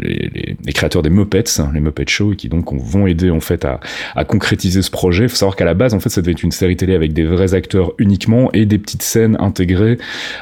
les, 0.00 0.72
créateurs 0.72 1.02
des 1.02 1.10
Muppets, 1.10 1.60
hein, 1.60 1.70
les 1.74 1.80
Muppet 1.80 2.04
Show, 2.06 2.32
et 2.32 2.36
qui 2.36 2.48
donc 2.48 2.72
vont 2.72 3.06
aider 3.06 3.30
en 3.30 3.40
fait 3.40 3.64
à, 3.64 3.80
concrétiser 4.24 4.82
ce 4.82 4.90
projet. 4.90 5.24
Il 5.24 5.28
faut 5.28 5.36
savoir 5.36 5.56
qu'à 5.56 5.64
la 5.64 5.74
base, 5.74 5.94
en 5.94 6.00
fait, 6.00 6.08
ça 6.08 6.20
devait 6.20 6.32
être 6.32 6.42
une 6.42 6.52
série 6.52 6.76
télé 6.76 6.94
avec 6.94 7.12
des 7.12 7.24
vrais 7.24 7.54
acteurs 7.54 7.92
uniquement 7.98 8.50
et 8.52 8.66
des 8.66 8.78
petites 8.78 9.02
scènes 9.02 9.36
intégrées 9.40 9.98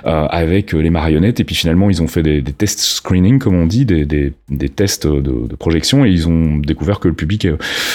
euh, 0.07 0.26
avec 0.26 0.72
les 0.72 0.90
marionnettes. 0.90 1.40
Et 1.40 1.44
puis 1.44 1.55
finalement, 1.55 1.90
ils 1.90 2.02
ont 2.02 2.09
fait 2.09 2.22
des, 2.22 2.42
des 2.42 2.52
tests 2.52 2.81
screening, 2.81 3.38
comme 3.38 3.55
on 3.55 3.66
dit, 3.66 3.85
des 3.85 4.33
tests 4.68 5.07
de, 5.07 5.46
de, 5.46 5.57
projection, 5.57 6.05
et 6.05 6.11
ils 6.11 6.29
ont 6.29 6.57
découvert 6.59 7.00
que 7.00 7.09
le 7.09 7.14
public 7.14 7.46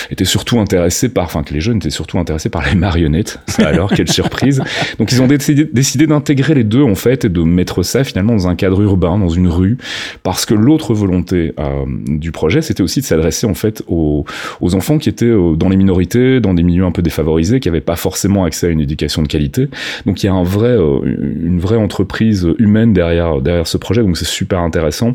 étaient 0.09 0.25
surtout 0.25 0.59
intéressés 0.59 1.09
par, 1.09 1.25
enfin 1.25 1.43
que 1.43 1.53
les 1.53 1.61
jeunes 1.61 1.77
étaient 1.77 1.89
surtout 1.89 2.19
intéressés 2.19 2.49
par 2.49 2.63
les 2.67 2.75
marionnettes. 2.75 3.39
alors 3.59 3.91
quelle 3.93 4.11
surprise. 4.11 4.61
Donc 4.99 5.11
ils 5.11 5.21
ont 5.21 5.27
décidé, 5.27 5.65
décidé 5.65 6.07
d'intégrer 6.07 6.53
les 6.53 6.63
deux 6.63 6.83
en 6.83 6.95
fait 6.95 7.25
et 7.25 7.29
de 7.29 7.41
mettre 7.41 7.83
ça 7.83 8.03
finalement 8.03 8.33
dans 8.33 8.47
un 8.47 8.55
cadre 8.55 8.81
urbain, 8.81 9.17
dans 9.17 9.29
une 9.29 9.47
rue, 9.47 9.77
parce 10.23 10.45
que 10.45 10.53
l'autre 10.53 10.93
volonté 10.93 11.53
euh, 11.59 11.85
du 12.07 12.31
projet, 12.31 12.61
c'était 12.61 12.83
aussi 12.83 13.01
de 13.01 13.05
s'adresser 13.05 13.47
en 13.47 13.53
fait 13.53 13.83
aux, 13.87 14.25
aux, 14.59 14.75
enfants 14.75 14.97
qui 14.97 15.09
étaient 15.09 15.25
euh, 15.25 15.55
dans 15.55 15.69
les 15.69 15.77
minorités, 15.77 16.39
dans 16.39 16.53
des 16.53 16.63
milieux 16.63 16.85
un 16.85 16.91
peu 16.91 17.01
défavorisés, 17.01 17.59
qui 17.59 17.67
n'avaient 17.67 17.81
pas 17.81 17.95
forcément 17.95 18.43
accès 18.43 18.67
à 18.67 18.69
une 18.69 18.81
éducation 18.81 19.21
de 19.21 19.27
qualité. 19.27 19.69
Donc 20.05 20.23
il 20.23 20.27
y 20.27 20.29
a 20.29 20.33
un 20.33 20.43
vrai, 20.43 20.69
euh, 20.69 20.99
une 21.03 21.59
vraie 21.59 21.77
entreprise 21.77 22.47
humaine 22.59 22.93
derrière 22.93 23.41
derrière 23.41 23.67
ce 23.67 23.77
projet. 23.77 24.01
Donc 24.01 24.17
c'est 24.17 24.25
super 24.25 24.59
intéressant. 24.59 25.13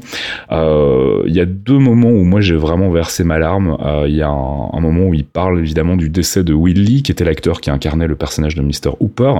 Euh, 0.53 1.23
il 1.27 1.35
y 1.35 1.41
a 1.41 1.47
deux 1.47 1.79
moments 1.79 2.11
où 2.11 2.25
moi 2.25 2.41
j'ai 2.41 2.57
vraiment 2.57 2.91
versé 2.91 3.25
ma 3.25 3.39
larme. 3.39 3.77
Il 4.07 4.15
y 4.15 4.23
a 4.23 4.29
un, 4.37 4.81
moment 4.81 5.07
où 5.07 5.15
il 5.15 5.25
parle 5.25 5.59
évidemment 5.61 5.97
du 5.97 6.09
décès 6.09 6.45
de 6.45 6.53
Will 6.53 6.83
Lee, 6.83 7.03
qui 7.03 7.13
était 7.13 7.25
l'acteur 7.25 7.61
qui 7.61 7.71
incarnait 7.71 8.07
le 8.07 8.17
personnage 8.17 8.55
de 8.55 8.63
Mr. 8.63 8.97
Hooper, 9.01 9.33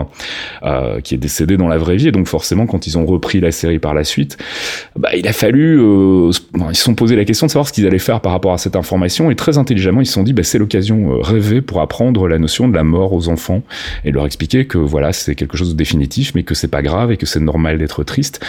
euh, 0.63 1.01
qui 1.01 1.15
est 1.15 1.19
décédé 1.19 1.57
dans 1.57 1.69
la 1.69 1.79
vraie 1.79 1.97
vie. 1.97 2.09
Et 2.09 2.13
donc 2.13 2.27
forcément, 2.27 2.67
quand 2.67 2.87
ils 2.87 2.99
ont 2.99 3.07
repris 3.07 3.41
la 3.41 3.51
série 3.51 3.79
par 3.79 3.95
la 3.95 4.05
suite, 4.05 4.37
bah, 4.97 5.11
il 5.17 5.27
a 5.29 5.33
fallu... 5.33 5.79
Euh, 5.81 6.31
ils 6.71 6.77
se 6.77 6.83
sont 6.83 6.95
posé 6.95 7.17
la 7.17 7.25
question 7.25 7.47
de 7.47 7.51
savoir 7.51 7.69
ce 7.69 7.73
qu'ils 7.73 7.87
allaient 7.87 7.99
faire 7.99 8.21
par 8.21 8.33
rapport 8.33 8.53
à 8.53 8.59
cette 8.59 8.77
information. 8.77 9.31
Et 9.31 9.37
très 9.37 9.59
intelligemment, 9.59 10.01
ils 10.01 10.07
se 10.07 10.15
sont 10.15 10.23
dit, 10.23 10.33
bah, 10.33 10.43
c'est 10.43 10.59
l'occasion 10.59 11.13
euh, 11.13 11.21
rêvée 11.21 11.61
pour 11.61 11.81
apprendre 11.81 12.29
la 12.29 12.39
notion 12.39 12.69
de 12.69 12.75
la 12.75 12.85
mort 12.85 13.13
aux 13.13 13.29
enfants 13.29 13.63
et 14.05 14.11
leur 14.11 14.27
expliquer 14.27 14.67
que 14.67 14.79
voilà, 14.79 15.13
c'est 15.13 15.35
quelque 15.35 15.57
chose 15.57 15.71
de 15.71 15.77
définitif, 15.77 16.33
mais 16.35 16.43
que 16.43 16.55
c'est 16.55 16.69
pas 16.69 16.83
grave 16.83 17.13
et 17.13 17.17
que 17.17 17.27
c'est 17.27 17.41
normal 17.41 17.79
d'être 17.79 18.05
triste. 18.05 18.45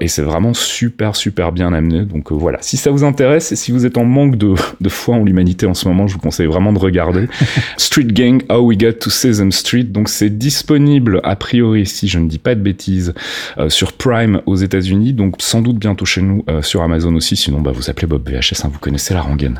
Et 0.00 0.08
c'est 0.08 0.22
vraiment 0.22 0.54
super, 0.54 1.16
super 1.16 1.52
bien 1.52 1.72
amené. 1.72 2.04
Donc 2.04 2.32
voilà, 2.32 2.58
si 2.60 2.76
ça 2.76 2.90
vous 2.90 3.04
intéresse 3.04 3.52
et 3.52 3.56
si 3.56 3.72
vous 3.72 3.86
êtes 3.86 3.96
en 3.96 4.04
manque 4.04 4.36
de 4.36 4.54
foi 4.88 5.16
en 5.16 5.24
l'humanité 5.24 5.66
en 5.72 5.74
ce 5.74 5.88
moment, 5.88 6.06
je 6.06 6.12
vous 6.12 6.20
conseille 6.20 6.46
vraiment 6.46 6.72
de 6.72 6.78
regarder. 6.78 7.28
Street 7.78 8.04
Gang, 8.04 8.42
How 8.50 8.60
We 8.60 8.76
Got 8.76 8.92
to 9.00 9.08
Sesame 9.08 9.52
Street. 9.52 9.84
Donc 9.84 10.10
c'est 10.10 10.28
disponible 10.28 11.20
a 11.24 11.34
priori, 11.34 11.86
si 11.86 12.08
je 12.08 12.18
ne 12.18 12.28
dis 12.28 12.38
pas 12.38 12.54
de 12.54 12.60
bêtises, 12.60 13.14
euh, 13.56 13.70
sur 13.70 13.94
Prime 13.94 14.42
aux 14.44 14.56
États-Unis. 14.56 15.14
Donc 15.14 15.36
sans 15.38 15.62
doute 15.62 15.78
bientôt 15.78 16.04
chez 16.04 16.20
nous 16.20 16.44
euh, 16.50 16.60
sur 16.60 16.82
Amazon 16.82 17.14
aussi. 17.14 17.36
Sinon, 17.36 17.62
bah, 17.62 17.72
vous 17.74 17.88
appelez 17.88 18.06
Bob 18.06 18.28
VHS, 18.28 18.64
hein, 18.64 18.70
vous 18.70 18.78
connaissez 18.78 19.14
la 19.14 19.22
rengaine. 19.22 19.58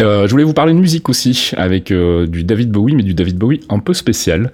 Euh, 0.00 0.26
je 0.26 0.30
voulais 0.30 0.44
vous 0.44 0.54
parler 0.54 0.72
de 0.72 0.78
musique 0.78 1.08
aussi 1.10 1.52
avec 1.58 1.92
du 1.92 2.44
David 2.44 2.70
Bowie, 2.70 2.94
mais 2.94 3.02
du 3.02 3.12
David 3.12 3.36
Bowie 3.36 3.60
un 3.68 3.80
peu 3.80 3.92
spécial, 3.92 4.50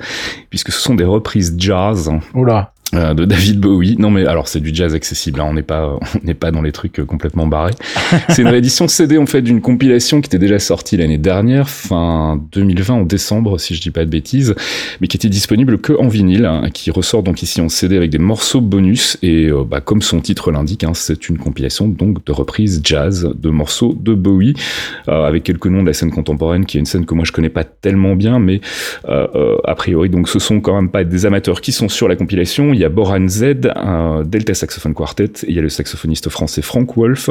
puisque 0.51 0.73
ce 0.73 0.81
sont 0.81 0.97
des 0.97 1.05
reprises 1.05 1.55
jazz. 1.57 2.11
Oula. 2.35 2.73
Euh, 2.95 3.15
de 3.15 3.25
David 3.25 3.59
Bowie. 3.59 3.97
Non 3.99 4.11
mais 4.11 4.27
alors 4.27 4.47
c'est 4.47 4.61
du 4.61 4.73
jazz 4.73 4.95
accessible, 4.95 5.41
hein. 5.41 5.47
on 5.49 5.55
n'est 5.55 5.65
pas 5.65 5.99
on 6.15 6.25
n'est 6.25 6.35
pas 6.35 6.53
dans 6.53 6.63
les 6.63 6.71
trucs 6.71 7.05
complètement 7.05 7.49
barrés. 7.49 7.75
c'est 8.29 8.43
une 8.43 8.49
réédition 8.49 8.87
CD 8.87 9.19
en 9.19 9.27
fait 9.27 9.43
d'une 9.43 9.61
compilation 9.61 10.21
qui 10.21 10.29
était 10.29 10.39
déjà 10.39 10.61
sortie 10.61 10.97
l'année 10.97 11.19
dernière, 11.19 11.69
fin 11.69 12.41
2020 12.53 12.95
en 12.95 13.03
décembre 13.03 13.59
si 13.59 13.75
je 13.75 13.81
dis 13.81 13.91
pas 13.91 14.05
de 14.05 14.11
bêtises, 14.11 14.55
mais 15.01 15.09
qui 15.09 15.17
était 15.17 15.29
disponible 15.29 15.79
que 15.79 15.95
en 15.95 16.07
vinyle, 16.07 16.47
hein, 16.47 16.69
qui 16.73 16.93
ressort 16.93 17.25
donc 17.25 17.43
ici 17.43 17.61
en 17.61 17.69
CD 17.69 17.97
avec 17.97 18.11
des 18.11 18.19
morceaux 18.19 18.61
bonus 18.61 19.19
et 19.21 19.47
euh, 19.47 19.65
bah, 19.69 19.81
comme 19.81 20.01
son 20.01 20.21
titre 20.21 20.53
l'indique, 20.53 20.85
hein, 20.85 20.93
c'est 20.95 21.29
une 21.29 21.39
compilation 21.39 21.89
donc 21.89 22.25
de 22.25 22.31
reprises 22.31 22.83
jazz 22.85 23.29
de 23.37 23.51
morceaux 23.51 23.97
de 23.99 24.15
Bowie 24.15 24.55
euh, 25.09 25.25
avec 25.25 25.43
quelques 25.43 25.67
noms 25.67 25.83
de 25.83 25.89
la 25.89 25.93
scène 25.93 26.13
contemporaine 26.13 26.67
qui 26.67 26.77
est 26.77 26.81
une 26.81 26.87
scène 26.87 27.05
que 27.05 27.15
moi 27.15 27.25
je 27.25 27.33
connais 27.33 27.49
pas 27.49 27.65
tellement 27.65 28.15
bien, 28.15 28.39
mais 28.39 28.61
a 29.09 29.75
priori 29.75 30.09
donc 30.09 30.29
ce 30.29 30.39
sont 30.39 30.61
quand 30.61 30.77
même 30.77 30.91
pas 30.91 31.03
des 31.03 31.27
amateurs 31.27 31.61
qui 31.61 31.73
sont 31.73 31.89
sur 31.89 32.07
la 32.07 32.15
compilation 32.15 32.76
il 32.77 32.81
y 32.81 32.85
a 32.85 32.91
Boran 32.91 33.27
Z, 33.27 33.73
un 33.75 34.23
Delta 34.23 34.53
Saxophone 34.53 34.93
Quartet, 34.93 35.33
il 35.49 35.55
y 35.55 35.59
a 35.59 35.63
le 35.63 35.71
saxophoniste 35.71 36.29
français 36.29 36.61
Frank 36.61 36.95
Wolf, 36.97 37.31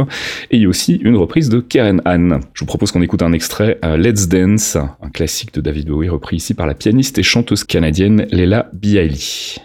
et 0.50 0.58
il 0.58 0.64
y 0.64 0.66
a 0.66 0.70
aussi 0.70 0.96
une 0.96 1.16
reprise 1.16 1.50
de 1.50 1.60
Karen 1.60 2.02
Anne. 2.04 2.40
Je 2.54 2.62
vous 2.62 2.66
propose 2.66 2.92
qu'on 2.92 3.04
écoute 3.04 3.22
un 3.22 3.32
extrait, 3.32 3.78
euh, 3.86 3.96
Let's 3.96 4.28
Dance, 4.28 4.76
un 4.76 5.10
classique 5.14 5.54
de 5.54 5.62
David 5.62 5.88
Bowie 5.88 6.10
repris 6.10 6.38
ici 6.38 6.56
par 6.56 6.66
la 6.66 6.74
pianiste 6.74 7.20
et 7.20 7.24
chanteuse 7.24 7.64
canadienne 7.64 8.26
Leila 8.32 8.70
Bialy. 8.74 9.60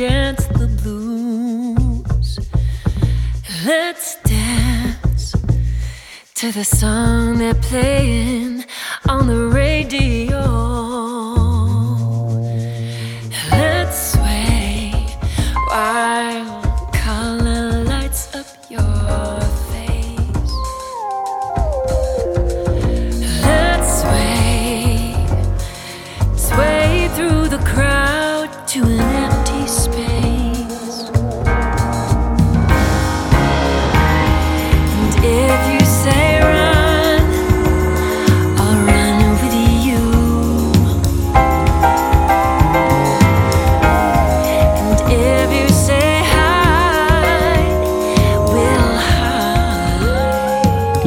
Dance 0.00 0.46
the 0.46 0.66
blues. 0.82 2.38
Let's 3.66 4.16
dance 4.22 5.32
to 6.36 6.52
the 6.52 6.64
song 6.64 7.36
they're 7.36 7.52
playing 7.52 8.64
on 9.06 9.26
the 9.26 9.48
radio. 9.48 11.19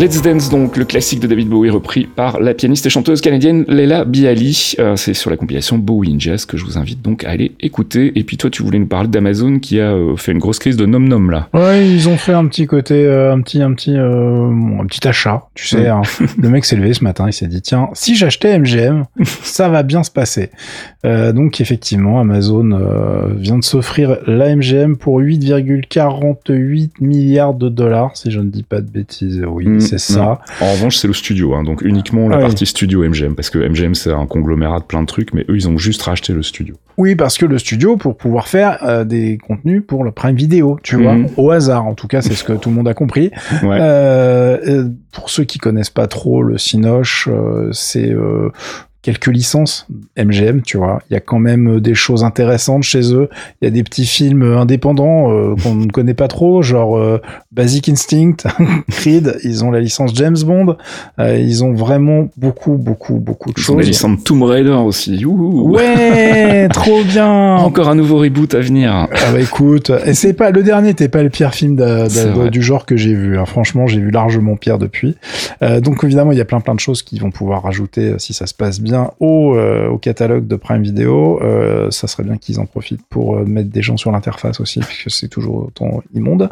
Let's 0.03 0.21
Dance, 0.21 0.49
donc 0.49 0.75
le 0.75 0.83
classique 0.83 1.21
de 1.21 1.27
David 1.27 1.47
Bowie 1.47 1.69
repris 1.69 2.07
par 2.07 2.41
la 2.41 2.53
pianiste 2.53 2.85
et 2.85 2.89
chanteuse 2.89 3.21
canadienne 3.21 3.63
Leila 3.69 4.03
Bialy. 4.03 4.73
Euh, 4.77 4.97
c'est 4.97 5.13
sur 5.13 5.29
la 5.29 5.37
compilation 5.37 5.77
Bowie 5.77 6.13
in 6.13 6.19
Jazz 6.19 6.45
que 6.45 6.57
je 6.57 6.65
vous 6.65 6.77
invite 6.77 7.01
donc 7.01 7.23
à 7.23 7.29
aller 7.29 7.53
écouter. 7.61 8.11
Et 8.19 8.25
puis 8.25 8.35
toi, 8.35 8.49
tu 8.49 8.63
voulais 8.63 8.79
nous 8.79 8.87
parler 8.87 9.07
d'Amazon 9.07 9.59
qui 9.59 9.79
a 9.79 9.93
euh, 9.93 10.17
fait 10.17 10.33
une 10.33 10.39
grosse 10.39 10.59
crise 10.59 10.75
de 10.75 10.85
nom 10.85 10.99
nom 10.99 11.25
là. 11.29 11.47
Ouais, 11.53 11.89
ils 11.89 12.09
ont 12.09 12.17
fait 12.17 12.33
un 12.33 12.45
petit 12.47 12.67
côté, 12.67 13.05
euh, 13.05 13.31
un 13.31 13.39
petit, 13.39 13.61
un 13.61 13.71
petit, 13.73 13.95
un 13.95 14.85
petit 14.87 15.07
achat. 15.07 15.45
Tu 15.53 15.67
sais, 15.67 15.87
hein. 15.87 16.01
le 16.37 16.49
mec 16.49 16.65
s'est 16.65 16.75
levé 16.75 16.93
ce 16.93 17.05
matin, 17.05 17.27
il 17.27 17.33
s'est 17.33 17.47
dit 17.47 17.61
tiens, 17.61 17.87
si 17.93 18.17
j'achetais 18.17 18.59
MGM, 18.59 19.05
ça 19.23 19.69
va 19.69 19.83
bien 19.83 20.03
se 20.03 20.11
passer. 20.11 20.49
donc 21.05 21.61
effectivement, 21.61 22.19
Amazon 22.19 22.77
vient 23.37 23.57
de 23.57 23.63
s'offrir 23.63 24.17
la 24.27 24.53
MGM 24.53 24.97
pour 24.97 25.21
8,48 25.21 26.89
milliards 26.99 27.53
de 27.53 27.69
dollars, 27.69 28.17
si 28.17 28.31
je 28.31 28.41
ne 28.41 28.49
dis 28.49 28.63
pas 28.63 28.81
de 28.81 28.89
bêtises. 28.89 29.45
Oui. 29.47 29.65
Mm 29.65 29.92
c'est 29.97 30.13
ça. 30.13 30.39
En 30.61 30.71
revanche, 30.73 30.97
c'est 30.97 31.07
le 31.07 31.13
studio, 31.13 31.53
hein, 31.55 31.63
donc 31.63 31.81
uniquement 31.81 32.29
la 32.29 32.37
partie 32.39 32.65
studio 32.65 33.07
MGM, 33.07 33.35
parce 33.35 33.49
que 33.49 33.59
MGM 33.59 33.95
c'est 33.95 34.11
un 34.11 34.25
conglomérat 34.25 34.79
de 34.79 34.85
plein 34.85 35.01
de 35.01 35.07
trucs, 35.07 35.33
mais 35.33 35.45
eux 35.49 35.55
ils 35.55 35.67
ont 35.67 35.77
juste 35.77 36.01
racheté 36.01 36.33
le 36.33 36.43
studio. 36.43 36.75
Oui, 36.97 37.15
parce 37.15 37.37
que 37.37 37.45
le 37.45 37.57
studio 37.57 37.97
pour 37.97 38.17
pouvoir 38.17 38.47
faire 38.47 38.77
euh, 38.83 39.03
des 39.03 39.37
contenus 39.37 39.83
pour 39.85 40.03
le 40.03 40.11
Prime 40.11 40.35
Vidéo, 40.35 40.79
tu 40.83 40.95
vois, 40.95 41.15
mhm. 41.15 41.29
au 41.37 41.51
hasard. 41.51 41.85
En 41.85 41.95
tout 41.95 42.07
cas, 42.07 42.21
c'est 42.21 42.33
ce 42.33 42.43
que 42.43 42.53
tout 42.53 42.69
le 42.69 42.75
monde 42.75 42.87
a 42.87 42.93
compris. 42.93 43.31
Euh, 43.63 44.57
euh, 44.67 44.89
pour 45.11 45.29
ceux 45.29 45.43
qui 45.43 45.57
connaissent 45.57 45.89
pas 45.89 46.07
trop 46.07 46.43
le 46.43 46.57
Cinoche, 46.57 47.29
c'est 47.71 48.13
quelques 49.03 49.27
licences 49.27 49.85
MGM, 50.17 50.61
tu 50.61 50.77
vois. 50.77 51.01
Il 51.09 51.13
y 51.13 51.17
a 51.17 51.19
quand 51.19 51.37
même 51.37 51.75
euh, 51.75 51.79
des 51.81 51.93
choses 51.93 52.23
intéressantes 52.23 52.83
chez 52.83 53.13
eux. 53.13 53.29
Il 53.61 53.65
y 53.65 53.67
a 53.67 53.71
des 53.71 53.83
petits 53.83 54.05
films 54.05 54.43
euh, 54.43 54.57
indépendants 54.57 55.31
euh, 55.31 55.55
qu'on 55.61 55.75
ne 55.75 55.87
connaît 55.87 56.13
pas 56.13 56.29
trop, 56.29 56.61
genre 56.61 57.19
Basic 57.51 57.89
Instinct, 57.89 58.37
Creed. 58.91 59.35
Ils 59.43 59.65
ont 59.65 59.71
la 59.71 59.81
licence 59.81 60.15
James 60.15 60.37
Bond. 60.45 60.77
ils 61.19 61.63
ont 61.63 61.73
vraiment 61.73 62.29
beaucoup, 62.37 62.77
beaucoup, 62.77 63.15
beaucoup 63.15 63.51
de 63.51 63.59
ils 63.59 63.63
choses. 63.63 63.75
Ont 63.75 63.79
la 63.79 63.85
licence 63.85 64.23
Tomb 64.23 64.43
Raider 64.43 64.71
aussi. 64.71 65.25
Ouais, 65.25 66.69
trop 66.69 67.03
bien. 67.03 67.27
Encore 67.57 67.89
un 67.89 67.95
nouveau 67.95 68.17
reboot 68.19 68.55
à 68.55 68.61
venir. 68.61 69.07
Ah 69.11 69.31
bah 69.33 69.41
écoute, 69.41 69.91
et 70.05 70.13
c'est 70.13 70.33
pas 70.33 70.51
le 70.51 70.63
dernier, 70.63 70.93
t'es 70.93 71.09
pas 71.09 71.23
le 71.23 71.29
pire 71.29 71.53
film 71.53 71.75
du 72.49 72.61
genre 72.61 72.85
que 72.85 72.95
j'ai 72.95 73.13
vu. 73.13 73.37
Hein. 73.37 73.45
Franchement, 73.45 73.85
j'ai 73.85 73.99
vu 73.99 74.11
largement 74.11 74.55
pire 74.55 74.79
depuis. 74.79 75.17
donc 75.61 76.03
évidemment, 76.03 76.31
il 76.31 76.37
y 76.37 76.41
a 76.41 76.45
plein 76.45 76.61
plein 76.61 76.75
de 76.75 76.79
choses 76.79 77.03
qui 77.03 77.19
vont 77.19 77.31
pouvoir 77.31 77.63
rajouter 77.63 78.13
si 78.17 78.33
ça 78.33 78.47
se 78.47 78.53
passe 78.53 78.79
bien 78.79 78.92
au, 79.19 79.55
euh, 79.55 79.87
au 79.89 79.97
catalogue 79.97 80.47
de 80.47 80.55
Prime 80.55 80.81
Video, 80.81 81.41
euh, 81.41 81.89
ça 81.91 82.07
serait 82.07 82.23
bien 82.23 82.37
qu'ils 82.37 82.59
en 82.59 82.65
profitent 82.65 83.05
pour 83.09 83.35
euh, 83.35 83.45
mettre 83.45 83.69
des 83.69 83.81
gens 83.81 83.97
sur 83.97 84.11
l'interface 84.11 84.59
aussi, 84.59 84.79
puisque 84.79 85.11
c'est 85.11 85.27
toujours 85.27 85.67
autant 85.67 86.01
immonde. 86.13 86.49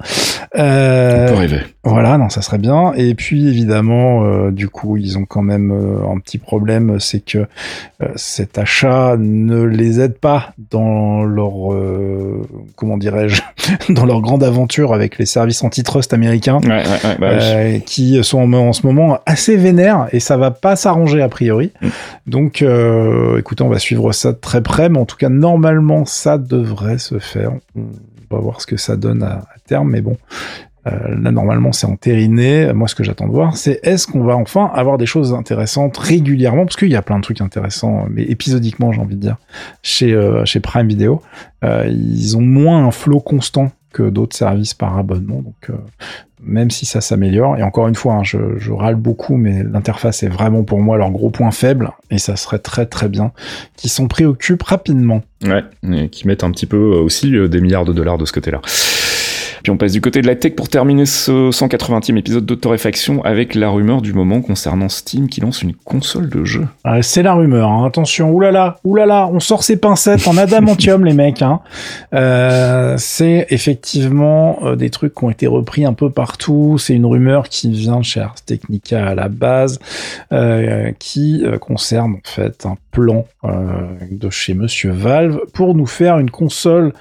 Euh, 0.58 1.28
On 1.28 1.34
peut 1.34 1.40
rêver. 1.40 1.60
Voilà, 1.84 2.18
non, 2.18 2.30
ça 2.30 2.42
serait 2.42 2.58
bien. 2.58 2.94
Et 2.96 3.16
puis 3.16 3.48
évidemment, 3.48 4.52
du 4.52 4.70
coup, 4.70 4.98
ils 4.98 5.18
ont 5.18 5.26
quand 5.26 5.42
même 5.42 5.72
un 5.72 6.20
petit 6.20 6.38
problème, 6.38 7.00
c'est 7.00 7.26
que 7.26 7.48
cet 8.16 8.58
achat 8.60 9.16
ne 9.18 9.64
les 9.64 10.00
aide 10.00 10.18
pas 10.20 10.54
dans 10.70 11.24
leur, 11.24 11.54
comment 12.76 12.98
dirais-je, 12.98 13.42
dans 13.90 14.06
leur 14.06 14.22
grande 14.22 14.44
aventure 14.44 14.94
avec 14.94 15.18
les 15.18 15.26
services 15.26 15.64
antitrust 15.64 16.14
américains, 16.14 16.60
ouais, 16.64 16.70
ouais, 16.70 17.18
bah 17.20 17.80
qui 17.84 18.24
sont 18.24 18.54
en, 18.54 18.74
ce 18.74 18.86
moment 18.86 19.20
assez 19.26 19.58
vénères 19.58 20.08
et 20.12 20.20
ça 20.20 20.38
va 20.38 20.52
pas 20.52 20.76
s'arranger 20.76 21.22
a 21.22 21.30
priori. 21.30 21.72
Mm. 21.82 21.88
Donc, 22.32 22.62
euh, 22.62 23.38
écoutez, 23.40 23.62
on 23.62 23.68
va 23.68 23.78
suivre 23.78 24.14
ça 24.14 24.32
de 24.32 24.38
très 24.38 24.64
près, 24.64 24.88
mais 24.88 25.00
en 25.00 25.06
tout 25.06 25.18
cas, 25.18 25.28
normalement, 25.28 26.06
ça 26.06 26.38
devrait 26.38 26.98
se 26.98 27.20
faire. 27.20 27.52
On 27.76 27.84
va 28.36 28.40
voir 28.40 28.62
ce 28.62 28.68
que 28.68 28.78
ça 28.78 28.96
donne 28.96 29.22
à, 29.22 29.44
terme, 29.68 29.90
mais 29.90 30.00
bon, 30.00 30.16
euh, 30.88 30.92
là, 31.22 31.32
normalement, 31.32 31.74
c'est 31.74 31.88
entériné. 31.88 32.72
Moi, 32.72 32.88
ce 32.88 32.96
que 32.96 33.04
j'attends 33.04 33.28
de 33.28 33.34
voir, 33.34 33.58
c'est 33.58 33.82
est-ce 33.84 34.08
qu'on 34.08 34.24
va 34.24 34.38
enfin 34.38 34.72
avoir 34.74 34.98
des 34.98 35.06
choses 35.06 35.34
intéressantes 35.34 35.98
régulièrement, 35.98 36.64
parce 36.64 36.78
qu'il 36.78 36.88
y 36.88 36.96
a 36.96 37.02
plein 37.02 37.18
de 37.18 37.24
trucs 37.24 37.42
intéressants, 37.42 38.06
mais 38.10 38.24
épisodiquement, 38.24 38.94
j'ai 38.94 39.02
envie 39.02 39.18
de 39.18 39.22
dire, 39.22 39.36
chez, 39.84 40.14
euh, 40.14 40.46
Prime 40.64 40.88
Video. 40.88 41.22
Ils 41.64 42.38
ont 42.38 42.42
moins 42.42 42.88
un 42.88 42.92
flot 42.92 43.20
constant 43.20 43.72
que 43.92 44.10
d'autres 44.10 44.36
services 44.36 44.74
par 44.74 44.98
abonnement. 44.98 45.42
Donc, 45.42 45.70
euh, 45.70 45.74
même 46.44 46.72
si 46.72 46.86
ça 46.86 47.02
s'améliore, 47.02 47.58
et 47.58 47.64
encore 47.64 47.88
une 47.88 47.96
fois, 47.96 48.16
hein, 48.16 48.24
je, 48.24 48.72
râle 48.72 48.96
beaucoup, 48.96 49.38
mais 49.38 49.64
l'interface 49.64 50.24
est 50.24 50.28
vraiment 50.28 50.64
pour 50.64 50.80
moi 50.80 50.98
leur 50.98 51.12
gros 51.12 51.30
point 51.30 51.52
faible, 51.52 51.92
et 52.10 52.18
ça 52.18 52.36
serait 52.36 52.60
très 52.60 52.86
très 52.86 53.10
bien 53.10 53.32
qu'ils 53.78 53.92
s'en 53.92 54.08
préoccupent 54.08 54.64
rapidement. 54.64 55.22
Ouais, 55.46 55.64
et 55.92 56.10
qu'ils 56.10 56.28
mettent 56.28 56.44
un 56.44 56.52
petit 56.52 56.66
peu 56.66 56.78
aussi 56.78 57.36
euh, 57.36 57.48
des 57.48 57.62
milliards 57.62 57.86
de 57.86 57.94
dollars 57.94 58.18
de 58.18 58.26
ce 58.26 58.32
côté-là. 58.32 58.62
Puis 59.64 59.72
on 59.72 59.78
passe 59.78 59.92
du 59.92 60.02
côté 60.02 60.22
de 60.22 60.28
la 60.28 60.36
tech 60.36 60.56
pour 60.56 60.70
terminer 60.70 61.06
ce 61.06 61.52
180e 61.52 62.18
épisode 62.18 62.46
de 62.46 62.56
Torréfaction 62.56 63.24
avec 63.24 63.56
la 63.56 63.70
rumeur 63.70 64.02
du 64.02 64.14
moment 64.14 64.42
concernant 64.42 64.90
Steam 64.90 65.28
qui 65.30 65.42
lance 65.42 65.62
une 65.62 65.74
console 65.74 66.30
de 66.30 66.44
jeu. 66.44 66.68
Ah, 66.84 67.02
c'est 67.02 67.24
la 67.24 67.34
rumeur, 67.34 67.70
hein. 67.70 67.86
attention, 67.86 68.32
oulala, 68.32 68.78
oulala, 68.84 69.28
on 69.28 69.40
sort 69.40 69.64
ses 69.64 69.78
pincettes 69.78 70.28
en 70.28 70.38
adamantium 70.38 71.06
les 71.06 71.14
mecs. 71.14 71.42
Hein. 71.42 71.62
Euh, 72.14 72.96
c'est 72.98 73.48
effectivement 73.50 74.60
euh, 74.64 74.76
des 74.76 74.90
trucs 74.90 75.14
qui 75.16 75.24
ont 75.24 75.30
été 75.30 75.48
repris 75.48 75.86
un 75.86 75.94
peu 75.94 76.10
partout, 76.10 76.78
c'est 76.78 76.94
une 76.94 77.06
rumeur 77.06 77.50
qui 77.50 77.70
vient 77.72 78.00
de 78.00 78.06
chez 78.06 78.22
Ars 78.22 78.42
Technica 78.46 79.08
à 79.08 79.16
la 79.16 79.30
base, 79.30 79.80
euh, 80.32 80.92
qui 81.00 81.44
concerne 81.60 82.14
en 82.14 82.20
fait 82.24 82.66
un 82.66 82.76
plan 82.92 83.26
de 83.44 84.30
chez 84.30 84.54
Monsieur 84.54 84.92
Valve 84.92 85.40
pour 85.54 85.76
nous 85.76 85.86
faire 85.86 86.20
une 86.20 86.30
console 86.30 86.94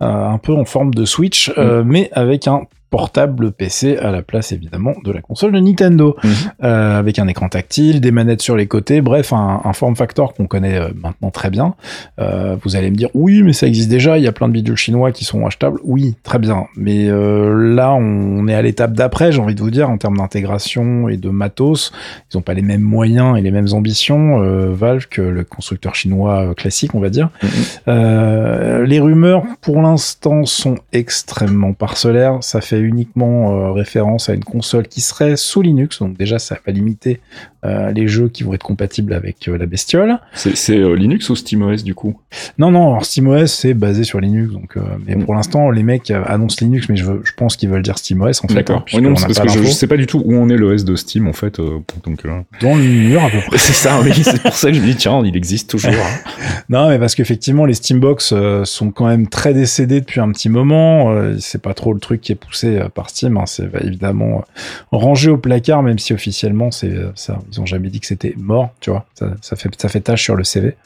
un 0.00 0.38
peu 0.38 0.52
en 0.52 0.64
forme 0.64 0.94
de 0.94 1.04
Switch, 1.04 1.50
mm. 1.56 1.82
mais 1.84 2.07
avec 2.12 2.46
un 2.48 2.66
portable 2.90 3.52
PC 3.52 3.96
à 3.96 4.10
la 4.10 4.22
place 4.22 4.52
évidemment 4.52 4.94
de 5.04 5.12
la 5.12 5.20
console 5.20 5.52
de 5.52 5.60
Nintendo, 5.60 6.16
mhm. 6.22 6.30
euh, 6.64 6.98
avec 6.98 7.18
un 7.18 7.28
écran 7.28 7.48
tactile, 7.48 8.00
des 8.00 8.10
manettes 8.10 8.42
sur 8.42 8.56
les 8.56 8.66
côtés, 8.66 9.00
bref 9.00 9.32
un, 9.32 9.60
un 9.64 9.72
form 9.72 9.94
factor 9.96 10.34
qu'on 10.34 10.46
connaît 10.46 10.78
euh, 10.78 10.88
maintenant 10.94 11.30
très 11.30 11.50
bien. 11.50 11.74
Euh, 12.18 12.56
vous 12.64 12.76
allez 12.76 12.90
me 12.90 12.96
dire 12.96 13.10
oui 13.14 13.42
mais 13.42 13.52
ça 13.52 13.66
existe 13.66 13.90
déjà, 13.90 14.18
il 14.18 14.24
y 14.24 14.26
a 14.26 14.32
plein 14.32 14.48
de 14.48 14.52
bidules 14.52 14.76
chinois 14.76 15.12
qui 15.12 15.24
sont 15.24 15.46
achetables, 15.46 15.78
oui 15.84 16.16
très 16.22 16.38
bien, 16.38 16.66
mais 16.76 17.08
euh, 17.08 17.74
là 17.74 17.92
on 17.92 18.48
est 18.48 18.54
à 18.54 18.62
l'étape 18.62 18.94
d'après, 18.94 19.32
j'ai 19.32 19.40
envie 19.40 19.54
de 19.54 19.60
vous 19.60 19.70
dire 19.70 19.90
en 19.90 19.98
termes 19.98 20.16
d'intégration 20.16 21.08
et 21.08 21.16
de 21.16 21.28
matos, 21.28 21.92
ils 22.32 22.36
n'ont 22.36 22.42
pas 22.42 22.54
les 22.54 22.62
mêmes 22.62 22.82
moyens 22.82 23.36
et 23.36 23.42
les 23.42 23.50
mêmes 23.50 23.72
ambitions 23.72 24.38
Valve 24.72 25.06
que 25.08 25.22
le 25.22 25.44
constructeur 25.44 25.94
chinois 25.94 26.54
classique 26.56 26.94
on 26.94 27.00
va 27.00 27.10
dire. 27.10 27.30
Mhm. 27.42 28.84
les 28.84 29.00
rumeurs 29.00 29.44
pour 29.60 29.82
l'instant 29.82 30.44
sont 30.44 30.76
extrêmement 30.92 31.72
parcellaires, 31.72 32.38
ça 32.40 32.60
fait 32.60 32.77
uniquement 32.80 33.52
euh, 33.52 33.72
référence 33.72 34.28
à 34.28 34.34
une 34.34 34.44
console 34.44 34.88
qui 34.88 35.00
serait 35.00 35.36
sous 35.36 35.62
Linux, 35.62 36.00
donc 36.00 36.16
déjà 36.16 36.38
ça 36.38 36.58
va 36.66 36.72
limiter 36.72 37.20
euh, 37.64 37.90
les 37.90 38.06
jeux 38.06 38.28
qui 38.28 38.44
vont 38.44 38.54
être 38.54 38.62
compatibles 38.62 39.12
avec 39.12 39.48
euh, 39.48 39.58
la 39.58 39.66
bestiole. 39.66 40.18
C'est 40.34 40.78
Linux 40.94 41.28
ou 41.30 41.36
SteamOS 41.36 41.82
du 41.82 41.94
coup? 41.94 42.20
Non, 42.58 42.70
non, 42.70 43.00
SteamOS 43.00 43.46
c'est 43.46 43.74
basé 43.74 44.04
sur 44.04 44.20
Linux, 44.20 44.52
donc 44.52 44.76
mais 45.06 45.16
mm. 45.16 45.24
pour 45.24 45.34
l'instant 45.34 45.70
les 45.70 45.82
mecs 45.82 46.10
annoncent 46.10 46.58
Linux, 46.60 46.88
mais 46.88 46.96
je, 46.96 47.04
je 47.24 47.32
pense 47.36 47.56
qu'ils 47.56 47.68
veulent 47.68 47.82
dire 47.82 47.98
SteamOS 47.98 48.44
en 48.44 48.48
fait. 48.48 48.54
D'accord. 48.54 48.84
Hein, 48.92 49.00
non, 49.00 49.14
parce 49.14 49.24
que 49.26 49.48
je, 49.48 49.68
sais 49.68 49.86
pas 49.86 49.96
du 49.96 50.06
tout 50.06 50.22
où 50.24 50.34
on 50.34 50.48
est 50.48 50.56
l'OS 50.56 50.84
de 50.84 50.96
Steam 50.96 51.26
en 51.26 51.32
fait. 51.32 51.58
donc, 51.58 52.26
Dans 52.60 52.74
le 52.74 52.82
mur 52.82 53.24
à 53.24 53.30
peu 53.30 53.38
près. 53.46 53.58
c'est 53.58 53.72
ça, 53.72 54.00
oui, 54.02 54.12
c'est 54.14 54.42
pour 54.42 54.54
ça 54.54 54.68
que 54.68 54.76
je 54.76 54.80
me 54.80 54.86
dis 54.86 54.96
tiens, 54.96 55.22
il 55.24 55.36
existe 55.36 55.70
toujours. 55.70 55.92
Hein. 55.92 56.30
non, 56.68 56.88
mais 56.88 56.98
parce 56.98 57.14
qu'effectivement 57.14 57.64
les 57.64 57.74
Steambox 57.74 58.34
sont 58.64 58.90
quand 58.90 59.06
même 59.06 59.28
très 59.28 59.54
décédés 59.54 60.00
depuis 60.00 60.20
un 60.20 60.30
petit 60.30 60.48
moment. 60.48 61.14
c'est 61.38 61.62
pas 61.62 61.74
trop 61.74 61.92
le 61.92 62.00
truc 62.00 62.20
qui 62.20 62.32
est 62.32 62.36
poussé 62.36 62.67
euh, 62.76 62.88
par 62.88 63.10
Steam. 63.10 63.36
Hein, 63.36 63.44
c'est 63.46 63.66
bah, 63.66 63.80
évidemment 63.82 64.38
euh, 64.38 64.96
rangé 64.96 65.30
au 65.30 65.38
placard, 65.38 65.82
même 65.82 65.98
si 65.98 66.12
officiellement 66.12 66.70
c'est 66.70 66.92
euh, 66.92 67.10
ça. 67.14 67.38
Ils 67.52 67.60
ont 67.60 67.66
jamais 67.66 67.88
dit 67.88 68.00
que 68.00 68.06
c'était 68.06 68.34
mort, 68.36 68.70
tu 68.80 68.90
vois. 68.90 69.04
Ça, 69.14 69.56
fait 69.56 69.70
ça 69.80 69.88
fait 69.88 70.00
tâche 70.00 70.22
sur 70.22 70.36
le 70.36 70.44
CV. 70.44 70.76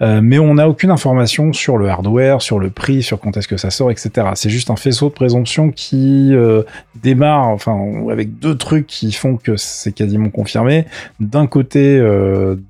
mais 0.00 0.38
on 0.38 0.54
n'a 0.54 0.68
aucune 0.68 0.90
information 0.90 1.52
sur 1.52 1.76
le 1.76 1.88
hardware, 1.88 2.42
sur 2.42 2.58
le 2.58 2.70
prix, 2.70 3.02
sur 3.02 3.20
quand 3.20 3.36
est-ce 3.36 3.48
que 3.48 3.56
ça 3.56 3.70
sort, 3.70 3.90
etc. 3.90 4.28
C'est 4.34 4.50
juste 4.50 4.70
un 4.70 4.76
faisceau 4.76 5.08
de 5.08 5.14
présomption 5.14 5.70
qui 5.70 6.32
démarre, 7.02 7.48
enfin, 7.48 7.78
avec 8.10 8.38
deux 8.38 8.56
trucs 8.56 8.86
qui 8.86 9.12
font 9.12 9.36
que 9.36 9.56
c'est 9.56 9.92
quasiment 9.92 10.30
confirmé. 10.30 10.86
D'un 11.18 11.46
côté, 11.46 12.00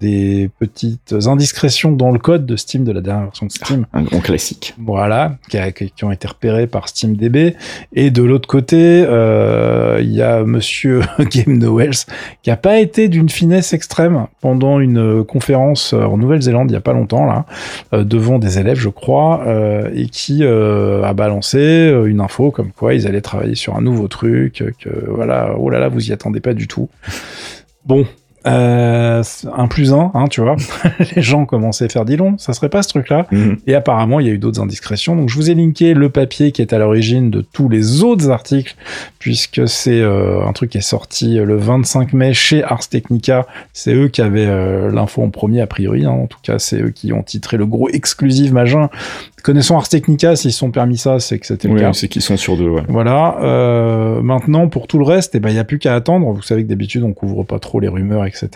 des 0.00 0.50
petites 0.58 1.14
indiscrétions 1.26 1.92
dans 1.92 2.10
le 2.10 2.18
code 2.18 2.46
de 2.46 2.56
Steam 2.56 2.84
de 2.84 2.92
la 2.92 3.00
dernière 3.00 3.24
version 3.24 3.46
de 3.46 3.52
Steam. 3.52 3.86
Un 3.92 4.02
grand 4.02 4.20
classique. 4.20 4.74
Voilà, 4.78 5.36
qui, 5.48 5.58
qui 5.94 6.04
ont 6.04 6.12
été 6.12 6.26
repérés 6.26 6.66
par 6.66 6.88
SteamDB. 6.88 7.54
Et 7.94 8.10
de 8.10 8.22
l'autre 8.22 8.48
côté, 8.48 8.59
euh, 8.72 9.98
il 10.00 10.12
y 10.12 10.22
a 10.22 10.42
Monsieur 10.44 11.00
Game 11.18 11.58
Noels 11.58 12.06
qui 12.42 12.50
a 12.50 12.56
pas 12.56 12.78
été 12.78 13.08
d'une 13.08 13.28
finesse 13.28 13.72
extrême 13.72 14.26
pendant 14.40 14.80
une 14.80 15.24
conférence 15.24 15.92
en 15.92 16.16
Nouvelle-Zélande 16.16 16.70
il 16.70 16.74
y 16.74 16.76
a 16.76 16.80
pas 16.80 16.92
longtemps 16.92 17.26
là, 17.26 17.46
euh, 17.92 18.04
devant 18.04 18.38
des 18.38 18.58
élèves 18.58 18.78
je 18.78 18.88
crois, 18.88 19.42
euh, 19.46 19.90
et 19.94 20.06
qui 20.06 20.44
a 20.44 21.12
balancé 21.12 21.92
une 22.06 22.20
info 22.20 22.50
comme 22.50 22.72
quoi 22.72 22.94
ils 22.94 23.06
allaient 23.06 23.20
travailler 23.20 23.54
sur 23.54 23.76
un 23.76 23.82
nouveau 23.82 24.08
truc, 24.08 24.64
que 24.78 24.90
voilà, 25.08 25.54
oh 25.58 25.70
là 25.70 25.78
là, 25.78 25.88
vous 25.88 26.08
y 26.08 26.12
attendez 26.12 26.40
pas 26.40 26.54
du 26.54 26.68
tout. 26.68 26.88
Bon, 27.84 28.06
euh, 28.46 29.22
un 29.54 29.66
plus 29.68 29.92
un, 29.92 30.10
hein, 30.14 30.26
tu 30.28 30.40
vois. 30.40 30.56
les 31.16 31.22
gens 31.22 31.44
commençaient 31.44 31.84
à 31.84 31.88
faire 31.88 32.04
dit 32.04 32.16
long, 32.16 32.38
ça 32.38 32.52
serait 32.52 32.68
pas 32.68 32.82
ce 32.82 32.88
truc-là. 32.88 33.26
Mhm. 33.30 33.58
Et 33.66 33.74
apparemment, 33.74 34.20
il 34.20 34.26
y 34.26 34.30
a 34.30 34.32
eu 34.32 34.38
d'autres 34.38 34.60
indiscrétions. 34.60 35.14
Donc, 35.14 35.28
je 35.28 35.34
vous 35.34 35.50
ai 35.50 35.54
linké 35.54 35.94
le 35.94 36.08
papier 36.08 36.52
qui 36.52 36.62
est 36.62 36.72
à 36.72 36.78
l'origine 36.78 37.30
de 37.30 37.42
tous 37.42 37.68
les 37.68 38.02
autres 38.02 38.30
articles, 38.30 38.76
puisque 39.18 39.68
c'est 39.68 40.00
euh, 40.00 40.46
un 40.46 40.52
truc 40.52 40.70
qui 40.70 40.78
est 40.78 40.82
sorti 40.82 41.36
le 41.36 41.56
25 41.56 42.12
mai 42.14 42.32
chez 42.32 42.64
Ars 42.64 42.88
Technica. 42.88 43.46
C'est 43.72 43.94
eux 43.94 44.08
qui 44.08 44.22
avaient 44.22 44.46
euh, 44.46 44.90
l'info 44.90 45.22
en 45.22 45.30
premier, 45.30 45.60
a 45.60 45.66
priori. 45.66 46.06
Hein. 46.06 46.10
En 46.10 46.26
tout 46.26 46.38
cas, 46.42 46.58
c'est 46.58 46.80
eux 46.80 46.90
qui 46.90 47.12
ont 47.12 47.22
titré 47.22 47.56
le 47.56 47.66
gros 47.66 47.88
exclusif 47.90 48.52
machin 48.52 48.88
Connaissant 49.42 49.76
Ars 49.76 49.88
Technica, 49.88 50.36
s'ils 50.36 50.52
sont 50.52 50.70
permis 50.70 50.96
ça, 50.96 51.18
c'est 51.20 51.38
que 51.38 51.46
c'était 51.46 51.68
le 51.68 51.74
oui, 51.74 51.80
cas. 51.80 51.92
c'est 51.92 52.08
qu'ils 52.08 52.22
sont 52.22 52.36
sur 52.36 52.56
deux, 52.56 52.68
ouais. 52.68 52.82
Voilà. 52.88 53.38
Euh, 53.40 54.20
maintenant, 54.22 54.68
pour 54.68 54.86
tout 54.86 54.98
le 54.98 55.04
reste, 55.04 55.34
eh 55.34 55.40
ben, 55.40 55.50
il 55.50 55.54
n'y 55.54 55.58
a 55.58 55.64
plus 55.64 55.78
qu'à 55.78 55.94
attendre. 55.94 56.30
Vous 56.32 56.42
savez 56.42 56.64
que 56.64 56.68
d'habitude, 56.68 57.02
on 57.02 57.12
couvre 57.12 57.42
pas 57.44 57.58
trop 57.58 57.80
les 57.80 57.88
rumeurs, 57.88 58.24
etc. 58.26 58.48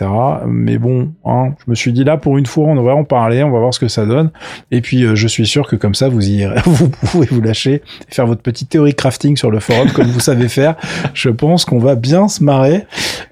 Mais 0.47 0.77
bon, 0.77 1.11
hein, 1.25 1.53
je 1.65 1.69
me 1.69 1.75
suis 1.75 1.93
dit 1.93 2.03
là, 2.03 2.17
pour 2.17 2.37
une 2.37 2.45
fois, 2.45 2.65
on 2.65 2.81
va 2.81 2.95
en 2.95 3.03
parler, 3.03 3.43
on 3.43 3.51
va 3.51 3.59
voir 3.59 3.73
ce 3.73 3.79
que 3.79 3.87
ça 3.87 4.05
donne. 4.05 4.31
Et 4.71 4.81
puis, 4.81 5.03
euh, 5.03 5.15
je 5.15 5.27
suis 5.27 5.47
sûr 5.47 5.67
que 5.67 5.75
comme 5.75 5.95
ça, 5.95 6.09
vous 6.09 6.27
irez, 6.29 6.59
vous 6.65 6.89
pouvez 6.89 7.27
vous 7.29 7.41
lâcher, 7.41 7.81
faire 8.09 8.27
votre 8.27 8.41
petite 8.41 8.69
théorie 8.69 8.95
crafting 8.95 9.37
sur 9.37 9.51
le 9.51 9.59
forum, 9.59 9.91
comme 9.91 10.07
vous 10.07 10.19
savez 10.19 10.47
faire. 10.47 10.75
Je 11.13 11.29
pense 11.29 11.65
qu'on 11.65 11.79
va 11.79 11.95
bien 11.95 12.27
se 12.27 12.43
marrer. 12.43 12.85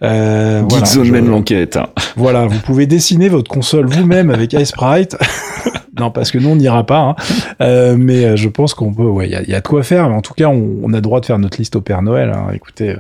Euh, 0.03 0.63
voilà, 0.67 1.11
mène 1.11 1.29
l'enquête. 1.29 1.77
Hein. 1.77 1.87
Voilà, 2.15 2.45
vous 2.45 2.59
pouvez 2.59 2.87
dessiner 2.87 3.29
votre 3.29 3.49
console 3.49 3.85
vous-même 3.85 4.29
avec 4.29 4.53
iSprite. 4.53 5.17
non, 5.99 6.09
parce 6.09 6.31
que 6.31 6.39
nous, 6.39 6.49
on 6.49 6.55
n'ira 6.55 6.85
pas. 6.85 6.99
Hein. 6.99 7.15
Euh, 7.61 7.95
mais 7.97 8.25
euh, 8.25 8.35
je 8.35 8.49
pense 8.49 8.73
qu'on 8.73 8.93
peut. 8.93 9.03
Ouais, 9.03 9.29
y 9.29 9.35
a, 9.35 9.61
de 9.61 9.67
quoi 9.67 9.83
faire. 9.83 10.09
Mais 10.09 10.15
en 10.15 10.21
tout 10.21 10.33
cas, 10.33 10.47
on, 10.47 10.91
a 10.91 10.95
le 10.95 11.01
droit 11.01 11.21
de 11.21 11.25
faire 11.25 11.39
notre 11.39 11.57
liste 11.57 11.75
au 11.75 11.81
Père 11.81 12.01
Noël. 12.01 12.31
Hein. 12.31 12.47
Écoutez, 12.53 12.91
euh, 12.91 12.97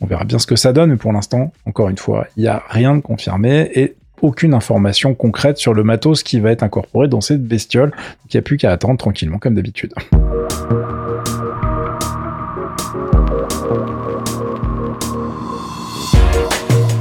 on 0.00 0.06
verra 0.06 0.24
bien 0.24 0.38
ce 0.38 0.46
que 0.46 0.56
ça 0.56 0.72
donne. 0.72 0.90
Mais 0.90 0.96
pour 0.96 1.12
l'instant, 1.12 1.52
encore 1.66 1.88
une 1.88 1.98
fois, 1.98 2.26
il 2.36 2.42
n'y 2.42 2.48
a 2.48 2.62
rien 2.68 2.96
de 2.96 3.00
confirmé 3.00 3.70
et 3.74 3.94
aucune 4.22 4.54
information 4.54 5.14
concrète 5.14 5.58
sur 5.58 5.74
le 5.74 5.82
matos 5.82 6.22
qui 6.22 6.40
va 6.40 6.50
être 6.50 6.62
incorporé 6.62 7.08
dans 7.08 7.20
cette 7.20 7.44
bestiole. 7.44 7.92
Il 8.26 8.36
n'y 8.36 8.38
a 8.38 8.42
plus 8.42 8.56
qu'à 8.56 8.72
attendre 8.72 8.98
tranquillement, 8.98 9.38
comme 9.38 9.54
d'habitude. 9.54 9.94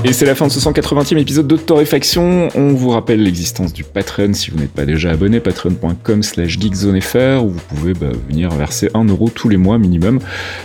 Et 0.04 0.14
c'est 0.14 0.26
la 0.26 0.34
fin 0.34 0.48
de 0.48 0.52
ce 0.52 0.60
180e 0.60 1.18
épisode 1.20 1.48
de 1.48 1.56
Torréfaction. 1.56 2.50
On 2.56 2.74
vous 2.74 2.90
rappelle 2.90 3.22
l'existence 3.22 3.72
du 3.72 3.84
Patreon 3.84 4.34
si 4.34 4.50
vous 4.50 4.58
n'êtes 4.58 4.72
pas 4.72 4.86
déjà 4.86 5.12
abonné, 5.12 5.40
patreon.com 5.40 6.24
slash 6.24 6.60
geekzonefr, 6.60 7.44
où 7.44 7.50
vous 7.50 7.60
pouvez 7.70 7.94
bah, 7.94 8.08
venir 8.28 8.50
verser 8.50 8.90
1 8.96 9.06
euro 9.06 9.30
tous 9.30 9.48
les 9.48 9.58
mois 9.58 9.78
minimum. 9.78 10.20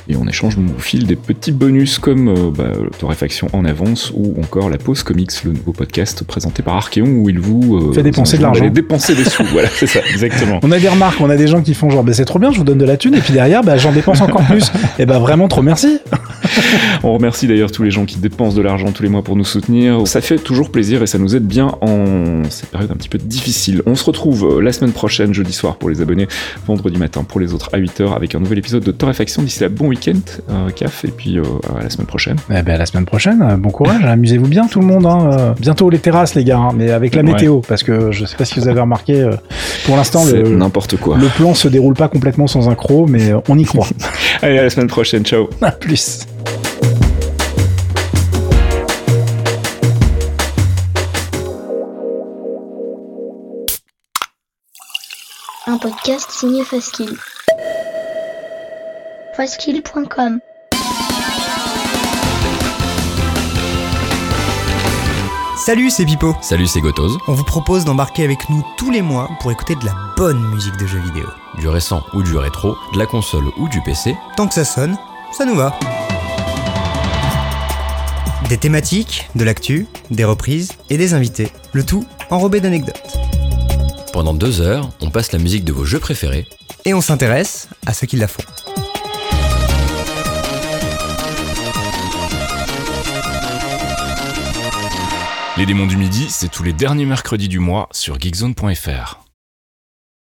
Et 0.08 0.16
en 0.16 0.26
échange, 0.26 0.56
on 0.56 0.62
vous 0.62 0.80
file 0.80 1.06
des 1.06 1.16
petits 1.16 1.52
bonus 1.52 1.98
comme 1.98 2.28
euh, 2.28 2.50
bah, 2.50 2.72
Torréfaction 2.98 3.48
en 3.52 3.66
avance 3.66 4.10
ou 4.14 4.34
encore 4.42 4.70
la 4.70 4.78
pause 4.78 5.02
comics, 5.02 5.44
le 5.44 5.52
nouveau 5.52 5.72
podcast 5.72 6.24
présenté 6.24 6.62
par 6.62 6.76
Archeon 6.76 7.04
où 7.06 7.28
il 7.28 7.38
vous 7.38 7.76
euh, 7.76 7.92
fait 7.92 8.02
dépenser 8.02 8.38
de 8.38 8.42
l'argent. 8.42 8.66
dépenser 8.70 9.14
des 9.14 9.24
sous. 9.24 9.44
voilà, 9.52 9.68
c'est 9.68 9.86
ça, 9.86 10.00
exactement. 10.10 10.60
On 10.62 10.72
a 10.72 10.78
des 10.78 10.88
remarques, 10.88 11.20
on 11.20 11.28
a 11.28 11.36
des 11.36 11.46
gens 11.46 11.60
qui 11.60 11.74
font 11.74 11.90
genre, 11.90 12.04
bah, 12.04 12.14
c'est 12.14 12.24
trop 12.24 12.38
bien, 12.38 12.52
je 12.52 12.58
vous 12.58 12.64
donne 12.64 12.78
de 12.78 12.86
la 12.86 12.96
thune, 12.96 13.14
et 13.14 13.20
puis 13.20 13.34
derrière, 13.34 13.62
bah, 13.62 13.76
j'en 13.76 13.92
dépense 13.92 14.22
encore 14.22 14.44
plus. 14.46 14.72
et 14.98 15.04
bah 15.04 15.18
vraiment 15.18 15.48
trop 15.48 15.62
merci. 15.62 15.98
on 17.02 17.12
remercie 17.14 17.46
d'ailleurs 17.46 17.70
tous 17.70 17.82
les 17.82 17.90
gens 17.90 18.04
qui 18.04 18.18
dépensent 18.18 18.56
de 18.56 18.62
l'argent 18.62 18.92
tous 18.92 19.02
les 19.02 19.08
mois 19.08 19.22
pour 19.22 19.36
nous 19.36 19.44
soutenir. 19.44 20.06
Ça 20.06 20.20
fait 20.20 20.38
toujours 20.38 20.70
plaisir 20.70 21.02
et 21.02 21.06
ça 21.06 21.18
nous 21.18 21.36
aide 21.36 21.46
bien 21.46 21.72
en 21.80 22.42
cette 22.50 22.70
période 22.70 22.90
un 22.90 22.96
petit 22.96 23.08
peu 23.08 23.18
difficile. 23.18 23.82
On 23.86 23.94
se 23.94 24.04
retrouve 24.04 24.58
euh, 24.58 24.60
la 24.60 24.72
semaine 24.72 24.92
prochaine, 24.92 25.32
jeudi 25.34 25.52
soir 25.52 25.76
pour 25.76 25.90
les 25.90 26.00
abonnés, 26.00 26.28
vendredi 26.66 26.98
matin 26.98 27.24
pour 27.24 27.40
les 27.40 27.52
autres 27.54 27.70
à 27.72 27.78
8h 27.78 28.14
avec 28.14 28.34
un 28.34 28.40
nouvel 28.40 28.58
épisode 28.58 28.82
de 28.82 28.90
Torréfaction. 28.90 29.42
D'ici 29.42 29.60
là, 29.60 29.68
bon 29.68 29.88
week-end, 29.88 30.20
euh, 30.50 30.70
CAF, 30.70 31.04
et 31.04 31.10
puis 31.10 31.38
euh, 31.38 31.42
à 31.78 31.82
la 31.82 31.90
semaine 31.90 32.06
prochaine. 32.06 32.36
Eh 32.50 32.62
ben, 32.62 32.74
à 32.74 32.78
la 32.78 32.86
semaine 32.86 33.06
prochaine, 33.06 33.56
bon 33.58 33.70
courage, 33.70 34.04
amusez-vous 34.04 34.48
bien 34.48 34.66
tout 34.66 34.80
le 34.80 34.86
monde. 34.86 35.06
Hein. 35.06 35.54
Bientôt 35.60 35.90
les 35.90 35.98
terrasses, 35.98 36.34
les 36.34 36.44
gars, 36.44 36.58
hein, 36.58 36.70
mais 36.74 36.90
avec 36.90 37.14
la 37.14 37.22
météo, 37.22 37.60
parce 37.60 37.82
que 37.82 38.12
je 38.12 38.24
sais 38.24 38.36
pas 38.36 38.44
si 38.44 38.58
vous 38.58 38.68
avez 38.68 38.80
remarqué, 38.80 39.28
pour 39.84 39.96
l'instant, 39.96 40.24
le, 40.24 40.56
n'importe 40.56 40.96
quoi. 40.96 41.16
le 41.16 41.28
plan 41.28 41.54
se 41.54 41.68
déroule 41.68 41.94
pas 41.94 42.08
complètement 42.08 42.46
sans 42.46 42.68
un 42.68 42.74
croc, 42.74 43.08
mais 43.08 43.32
on 43.48 43.58
y 43.58 43.64
croit. 43.64 43.86
Allez, 44.42 44.58
à 44.58 44.64
la 44.64 44.70
semaine 44.70 44.88
prochaine, 44.88 45.24
ciao. 45.24 45.48
À 45.60 45.72
plus. 45.72 46.26
Un 55.68 55.78
podcast 55.78 56.30
signé 56.30 56.64
Faskill. 56.64 57.16
Faskill.com 59.36 60.38
Salut, 65.56 65.90
c'est 65.90 66.04
Pipo. 66.04 66.36
Salut, 66.40 66.68
c'est 66.68 66.80
Gotoz. 66.80 67.18
On 67.26 67.32
vous 67.32 67.42
propose 67.42 67.84
d'embarquer 67.84 68.22
avec 68.22 68.48
nous 68.48 68.64
tous 68.76 68.92
les 68.92 69.02
mois 69.02 69.28
pour 69.40 69.50
écouter 69.50 69.74
de 69.74 69.84
la 69.84 69.94
bonne 70.16 70.40
musique 70.50 70.76
de 70.76 70.86
jeux 70.86 71.00
vidéo. 71.00 71.26
Du 71.58 71.66
récent 71.68 72.04
ou 72.14 72.22
du 72.22 72.36
rétro, 72.36 72.76
de 72.92 72.98
la 72.98 73.06
console 73.06 73.46
ou 73.58 73.68
du 73.68 73.80
PC. 73.80 74.16
Tant 74.36 74.46
que 74.46 74.54
ça 74.54 74.64
sonne, 74.64 74.96
ça 75.32 75.44
nous 75.44 75.56
va. 75.56 75.76
Des 78.48 78.58
thématiques, 78.58 79.28
de 79.34 79.42
l'actu, 79.42 79.88
des 80.12 80.24
reprises 80.24 80.72
et 80.90 80.96
des 80.96 81.14
invités. 81.14 81.50
Le 81.72 81.84
tout 81.84 82.06
enrobé 82.30 82.60
d'anecdotes. 82.60 83.18
Pendant 84.16 84.32
deux 84.32 84.62
heures, 84.62 84.88
on 85.02 85.10
passe 85.10 85.32
la 85.32 85.38
musique 85.38 85.62
de 85.62 85.74
vos 85.74 85.84
jeux 85.84 86.00
préférés. 86.00 86.46
Et 86.86 86.94
on 86.94 87.02
s'intéresse 87.02 87.68
à 87.84 87.92
ceux 87.92 88.06
qui 88.06 88.16
la 88.16 88.26
font. 88.26 88.42
Les 95.58 95.66
démons 95.66 95.84
du 95.84 95.98
midi, 95.98 96.28
c'est 96.30 96.48
tous 96.48 96.62
les 96.62 96.72
derniers 96.72 97.04
mercredis 97.04 97.48
du 97.48 97.58
mois 97.58 97.90
sur 97.92 98.18
geekzone.fr. 98.18 99.25